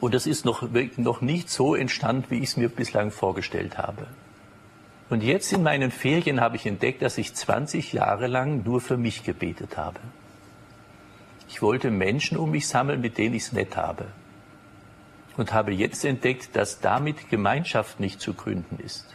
Und 0.00 0.14
das 0.14 0.26
ist 0.26 0.44
noch, 0.44 0.68
noch 0.96 1.20
nicht 1.20 1.48
so 1.48 1.76
entstanden, 1.76 2.24
wie 2.30 2.38
ich 2.38 2.50
es 2.50 2.56
mir 2.56 2.68
bislang 2.68 3.12
vorgestellt 3.12 3.78
habe. 3.78 4.08
Und 5.10 5.22
jetzt 5.22 5.52
in 5.52 5.62
meinen 5.62 5.90
Ferien 5.90 6.40
habe 6.40 6.56
ich 6.56 6.66
entdeckt, 6.66 7.02
dass 7.02 7.18
ich 7.18 7.34
20 7.34 7.92
Jahre 7.92 8.26
lang 8.26 8.64
nur 8.64 8.80
für 8.80 8.96
mich 8.96 9.22
gebetet 9.22 9.76
habe. 9.76 10.00
Ich 11.52 11.62
wollte 11.62 11.90
Menschen 11.90 12.36
um 12.36 12.50
mich 12.50 12.66
sammeln, 12.66 13.00
mit 13.00 13.18
denen 13.18 13.36
ich 13.36 13.44
es 13.44 13.52
nett 13.52 13.76
habe. 13.76 14.06
Und 15.36 15.52
habe 15.52 15.72
jetzt 15.72 16.04
entdeckt, 16.04 16.56
dass 16.56 16.80
damit 16.80 17.30
Gemeinschaft 17.30 18.00
nicht 18.00 18.20
zu 18.20 18.34
gründen 18.34 18.78
ist. 18.84 19.06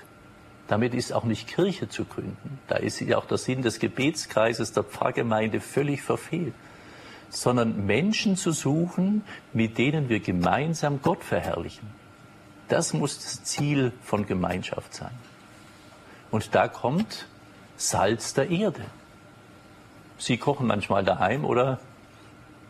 Damit 0.68 0.94
ist 0.94 1.12
auch 1.12 1.26
nicht 1.26 1.48
Kirche 1.48 1.90
zu 1.90 2.06
gründen. 2.06 2.60
Da 2.68 2.78
ist 2.78 3.02
ja 3.02 3.18
auch 3.18 3.26
der 3.26 3.38
Sinn 3.38 3.62
des 3.62 3.80
Gebetskreises 3.80 4.72
der 4.72 4.84
Pfarrgemeinde 4.84 5.60
völlig 5.60 6.02
verfehlt 6.02 6.54
sondern 7.30 7.86
Menschen 7.86 8.36
zu 8.38 8.52
suchen, 8.52 9.24
mit 9.54 9.78
denen 9.78 10.10
wir 10.10 10.20
gemeinsam 10.20 11.02
Gott 11.02 11.24
verherrlichen. 11.24 11.90
Das 12.68 12.94
muss 12.94 13.18
das 13.18 13.44
Ziel 13.44 13.92
von 14.04 14.26
Gemeinschaft 14.26 14.94
sein. 14.94 15.12
Und 16.32 16.56
da 16.56 16.68
kommt 16.68 17.28
Salz 17.78 18.34
der 18.34 18.50
Erde. 18.50 18.82
Sie 20.18 20.38
kochen 20.38 20.68
manchmal 20.68 21.04
daheim 21.04 21.46
oder 21.46 21.80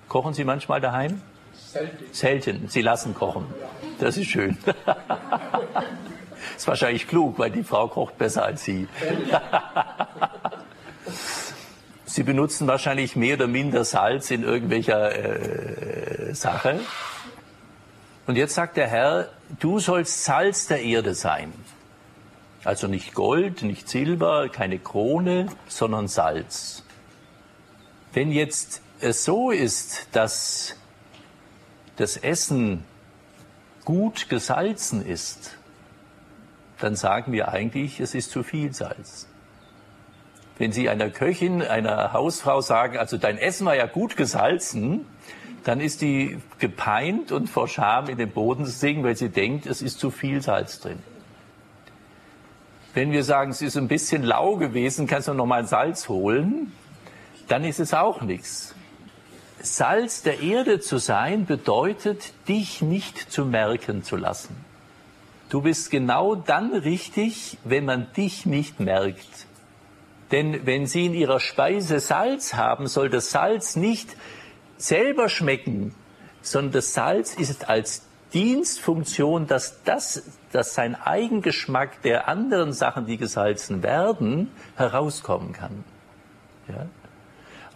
kochen 0.07 0.33
Sie 0.33 0.43
manchmal 0.43 0.81
daheim? 0.81 1.21
Selten. 1.53 2.13
Selten. 2.13 2.67
Sie 2.69 2.81
lassen 2.81 3.13
kochen. 3.13 3.45
Das 3.99 4.17
ist 4.17 4.27
schön. 4.27 4.57
ist 6.55 6.67
wahrscheinlich 6.67 7.07
klug, 7.07 7.37
weil 7.39 7.51
die 7.51 7.63
Frau 7.63 7.87
kocht 7.87 8.17
besser 8.17 8.43
als 8.43 8.63
Sie. 8.63 8.87
Sie 12.05 12.23
benutzen 12.23 12.67
wahrscheinlich 12.67 13.15
mehr 13.15 13.35
oder 13.35 13.47
minder 13.47 13.83
Salz 13.83 14.31
in 14.31 14.43
irgendwelcher 14.43 16.29
äh, 16.29 16.33
Sache. 16.33 16.79
Und 18.25 18.37
jetzt 18.37 18.55
sagt 18.55 18.77
der 18.77 18.87
Herr, 18.87 19.29
du 19.59 19.79
sollst 19.79 20.23
Salz 20.23 20.67
der 20.67 20.81
Erde 20.81 21.13
sein. 21.13 21.53
Also 22.63 22.87
nicht 22.87 23.13
Gold, 23.13 23.61
nicht 23.61 23.87
Silber, 23.87 24.49
keine 24.49 24.79
Krone, 24.79 25.47
sondern 25.67 26.07
Salz. 26.07 26.83
Wenn 28.13 28.31
jetzt 28.31 28.81
es 28.99 29.23
so 29.23 29.51
ist, 29.51 30.07
dass 30.11 30.75
das 31.95 32.17
Essen 32.17 32.83
gut 33.85 34.29
gesalzen 34.29 35.05
ist, 35.05 35.57
dann 36.79 36.95
sagen 36.95 37.31
wir 37.31 37.49
eigentlich, 37.49 37.99
es 37.99 38.13
ist 38.13 38.31
zu 38.31 38.43
viel 38.43 38.73
Salz. 38.73 39.27
Wenn 40.57 40.71
Sie 40.71 40.89
einer 40.89 41.09
Köchin, 41.09 41.61
einer 41.61 42.13
Hausfrau 42.13 42.61
sagen, 42.61 42.97
also 42.97 43.17
dein 43.17 43.37
Essen 43.37 43.65
war 43.65 43.75
ja 43.75 43.85
gut 43.85 44.17
gesalzen, 44.17 45.05
dann 45.63 45.81
ist 45.81 46.01
die 46.01 46.37
gepeint 46.59 47.31
und 47.31 47.49
vor 47.49 47.67
Scham 47.67 48.09
in 48.09 48.17
den 48.17 48.31
Boden 48.31 48.65
zu 48.65 48.71
singen, 48.71 49.03
weil 49.03 49.17
sie 49.17 49.29
denkt, 49.29 49.65
es 49.65 49.81
ist 49.81 49.99
zu 49.99 50.11
viel 50.11 50.41
Salz 50.41 50.79
drin. 50.79 50.99
Wenn 52.93 53.11
wir 53.11 53.23
sagen, 53.23 53.51
es 53.51 53.61
ist 53.61 53.75
ein 53.77 53.87
bisschen 53.87 54.23
lau 54.23 54.55
gewesen, 54.55 55.07
kannst 55.07 55.27
du 55.27 55.33
noch 55.33 55.45
mal 55.45 55.67
Salz 55.67 56.07
holen, 56.07 56.71
dann 57.47 57.63
ist 57.63 57.79
es 57.79 57.93
auch 57.93 58.21
nichts. 58.21 58.75
Salz 59.75 60.21
der 60.21 60.39
Erde 60.39 60.79
zu 60.79 60.97
sein 60.97 61.45
bedeutet, 61.45 62.33
dich 62.47 62.81
nicht 62.81 63.17
zu 63.31 63.45
merken 63.45 64.03
zu 64.03 64.15
lassen. 64.15 64.55
Du 65.49 65.61
bist 65.61 65.91
genau 65.91 66.35
dann 66.35 66.73
richtig, 66.73 67.57
wenn 67.63 67.85
man 67.85 68.11
dich 68.13 68.45
nicht 68.45 68.79
merkt. 68.79 69.47
Denn 70.31 70.65
wenn 70.65 70.87
Sie 70.87 71.05
in 71.05 71.13
Ihrer 71.13 71.39
Speise 71.39 71.99
Salz 71.99 72.53
haben, 72.53 72.87
soll 72.87 73.09
das 73.09 73.31
Salz 73.31 73.75
nicht 73.75 74.15
selber 74.77 75.29
schmecken, 75.29 75.95
sondern 76.41 76.73
das 76.73 76.93
Salz 76.93 77.33
ist 77.33 77.69
als 77.69 78.03
Dienstfunktion, 78.33 79.47
dass 79.47 79.83
das, 79.83 80.23
dass 80.51 80.73
sein 80.73 80.95
Eigengeschmack 80.95 82.01
der 82.01 82.27
anderen 82.27 82.73
Sachen, 82.73 83.05
die 83.05 83.17
gesalzen 83.17 83.83
werden, 83.83 84.51
herauskommen 84.75 85.53
kann. 85.53 85.83
Ja? 86.67 86.87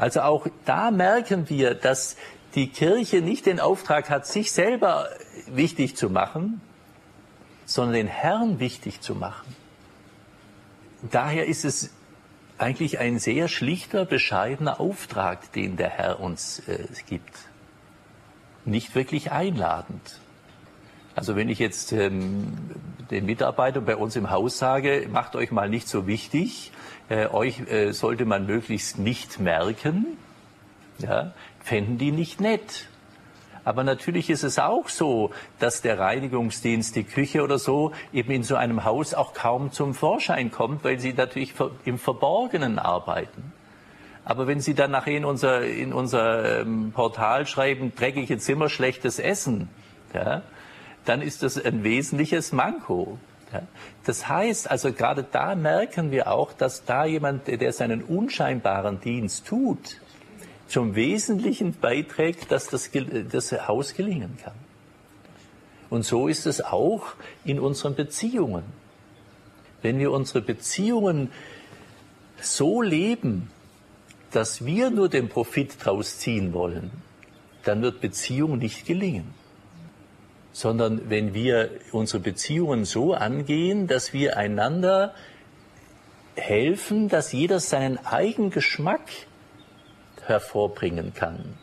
Also 0.01 0.21
auch 0.21 0.47
da 0.65 0.89
merken 0.89 1.47
wir, 1.47 1.75
dass 1.75 2.15
die 2.55 2.69
Kirche 2.69 3.21
nicht 3.21 3.45
den 3.45 3.59
Auftrag 3.59 4.09
hat, 4.09 4.25
sich 4.25 4.51
selber 4.51 5.07
wichtig 5.45 5.95
zu 5.95 6.09
machen, 6.09 6.59
sondern 7.65 7.93
den 7.93 8.07
Herrn 8.07 8.59
wichtig 8.59 9.01
zu 9.01 9.13
machen. 9.13 9.55
Daher 11.11 11.45
ist 11.45 11.65
es 11.65 11.91
eigentlich 12.57 12.97
ein 12.97 13.19
sehr 13.19 13.47
schlichter, 13.47 14.05
bescheidener 14.05 14.79
Auftrag, 14.79 15.51
den 15.51 15.77
der 15.77 15.91
Herr 15.91 16.19
uns 16.19 16.67
äh, 16.67 16.87
gibt. 17.05 17.37
Nicht 18.65 18.95
wirklich 18.95 19.31
einladend. 19.31 20.19
Also 21.13 21.35
wenn 21.35 21.47
ich 21.47 21.59
jetzt 21.59 21.91
ähm, 21.91 22.57
den 23.11 23.27
Mitarbeitern 23.27 23.85
bei 23.85 23.97
uns 23.97 24.15
im 24.15 24.31
Haus 24.31 24.57
sage, 24.57 25.07
macht 25.11 25.35
euch 25.35 25.51
mal 25.51 25.69
nicht 25.69 25.87
so 25.87 26.07
wichtig, 26.07 26.71
äh, 27.11 27.27
euch 27.27 27.59
äh, 27.69 27.91
sollte 27.91 28.25
man 28.25 28.45
möglichst 28.45 28.97
nicht 28.97 29.39
merken, 29.39 30.17
ja, 30.99 31.33
fänden 31.61 31.97
die 31.97 32.11
nicht 32.11 32.39
nett. 32.39 32.87
Aber 33.65 33.83
natürlich 33.83 34.29
ist 34.29 34.43
es 34.43 34.57
auch 34.57 34.87
so, 34.87 35.31
dass 35.59 35.81
der 35.81 35.99
Reinigungsdienst, 35.99 36.95
die 36.95 37.03
Küche 37.03 37.43
oder 37.43 37.59
so 37.59 37.91
eben 38.13 38.31
in 38.31 38.43
so 38.43 38.55
einem 38.55 38.85
Haus 38.85 39.13
auch 39.13 39.33
kaum 39.33 39.71
zum 39.71 39.93
Vorschein 39.93 40.51
kommt, 40.51 40.83
weil 40.83 40.99
sie 40.99 41.13
natürlich 41.13 41.53
im 41.85 41.99
Verborgenen 41.99 42.79
arbeiten. 42.79 43.51
Aber 44.23 44.47
wenn 44.47 44.61
Sie 44.61 44.73
dann 44.73 44.91
nachher 44.91 45.17
in 45.17 45.25
unser, 45.25 45.63
in 45.63 45.93
unser 45.93 46.61
ähm, 46.61 46.91
Portal 46.93 47.45
schreiben, 47.45 47.93
dreckige 47.95 48.37
Zimmer, 48.37 48.69
schlechtes 48.69 49.19
Essen, 49.19 49.67
ja, 50.13 50.43
dann 51.05 51.21
ist 51.21 51.43
das 51.43 51.63
ein 51.63 51.83
wesentliches 51.83 52.51
Manko. 52.51 53.17
Ja. 53.51 53.63
Das 54.05 54.27
heißt, 54.27 54.69
also 54.69 54.93
gerade 54.93 55.23
da 55.23 55.55
merken 55.55 56.11
wir 56.11 56.31
auch, 56.31 56.53
dass 56.53 56.85
da 56.85 57.05
jemand, 57.05 57.47
der 57.47 57.71
seinen 57.71 58.03
unscheinbaren 58.03 58.99
Dienst 58.99 59.45
tut, 59.45 60.01
zum 60.67 60.95
Wesentlichen 60.95 61.73
beiträgt, 61.79 62.51
dass 62.51 62.67
das, 62.67 62.89
das 63.31 63.51
Haus 63.67 63.93
gelingen 63.93 64.37
kann. 64.41 64.53
Und 65.89 66.03
so 66.03 66.27
ist 66.27 66.47
es 66.47 66.61
auch 66.61 67.13
in 67.43 67.59
unseren 67.59 67.95
Beziehungen. 67.95 68.63
Wenn 69.81 69.99
wir 69.99 70.11
unsere 70.11 70.41
Beziehungen 70.41 71.29
so 72.41 72.81
leben, 72.81 73.51
dass 74.31 74.65
wir 74.65 74.89
nur 74.89 75.09
den 75.09 75.27
Profit 75.27 75.75
daraus 75.83 76.17
ziehen 76.17 76.53
wollen, 76.53 76.91
dann 77.63 77.81
wird 77.81 77.99
Beziehung 77.99 78.57
nicht 78.57 78.85
gelingen. 78.85 79.40
Sondern 80.53 81.09
wenn 81.09 81.33
wir 81.33 81.69
unsere 81.91 82.19
Beziehungen 82.19 82.85
so 82.85 83.13
angehen, 83.13 83.87
dass 83.87 84.13
wir 84.13 84.37
einander 84.37 85.13
helfen, 86.35 87.09
dass 87.09 87.31
jeder 87.31 87.59
seinen 87.59 87.97
eigenen 88.05 88.51
Geschmack 88.51 89.01
hervorbringen 90.25 91.13
kann. 91.13 91.57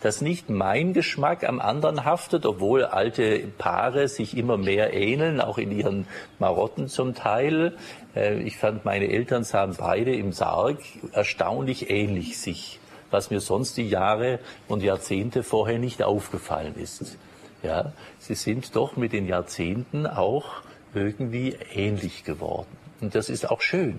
Dass 0.00 0.20
nicht 0.20 0.50
mein 0.50 0.92
Geschmack 0.92 1.44
am 1.44 1.60
anderen 1.60 2.04
haftet, 2.04 2.44
obwohl 2.44 2.84
alte 2.84 3.38
Paare 3.56 4.08
sich 4.08 4.36
immer 4.36 4.58
mehr 4.58 4.92
ähneln, 4.92 5.40
auch 5.40 5.56
in 5.56 5.70
ihren 5.70 6.06
Marotten 6.38 6.88
zum 6.88 7.14
Teil. 7.14 7.76
Äh, 8.14 8.40
ich 8.40 8.58
fand, 8.58 8.84
meine 8.84 9.08
Eltern 9.08 9.44
sahen 9.44 9.74
beide 9.78 10.14
im 10.14 10.32
Sarg 10.32 10.78
erstaunlich 11.12 11.90
ähnlich 11.90 12.38
sich, 12.38 12.80
was 13.10 13.30
mir 13.30 13.40
sonst 13.40 13.78
die 13.78 13.88
Jahre 13.88 14.40
und 14.68 14.82
Jahrzehnte 14.82 15.42
vorher 15.42 15.78
nicht 15.78 16.02
aufgefallen 16.02 16.74
ist. 16.76 17.16
Ja, 17.64 17.92
sie 18.20 18.36
sind 18.36 18.76
doch 18.76 18.96
mit 18.96 19.12
den 19.12 19.26
Jahrzehnten 19.26 20.06
auch 20.06 20.62
irgendwie 20.94 21.56
ähnlich 21.72 22.22
geworden. 22.22 22.68
Und 23.00 23.16
das 23.16 23.28
ist 23.28 23.50
auch 23.50 23.60
schön 23.60 23.98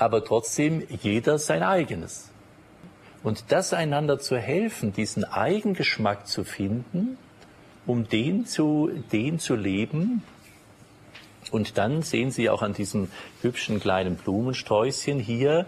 aber 0.00 0.24
trotzdem 0.24 0.82
jeder 1.02 1.38
sein 1.38 1.62
eigenes. 1.62 2.30
Und 3.22 3.44
das 3.52 3.74
einander 3.74 4.18
zu 4.18 4.38
helfen, 4.38 4.94
diesen 4.94 5.24
Eigengeschmack 5.24 6.26
zu 6.26 6.42
finden, 6.42 7.18
um 7.84 8.08
den 8.08 8.46
zu, 8.46 8.90
den 9.12 9.38
zu 9.38 9.54
leben. 9.54 10.22
Und 11.50 11.76
dann 11.76 12.00
sehen 12.00 12.30
Sie 12.30 12.48
auch 12.48 12.62
an 12.62 12.72
diesem 12.72 13.08
hübschen 13.42 13.78
kleinen 13.78 14.16
Blumensträußchen 14.16 15.18
hier, 15.18 15.66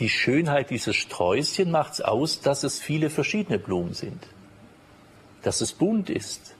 die 0.00 0.08
Schönheit 0.08 0.70
dieses 0.70 0.96
Sträußchen 0.96 1.70
macht 1.70 1.92
es 1.92 2.00
aus, 2.00 2.40
dass 2.40 2.64
es 2.64 2.80
viele 2.80 3.08
verschiedene 3.08 3.60
Blumen 3.60 3.94
sind. 3.94 4.26
Dass 5.42 5.60
es 5.60 5.72
bunt 5.72 6.10
ist 6.10 6.54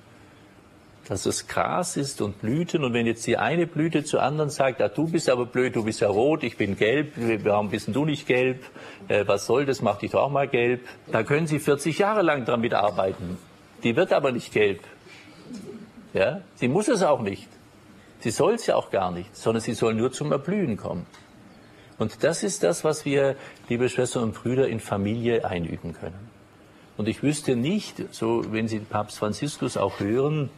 dass 1.10 1.26
es 1.26 1.48
Gras 1.48 1.96
ist 1.96 2.22
und 2.22 2.40
Blüten. 2.40 2.84
Und 2.84 2.94
wenn 2.94 3.04
jetzt 3.04 3.26
die 3.26 3.36
eine 3.36 3.66
Blüte 3.66 4.04
zur 4.04 4.22
anderen 4.22 4.48
sagt, 4.48 4.80
ah, 4.80 4.88
du 4.88 5.08
bist 5.08 5.28
aber 5.28 5.44
blöd, 5.44 5.74
du 5.74 5.82
bist 5.82 6.00
ja 6.00 6.08
rot, 6.08 6.44
ich 6.44 6.56
bin 6.56 6.76
gelb, 6.76 7.14
warum 7.42 7.68
bist 7.68 7.88
du 7.88 8.04
nicht 8.04 8.28
gelb? 8.28 8.64
Äh, 9.08 9.26
was 9.26 9.44
soll 9.46 9.66
das? 9.66 9.82
Mach 9.82 9.98
dich 9.98 10.12
doch 10.12 10.22
auch 10.22 10.30
mal 10.30 10.46
gelb. 10.46 10.86
Da 11.10 11.24
können 11.24 11.48
Sie 11.48 11.58
40 11.58 11.98
Jahre 11.98 12.22
lang 12.22 12.44
dran 12.44 12.60
mitarbeiten. 12.60 13.38
Die 13.82 13.96
wird 13.96 14.12
aber 14.12 14.30
nicht 14.30 14.52
gelb. 14.52 14.82
Ja? 16.12 16.42
Sie 16.54 16.68
muss 16.68 16.86
es 16.86 17.02
auch 17.02 17.22
nicht. 17.22 17.48
Sie 18.20 18.30
soll 18.30 18.54
es 18.54 18.66
ja 18.66 18.76
auch 18.76 18.92
gar 18.92 19.10
nicht, 19.10 19.34
sondern 19.34 19.62
sie 19.62 19.72
soll 19.72 19.94
nur 19.94 20.12
zum 20.12 20.30
Erblühen 20.30 20.76
kommen. 20.76 21.06
Und 21.98 22.22
das 22.22 22.44
ist 22.44 22.62
das, 22.62 22.84
was 22.84 23.04
wir, 23.04 23.34
liebe 23.68 23.88
Schwestern 23.88 24.22
und 24.22 24.34
Brüder, 24.34 24.68
in 24.68 24.78
Familie 24.78 25.44
einüben 25.44 25.92
können. 25.92 26.30
Und 27.00 27.08
ich 27.08 27.22
wüsste 27.22 27.56
nicht, 27.56 28.12
so 28.12 28.52
wenn 28.52 28.68
Sie 28.68 28.78
Papst 28.78 29.16
Franziskus 29.16 29.78
auch 29.78 30.00
hören, 30.00 30.50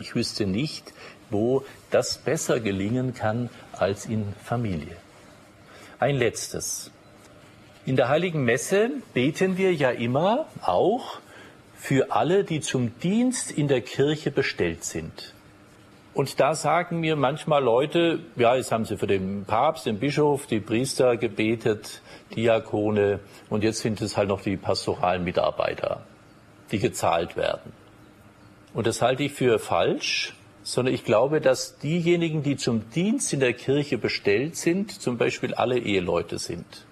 ich 0.00 0.16
wüsste 0.16 0.44
nicht, 0.44 0.92
wo 1.30 1.64
das 1.92 2.18
besser 2.18 2.58
gelingen 2.58 3.14
kann 3.14 3.50
als 3.70 4.04
in 4.04 4.34
Familie. 4.42 4.96
Ein 6.00 6.16
letztes. 6.16 6.90
In 7.86 7.94
der 7.94 8.08
heiligen 8.08 8.42
Messe 8.42 8.90
beten 9.14 9.58
wir 9.58 9.72
ja 9.72 9.90
immer 9.90 10.46
auch 10.60 11.20
für 11.76 12.10
alle, 12.10 12.42
die 12.42 12.60
zum 12.60 12.98
Dienst 12.98 13.52
in 13.52 13.68
der 13.68 13.82
Kirche 13.82 14.32
bestellt 14.32 14.82
sind. 14.82 15.34
Und 16.12 16.40
da 16.40 16.54
sagen 16.54 17.00
mir 17.00 17.14
manchmal 17.14 17.62
Leute, 17.62 18.18
ja, 18.34 18.56
jetzt 18.56 18.72
haben 18.72 18.84
sie 18.84 18.96
für 18.96 19.06
den 19.06 19.44
Papst, 19.44 19.86
den 19.86 20.00
Bischof, 20.00 20.46
die 20.46 20.58
Priester 20.58 21.16
gebetet, 21.16 22.02
Diakone 22.34 23.20
und 23.48 23.62
jetzt 23.62 23.80
sind 23.80 24.00
es 24.00 24.16
halt 24.16 24.28
noch 24.28 24.40
die 24.40 24.56
pastoralen 24.56 25.22
Mitarbeiter, 25.22 26.02
die 26.72 26.80
gezahlt 26.80 27.36
werden. 27.36 27.72
Und 28.74 28.86
das 28.86 29.02
halte 29.02 29.22
ich 29.22 29.32
für 29.32 29.58
falsch, 29.58 30.34
sondern 30.62 30.94
ich 30.94 31.04
glaube, 31.04 31.40
dass 31.40 31.78
diejenigen, 31.78 32.42
die 32.42 32.56
zum 32.56 32.90
Dienst 32.90 33.32
in 33.32 33.40
der 33.40 33.52
Kirche 33.52 33.96
bestellt 33.96 34.56
sind, 34.56 34.90
zum 34.90 35.16
Beispiel 35.16 35.54
alle 35.54 35.78
Eheleute 35.78 36.38
sind. 36.38 36.86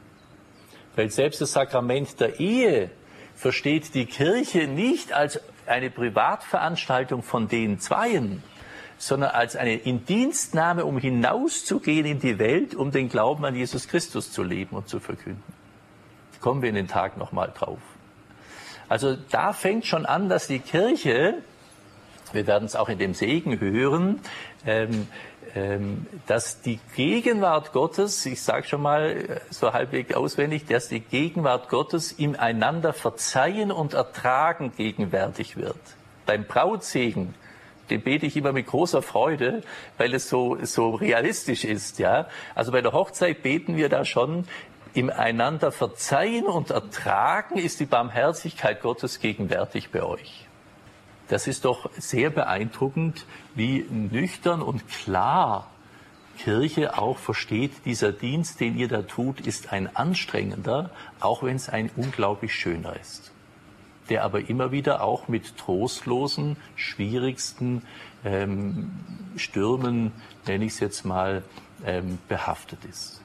Weil 0.96 1.10
selbst 1.10 1.40
das 1.40 1.52
Sakrament 1.52 2.20
der 2.20 2.40
Ehe 2.40 2.90
versteht 3.34 3.94
die 3.94 4.06
Kirche 4.06 4.66
nicht 4.66 5.12
als 5.12 5.40
eine 5.66 5.90
Privatveranstaltung 5.90 7.22
von 7.22 7.46
den 7.46 7.78
Zweien, 7.78 8.42
sondern 8.98 9.30
als 9.30 9.56
eine 9.56 9.76
Indienstnahme, 9.76 10.84
um 10.84 10.98
hinauszugehen 10.98 12.04
in 12.04 12.20
die 12.20 12.38
Welt, 12.38 12.74
um 12.74 12.90
den 12.90 13.08
Glauben 13.08 13.44
an 13.44 13.54
Jesus 13.54 13.88
Christus 13.88 14.32
zu 14.32 14.42
leben 14.42 14.76
und 14.76 14.88
zu 14.88 15.00
verkünden. 15.00 15.42
Kommen 16.40 16.62
wir 16.62 16.68
in 16.68 16.74
den 16.74 16.88
Tag 16.88 17.16
nochmal 17.16 17.52
drauf. 17.56 17.78
Also 18.88 19.16
da 19.30 19.52
fängt 19.52 19.86
schon 19.86 20.06
an, 20.06 20.28
dass 20.28 20.46
die 20.46 20.60
Kirche 20.60 21.42
wir 22.32 22.46
werden 22.46 22.64
es 22.64 22.76
auch 22.76 22.88
in 22.88 22.98
dem 22.98 23.14
Segen 23.14 23.60
hören, 23.60 24.20
ähm, 24.66 25.08
ähm, 25.54 26.06
dass 26.26 26.60
die 26.60 26.78
Gegenwart 26.94 27.72
Gottes, 27.72 28.26
ich 28.26 28.42
sage 28.42 28.66
schon 28.66 28.82
mal 28.82 29.10
äh, 29.10 29.40
so 29.50 29.72
halbwegs 29.72 30.14
auswendig, 30.14 30.66
dass 30.66 30.88
die 30.88 31.00
Gegenwart 31.00 31.68
Gottes 31.68 32.12
im 32.12 32.38
einander 32.38 32.92
verzeihen 32.92 33.72
und 33.72 33.94
ertragen 33.94 34.72
gegenwärtig 34.76 35.56
wird. 35.56 35.78
Beim 36.26 36.44
Brautsegen, 36.44 37.34
den 37.90 38.02
bete 38.02 38.26
ich 38.26 38.36
immer 38.36 38.52
mit 38.52 38.66
großer 38.66 39.02
Freude, 39.02 39.62
weil 39.96 40.14
es 40.14 40.28
so, 40.28 40.58
so 40.62 40.90
realistisch 40.90 41.64
ist, 41.64 41.98
ja. 41.98 42.28
Also 42.54 42.72
bei 42.72 42.80
der 42.80 42.92
Hochzeit 42.92 43.42
beten 43.42 43.76
wir 43.76 43.88
da 43.88 44.04
schon, 44.04 44.44
im 44.94 45.10
einander 45.10 45.70
verzeihen 45.70 46.46
und 46.46 46.70
ertragen 46.70 47.58
ist 47.58 47.78
die 47.80 47.86
Barmherzigkeit 47.86 48.80
Gottes 48.80 49.20
gegenwärtig 49.20 49.90
bei 49.90 50.02
euch. 50.02 50.46
Das 51.28 51.46
ist 51.46 51.64
doch 51.66 51.90
sehr 51.96 52.30
beeindruckend, 52.30 53.26
wie 53.54 53.84
nüchtern 53.90 54.62
und 54.62 54.88
klar 54.88 55.68
Kirche 56.38 56.96
auch 56.96 57.18
versteht, 57.18 57.84
dieser 57.84 58.12
Dienst, 58.12 58.60
den 58.60 58.78
ihr 58.78 58.88
da 58.88 59.02
tut, 59.02 59.40
ist 59.40 59.72
ein 59.72 59.94
anstrengender, 59.94 60.90
auch 61.20 61.42
wenn 61.42 61.56
es 61.56 61.68
ein 61.68 61.90
unglaublich 61.96 62.54
schöner 62.54 62.96
ist, 62.98 63.32
der 64.08 64.24
aber 64.24 64.48
immer 64.48 64.72
wieder 64.72 65.02
auch 65.02 65.28
mit 65.28 65.56
trostlosen, 65.56 66.56
schwierigsten 66.76 67.82
ähm, 68.24 68.90
Stürmen, 69.36 70.12
nenne 70.46 70.64
ich 70.64 70.72
es 70.72 70.80
jetzt 70.80 71.04
mal, 71.04 71.42
ähm, 71.84 72.18
behaftet 72.28 72.84
ist. 72.84 73.20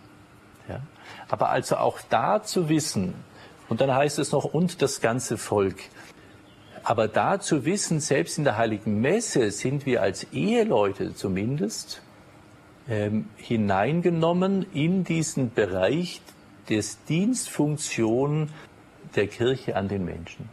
Ja? 0.68 0.82
Aber 1.30 1.50
also 1.50 1.78
auch 1.78 2.00
da 2.10 2.44
zu 2.44 2.70
wissen, 2.70 3.14
und 3.70 3.82
dann 3.82 3.94
heißt 3.94 4.20
es 4.20 4.32
noch, 4.32 4.46
und 4.46 4.82
das 4.82 5.02
ganze 5.02 5.38
Volk, 5.38 5.78
aber 6.84 7.08
da 7.08 7.40
zu 7.40 7.66
wissen, 7.66 8.02
selbst 8.02 8.38
in 8.38 8.44
der 8.44 8.58
Heiligen 8.58 9.00
Messe 9.00 9.52
sind 9.52 9.86
wir 9.86 10.02
als 10.02 10.26
Eheleute 10.34 11.16
zumindest 11.16 12.02
ähm, 12.90 13.30
hineingenommen 13.38 14.66
in 14.74 15.06
diesen 15.06 15.54
Bereich 15.54 16.22
des 16.70 17.04
Dienstfunktion 17.06 18.50
der 19.16 19.28
Kirche 19.28 19.78
an 19.78 19.88
den 19.88 20.04
Menschen. 20.04 20.50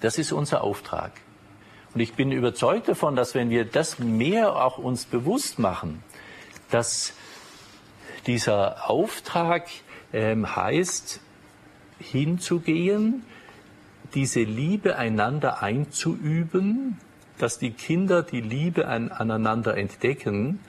Das 0.00 0.18
ist 0.18 0.32
unser 0.32 0.62
Auftrag. 0.62 1.12
Und 1.94 2.00
ich 2.00 2.14
bin 2.14 2.32
überzeugt 2.32 2.88
davon, 2.88 3.16
dass 3.16 3.34
wenn 3.34 3.50
wir 3.50 3.64
das 3.64 3.98
mehr 3.98 4.56
auch 4.56 4.78
uns 4.78 5.04
bewusst 5.04 5.58
machen, 5.58 6.02
dass 6.70 7.14
dieser 8.26 8.88
Auftrag 8.88 9.68
ähm, 10.12 10.54
heißt, 10.54 11.20
hinzugehen, 11.98 13.24
diese 14.14 14.42
Liebe 14.42 14.96
einander 14.96 15.62
einzuüben, 15.62 16.98
dass 17.38 17.58
die 17.58 17.72
Kinder 17.72 18.22
die 18.22 18.40
Liebe 18.40 18.86
an, 18.88 19.10
aneinander 19.10 19.76
entdecken, 19.76 20.60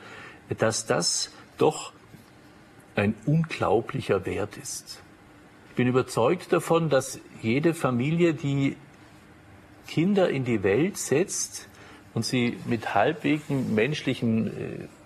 dass 0.57 0.85
das 0.85 1.31
doch 1.57 1.93
ein 2.95 3.15
unglaublicher 3.25 4.25
Wert 4.25 4.57
ist. 4.57 5.01
Ich 5.69 5.75
bin 5.75 5.87
überzeugt 5.87 6.51
davon, 6.51 6.89
dass 6.89 7.19
jede 7.41 7.73
Familie, 7.73 8.33
die 8.33 8.75
Kinder 9.91 10.29
in 10.29 10.45
die 10.45 10.63
Welt 10.63 10.97
setzt 10.97 11.67
und 12.13 12.23
sie 12.23 12.57
mit 12.65 12.95
halbwegen 12.95 13.75
menschlichem 13.75 14.47
äh, 14.47 14.51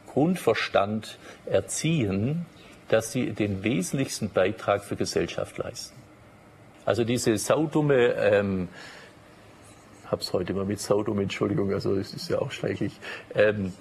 Grundverstand 0.05 1.17
erziehen, 1.47 2.45
dass 2.88 3.11
sie 3.11 3.31
den 3.31 3.63
wesentlichsten 3.63 4.29
Beitrag 4.29 4.83
für 4.83 4.95
Gesellschaft 4.95 5.57
leisten. 5.57 5.95
Also 6.86 7.03
diese 7.03 7.36
saudumme, 7.39 8.13
ähm, 8.13 8.67
hab's 10.05 10.33
heute 10.33 10.53
mal 10.53 10.65
mit 10.65 10.79
saudumm, 10.79 11.19
Entschuldigung, 11.19 11.73
also 11.73 11.95
es 11.95 12.13
ist 12.13 12.29
ja 12.29 12.38
auch 12.38 12.51
schrecklich, 12.51 12.93
ähm, 13.33 13.73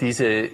diese 0.00 0.48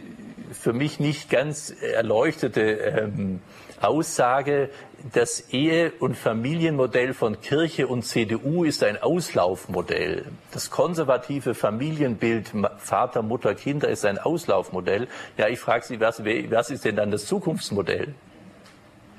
für 0.53 0.72
mich 0.72 1.01
nicht 1.01 1.29
ganz 1.29 1.70
erleuchtete 1.83 2.62
ähm, 2.62 3.41
Aussage, 3.81 4.70
das 5.12 5.53
Ehe- 5.53 5.93
und 6.01 6.16
Familienmodell 6.16 7.14
von 7.14 7.41
Kirche 7.41 7.87
und 7.87 8.03
CDU 8.03 8.64
ist 8.64 8.83
ein 8.83 9.01
Auslaufmodell. 9.01 10.27
Das 10.53 10.70
konservative 10.70 11.55
Familienbild 11.55 12.53
Vater, 12.79 13.22
Mutter, 13.22 13.55
Kinder 13.55 13.89
ist 13.89 14.05
ein 14.05 14.18
Auslaufmodell. 14.18 15.09
Ja, 15.37 15.49
ich 15.49 15.61
frage 15.61 15.85
Sie, 15.85 16.01
was, 16.01 16.24
was 16.24 16.70
ist 16.70 16.85
denn 16.85 16.97
dann 16.97 17.11
das 17.11 17.27
Zukunftsmodell? 17.27 18.14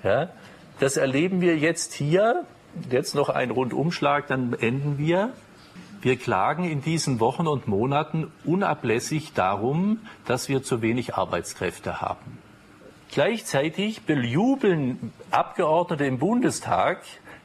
Ja? 0.03 0.29
Das 0.79 0.97
erleben 0.97 1.41
wir 1.41 1.57
jetzt 1.57 1.93
hier. 1.93 2.45
Jetzt 2.91 3.15
noch 3.15 3.29
ein 3.29 3.49
Rundumschlag, 3.49 4.27
dann 4.27 4.53
enden 4.53 4.97
wir. 4.97 5.31
Wir 6.01 6.17
klagen 6.17 6.63
in 6.65 6.81
diesen 6.81 7.19
Wochen 7.19 7.47
und 7.47 7.67
Monaten 7.67 8.31
unablässig 8.45 9.33
darum, 9.33 10.01
dass 10.25 10.47
wir 10.47 10.61
zu 10.61 10.81
wenig 10.81 11.15
Arbeitskräfte 11.15 12.01
haben. 12.01 12.37
Gleichzeitig 13.11 14.01
bejubeln 14.01 15.13
Abgeordnete 15.31 16.05
im 16.05 16.19
Bundestag, 16.19 17.01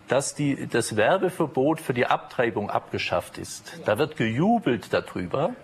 dass 0.09 0.35
die, 0.35 0.67
das 0.67 0.97
Werbeverbot 0.97 1.81
für 1.81 1.95
die 1.95 2.07
Abtreibung 2.07 2.69
abgeschafft 2.69 3.39
ist. 3.39 3.81
Da 3.87 3.99
wird 3.99 4.17
gejubelt 4.17 4.93
darüber. 4.93 5.55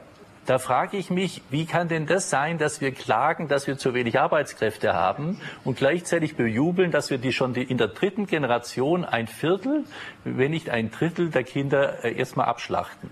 Da 0.47 0.59
frage 0.59 0.97
ich 0.97 1.11
mich, 1.11 1.43
wie 1.51 1.67
kann 1.67 1.89
denn 1.89 2.07
das 2.07 2.31
sein, 2.31 2.57
dass 2.57 2.81
wir 2.81 2.93
klagen, 2.93 3.49
dass 3.49 3.67
wir 3.67 3.77
zu 3.77 3.93
wenig 3.93 4.19
Arbeitskräfte 4.19 4.95
haben 4.95 5.39
und 5.63 5.77
gleichzeitig 5.77 6.37
bejubeln, 6.37 6.91
dass 6.91 7.11
wir 7.11 7.19
die 7.19 7.35
schon 7.35 7.53
die, 7.53 7.65
in 7.65 7.77
der 7.77 7.89
dritten 7.89 8.27
Generation 8.27 9.05
ein 9.05 9.27
Viertel, 9.27 9.85
wenn 10.25 10.53
nicht 10.53 10.71
ein 10.71 10.91
Drittel 10.91 11.29
der 11.29 11.45
Kinder 11.45 12.03
äh, 12.03 12.15
erstmal 12.15 12.47
abschlachten? 12.47 13.11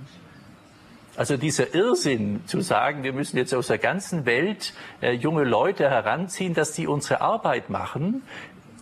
Also 1.16 1.36
dieser 1.36 1.74
Irrsinn 1.74 2.42
zu 2.46 2.60
sagen, 2.60 3.02
wir 3.02 3.12
müssen 3.12 3.36
jetzt 3.36 3.54
aus 3.54 3.68
der 3.68 3.78
ganzen 3.78 4.26
Welt 4.26 4.74
äh, 5.00 5.12
junge 5.12 5.44
Leute 5.44 5.88
heranziehen, 5.88 6.54
dass 6.54 6.72
die 6.72 6.86
unsere 6.86 7.20
Arbeit 7.20 7.70
machen, 7.70 8.22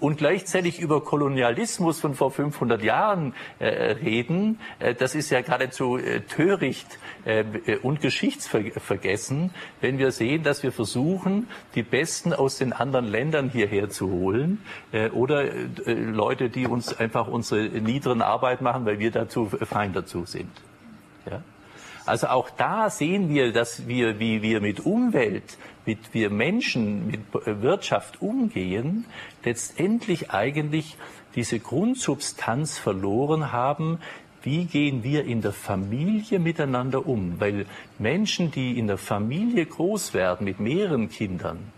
und 0.05 0.19
gleichzeitig 0.19 0.81
über 0.81 1.03
Kolonialismus 1.03 2.01
von 2.01 2.15
vor 2.15 2.31
500 2.31 2.83
Jahren 2.83 3.35
äh, 3.59 3.69
reden, 3.93 4.61
äh, 4.79 4.95
das 4.95 5.15
ist 5.15 5.31
ja 5.31 5.41
geradezu 5.41 5.97
äh, 5.97 6.21
töricht 6.21 6.99
äh, 7.25 7.45
und 7.83 8.01
geschichtsvergessen, 8.03 9.51
wenn 9.81 9.97
wir 9.99 10.11
sehen, 10.11 10.43
dass 10.43 10.63
wir 10.63 10.73
versuchen, 10.73 11.49
die 11.75 11.83
Besten 11.83 12.35
aus 12.35 12.59
den 12.59 12.73
anderen 12.75 13.07
Ländern 13.07 13.49
hierher 13.49 13.89
zu 13.89 14.11
holen 14.11 14.63
äh, 14.93 15.09
oder 15.09 15.45
äh, 15.45 15.93
Leute, 15.93 16.51
die 16.51 16.67
uns 16.67 16.95
einfach 16.99 17.27
unsere 17.27 17.63
niederen 17.63 18.21
Arbeit 18.21 18.61
machen, 18.61 18.85
weil 18.85 18.99
wir 18.99 19.11
dazu 19.11 19.47
fein 19.47 19.95
dazu 19.95 20.27
sind. 20.27 20.51
Ja? 21.31 21.41
Also 22.07 22.29
auch 22.29 22.51
da 22.51 22.91
sehen 22.91 23.29
wir, 23.31 23.53
dass 23.53 23.89
wir, 23.89 24.19
wie 24.19 24.43
wir 24.43 24.61
mit 24.61 24.81
Umwelt, 24.81 25.57
mit 25.87 26.13
wir 26.13 26.31
Menschen, 26.31 27.07
mit 27.07 27.21
Wirtschaft 27.33 28.21
umgehen, 28.21 29.07
letztendlich 29.43 30.31
eigentlich 30.31 30.97
diese 31.35 31.59
Grundsubstanz 31.59 32.79
verloren 32.79 33.53
haben, 33.53 33.99
wie 34.43 34.67
gehen 34.67 35.03
wir 35.03 35.25
in 35.25 35.41
der 35.41 35.55
Familie 35.55 36.39
miteinander 36.39 37.07
um? 37.07 37.41
Weil 37.41 37.65
Menschen, 37.99 38.51
die 38.51 38.79
in 38.79 38.87
der 38.87 38.99
Familie 38.99 39.65
groß 39.65 40.13
werden 40.13 40.45
mit 40.45 40.61
mehreren 40.61 41.09
Kindern, 41.09 41.73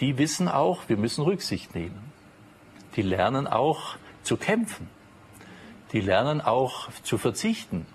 die 0.00 0.18
wissen 0.18 0.48
auch, 0.48 0.88
wir 0.88 0.98
müssen 0.98 1.22
Rücksicht 1.22 1.74
nehmen. 1.74 2.12
Die 2.96 3.02
lernen 3.02 3.46
auch 3.46 3.96
zu 4.22 4.36
kämpfen. 4.36 4.88
die 5.92 6.00
lernen 6.00 6.40
auch 6.40 6.90
zu 7.02 7.18
verzichten. 7.18 7.86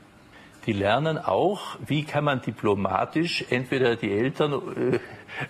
Die 0.65 0.73
lernen 0.73 1.17
auch, 1.17 1.77
wie 1.85 2.03
kann 2.03 2.23
man 2.23 2.41
diplomatisch 2.41 3.45
entweder 3.49 3.95
die 3.95 4.11
Eltern 4.11 4.53
äh, 4.53 4.99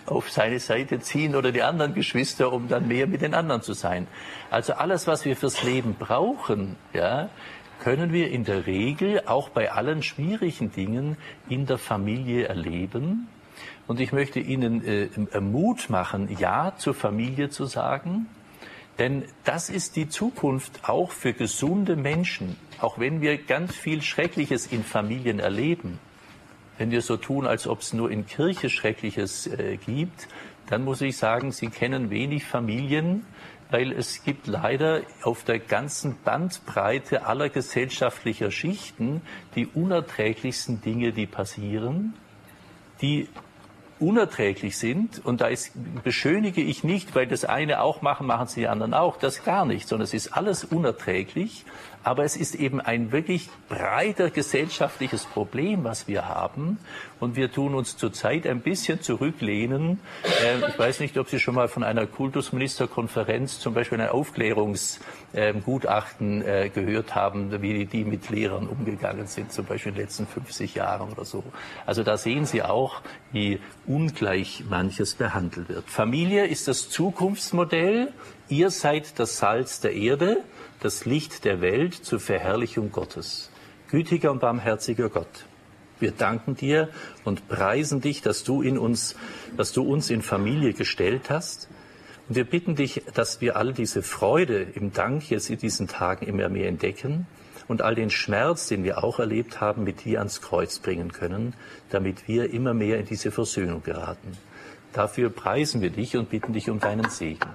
auf 0.06 0.30
seine 0.30 0.58
Seite 0.58 1.00
ziehen 1.00 1.34
oder 1.34 1.52
die 1.52 1.62
anderen 1.62 1.92
Geschwister, 1.92 2.50
um 2.50 2.68
dann 2.68 2.88
mehr 2.88 3.06
mit 3.06 3.20
den 3.20 3.34
anderen 3.34 3.60
zu 3.60 3.74
sein. 3.74 4.06
Also 4.50 4.72
alles, 4.72 5.06
was 5.06 5.24
wir 5.26 5.36
fürs 5.36 5.62
Leben 5.62 5.96
brauchen, 5.98 6.76
ja, 6.94 7.28
können 7.80 8.12
wir 8.12 8.30
in 8.30 8.44
der 8.44 8.66
Regel 8.66 9.22
auch 9.26 9.48
bei 9.50 9.72
allen 9.72 10.02
schwierigen 10.02 10.72
Dingen 10.72 11.16
in 11.48 11.66
der 11.66 11.78
Familie 11.78 12.46
erleben. 12.46 13.28
Und 13.86 14.00
ich 14.00 14.12
möchte 14.12 14.40
Ihnen 14.40 14.82
äh, 14.84 15.40
Mut 15.40 15.90
machen, 15.90 16.34
Ja 16.38 16.74
zur 16.78 16.94
Familie 16.94 17.50
zu 17.50 17.66
sagen. 17.66 18.28
Denn 18.98 19.24
das 19.44 19.70
ist 19.70 19.96
die 19.96 20.08
Zukunft 20.08 20.88
auch 20.88 21.10
für 21.10 21.32
gesunde 21.32 21.96
Menschen, 21.96 22.56
auch 22.78 22.98
wenn 22.98 23.20
wir 23.20 23.38
ganz 23.38 23.74
viel 23.74 24.02
Schreckliches 24.02 24.66
in 24.66 24.84
Familien 24.84 25.38
erleben. 25.38 25.98
Wenn 26.78 26.90
wir 26.90 27.02
so 27.02 27.16
tun, 27.16 27.46
als 27.46 27.66
ob 27.66 27.80
es 27.80 27.92
nur 27.92 28.10
in 28.10 28.26
Kirche 28.26 28.68
Schreckliches 28.68 29.46
äh, 29.46 29.76
gibt, 29.76 30.28
dann 30.66 30.84
muss 30.84 31.00
ich 31.00 31.16
sagen, 31.16 31.52
Sie 31.52 31.68
kennen 31.68 32.10
wenig 32.10 32.44
Familien, 32.44 33.24
weil 33.70 33.92
es 33.92 34.22
gibt 34.22 34.46
leider 34.46 35.00
auf 35.22 35.44
der 35.44 35.58
ganzen 35.58 36.16
Bandbreite 36.22 37.26
aller 37.26 37.48
gesellschaftlicher 37.48 38.50
Schichten 38.50 39.22
die 39.54 39.66
unerträglichsten 39.66 40.82
Dinge, 40.82 41.12
die 41.12 41.26
passieren, 41.26 42.14
die 43.00 43.28
unerträglich 44.02 44.76
sind. 44.76 45.24
Und 45.24 45.40
da 45.40 45.46
ist, 45.46 45.72
beschönige 46.02 46.60
ich 46.60 46.84
nicht, 46.84 47.14
weil 47.14 47.26
das 47.26 47.44
eine 47.44 47.80
auch 47.80 48.02
machen, 48.02 48.26
machen 48.26 48.48
sie 48.48 48.60
die 48.60 48.68
anderen 48.68 48.92
auch. 48.92 49.16
Das 49.16 49.44
gar 49.44 49.64
nicht, 49.64 49.88
sondern 49.88 50.04
es 50.04 50.14
ist 50.14 50.36
alles 50.36 50.64
unerträglich. 50.64 51.64
Aber 52.04 52.24
es 52.24 52.36
ist 52.36 52.56
eben 52.56 52.80
ein 52.80 53.12
wirklich 53.12 53.48
breiter 53.68 54.30
gesellschaftliches 54.30 55.24
Problem, 55.24 55.84
was 55.84 56.08
wir 56.08 56.28
haben. 56.28 56.78
Und 57.20 57.36
wir 57.36 57.52
tun 57.52 57.76
uns 57.76 57.96
zurzeit 57.96 58.44
ein 58.46 58.60
bisschen 58.60 59.00
zurücklehnen. 59.00 60.00
Äh, 60.42 60.58
ich 60.68 60.78
weiß 60.78 61.00
nicht, 61.00 61.16
ob 61.18 61.28
Sie 61.28 61.38
schon 61.38 61.54
mal 61.54 61.68
von 61.68 61.84
einer 61.84 62.06
Kultusministerkonferenz 62.06 63.60
zum 63.60 63.74
Beispiel 63.74 64.00
ein 64.00 64.08
Aufklärungsgutachten 64.08 66.42
äh, 66.42 66.70
gehört 66.74 67.14
haben, 67.14 67.62
wie 67.62 67.84
die 67.86 68.04
mit 68.04 68.28
Lehrern 68.30 68.66
umgegangen 68.66 69.28
sind, 69.28 69.52
zum 69.52 69.66
Beispiel 69.66 69.90
in 69.90 69.96
den 69.96 70.04
letzten 70.04 70.26
50 70.26 70.74
Jahren 70.74 71.12
oder 71.12 71.24
so. 71.24 71.44
Also 71.86 72.02
da 72.02 72.16
sehen 72.16 72.46
Sie 72.46 72.62
auch, 72.62 73.02
wie 73.30 73.60
ungleich 73.86 74.64
manches 74.68 75.14
behandelt 75.14 75.68
wird. 75.68 75.88
Familie 75.88 76.46
ist 76.46 76.66
das 76.66 76.90
Zukunftsmodell. 76.90 78.08
Ihr 78.48 78.70
seid 78.70 79.20
das 79.20 79.38
Salz 79.38 79.78
der 79.80 79.94
Erde 79.94 80.38
das 80.82 81.04
Licht 81.04 81.44
der 81.44 81.60
Welt 81.60 81.94
zur 81.94 82.18
Verherrlichung 82.18 82.90
Gottes. 82.90 83.50
Gütiger 83.88 84.32
und 84.32 84.40
barmherziger 84.40 85.08
Gott, 85.08 85.46
wir 86.00 86.10
danken 86.10 86.56
dir 86.56 86.88
und 87.24 87.46
preisen 87.46 88.00
dich, 88.00 88.22
dass 88.22 88.42
du 88.42 88.62
in 88.62 88.76
uns, 88.76 89.14
dass 89.56 89.72
du 89.72 89.82
uns 89.82 90.10
in 90.10 90.22
Familie 90.22 90.72
gestellt 90.72 91.30
hast. 91.30 91.68
Und 92.28 92.34
wir 92.34 92.44
bitten 92.44 92.74
dich, 92.74 93.02
dass 93.14 93.40
wir 93.40 93.56
all 93.56 93.72
diese 93.72 94.02
Freude 94.02 94.62
im 94.74 94.92
Dank 94.92 95.30
jetzt 95.30 95.50
in 95.50 95.58
diesen 95.58 95.86
Tagen 95.86 96.26
immer 96.26 96.48
mehr 96.48 96.66
entdecken 96.66 97.26
und 97.68 97.82
all 97.82 97.94
den 97.94 98.10
Schmerz, 98.10 98.66
den 98.66 98.82
wir 98.82 99.04
auch 99.04 99.20
erlebt 99.20 99.60
haben, 99.60 99.84
mit 99.84 100.04
dir 100.04 100.18
ans 100.18 100.40
Kreuz 100.40 100.80
bringen 100.80 101.12
können, 101.12 101.54
damit 101.90 102.26
wir 102.26 102.52
immer 102.52 102.74
mehr 102.74 102.98
in 102.98 103.06
diese 103.06 103.30
Versöhnung 103.30 103.84
geraten. 103.84 104.36
Dafür 104.92 105.30
preisen 105.30 105.80
wir 105.80 105.90
dich 105.90 106.16
und 106.16 106.30
bitten 106.30 106.52
dich 106.52 106.68
um 106.68 106.80
deinen 106.80 107.08
Segen. 107.08 107.50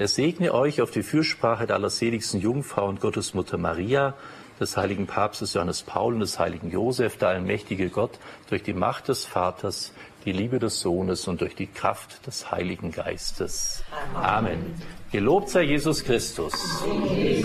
Er 0.00 0.08
segne 0.08 0.54
euch 0.54 0.80
auf 0.80 0.90
die 0.90 1.02
Fürsprache 1.02 1.66
der 1.66 1.76
allerseligsten 1.76 2.40
Jungfrau 2.40 2.88
und 2.88 3.02
Gottesmutter 3.02 3.58
Maria, 3.58 4.14
des 4.58 4.78
heiligen 4.78 5.06
Papstes 5.06 5.52
Johannes 5.52 5.82
Paul 5.82 6.14
und 6.14 6.20
des 6.20 6.38
heiligen 6.38 6.70
Josef, 6.70 7.18
der 7.18 7.28
allmächtige 7.28 7.90
Gott, 7.90 8.18
durch 8.48 8.62
die 8.62 8.72
Macht 8.72 9.08
des 9.08 9.26
Vaters, 9.26 9.92
die 10.24 10.32
Liebe 10.32 10.58
des 10.58 10.80
Sohnes 10.80 11.28
und 11.28 11.42
durch 11.42 11.54
die 11.54 11.66
Kraft 11.66 12.26
des 12.26 12.50
Heiligen 12.50 12.92
Geistes. 12.92 13.84
Amen. 14.14 14.24
Amen. 14.24 14.74
Gelobt 15.12 15.50
sei 15.50 15.64
Jesus 15.64 16.02
Christus. 16.02 16.54
Amen. 16.82 17.44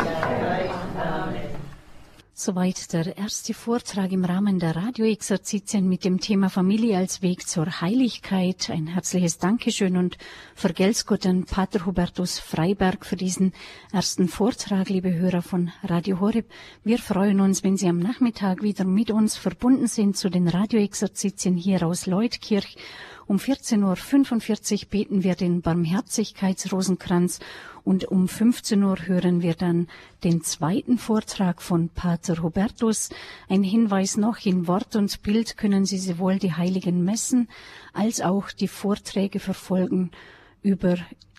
Soweit 2.37 2.91
der 2.91 3.17
erste 3.17 3.53
Vortrag 3.53 4.11
im 4.11 4.25
Rahmen 4.25 4.59
der 4.59 4.75
Radioexerzitien 4.75 5.87
mit 5.87 6.03
dem 6.03 6.19
Thema 6.19 6.49
Familie 6.49 6.97
als 6.97 7.21
Weg 7.21 7.47
zur 7.47 7.79
Heiligkeit. 7.79 8.69
Ein 8.69 8.87
herzliches 8.87 9.37
Dankeschön 9.37 9.95
und 9.95 10.17
vergelt's 10.53 11.05
Gott 11.05 11.25
an 11.25 11.45
Pater 11.45 11.85
Hubertus 11.85 12.39
Freiberg 12.39 13.05
für 13.05 13.15
diesen 13.15 13.53
ersten 13.93 14.27
Vortrag, 14.27 14.89
liebe 14.89 15.13
Hörer 15.13 15.41
von 15.41 15.71
Radio 15.81 16.19
Horeb. 16.19 16.51
Wir 16.83 16.97
freuen 16.97 17.39
uns, 17.39 17.63
wenn 17.63 17.77
Sie 17.77 17.87
am 17.87 17.99
Nachmittag 17.99 18.61
wieder 18.61 18.83
mit 18.83 19.11
uns 19.11 19.37
verbunden 19.37 19.87
sind 19.87 20.17
zu 20.17 20.29
den 20.29 20.49
Radioexerzitien 20.49 21.55
hier 21.55 21.87
aus 21.87 22.05
Leutkirch. 22.05 22.75
Um 23.27 23.37
14.45 23.37 24.83
Uhr 24.83 24.89
beten 24.89 25.23
wir 25.23 25.33
den 25.33 25.61
Barmherzigkeitsrosenkranz 25.61 27.39
und 27.83 28.05
um 28.05 28.27
15 28.27 28.83
Uhr 28.83 28.97
hören 29.07 29.41
wir 29.41 29.55
dann 29.55 29.87
den 30.23 30.43
zweiten 30.43 30.99
Vortrag 30.99 31.63
von 31.63 31.89
Pater 31.89 32.43
Hubertus. 32.43 33.09
Ein 33.49 33.63
Hinweis 33.63 34.17
noch, 34.17 34.45
in 34.45 34.67
Wort 34.67 34.95
und 34.95 35.23
Bild 35.23 35.57
können 35.57 35.85
Sie 35.85 35.97
sowohl 35.97 36.37
die 36.37 36.53
heiligen 36.53 37.03
Messen 37.03 37.47
als 37.93 38.21
auch 38.21 38.51
die 38.51 38.67
Vorträge 38.67 39.39
verfolgen 39.39 40.11
über 40.61 40.95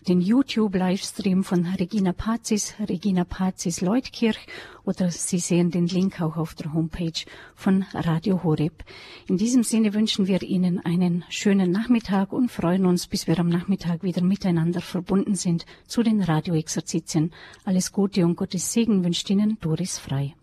den 0.08 0.20
YouTube-Livestream 0.20 1.42
von 1.42 1.66
Regina 1.66 2.12
Pazis, 2.12 2.74
Regina 2.78 3.24
Pazis 3.24 3.80
Leutkirch 3.80 4.38
oder 4.84 5.10
Sie 5.10 5.38
sehen 5.38 5.70
den 5.70 5.88
Link 5.88 6.20
auch 6.20 6.36
auf 6.36 6.54
der 6.54 6.72
Homepage 6.72 7.24
von 7.54 7.84
Radio 7.92 8.44
Horeb. 8.44 8.84
In 9.26 9.36
diesem 9.36 9.64
Sinne 9.64 9.94
wünschen 9.94 10.28
wir 10.28 10.42
Ihnen 10.42 10.78
einen 10.84 11.24
schönen 11.28 11.72
Nachmittag 11.72 12.32
und 12.32 12.50
freuen 12.50 12.86
uns, 12.86 13.08
bis 13.08 13.26
wir 13.26 13.38
am 13.38 13.48
Nachmittag 13.48 14.04
wieder 14.04 14.22
miteinander 14.22 14.80
verbunden 14.80 15.34
sind 15.34 15.66
zu 15.86 16.02
den 16.02 16.22
Radioexerzitien. 16.22 17.32
Alles 17.64 17.90
Gute 17.90 18.24
und 18.24 18.36
Gottes 18.36 18.72
Segen 18.72 19.04
wünscht 19.04 19.28
Ihnen 19.28 19.58
Doris 19.60 19.98
Frei. 19.98 20.34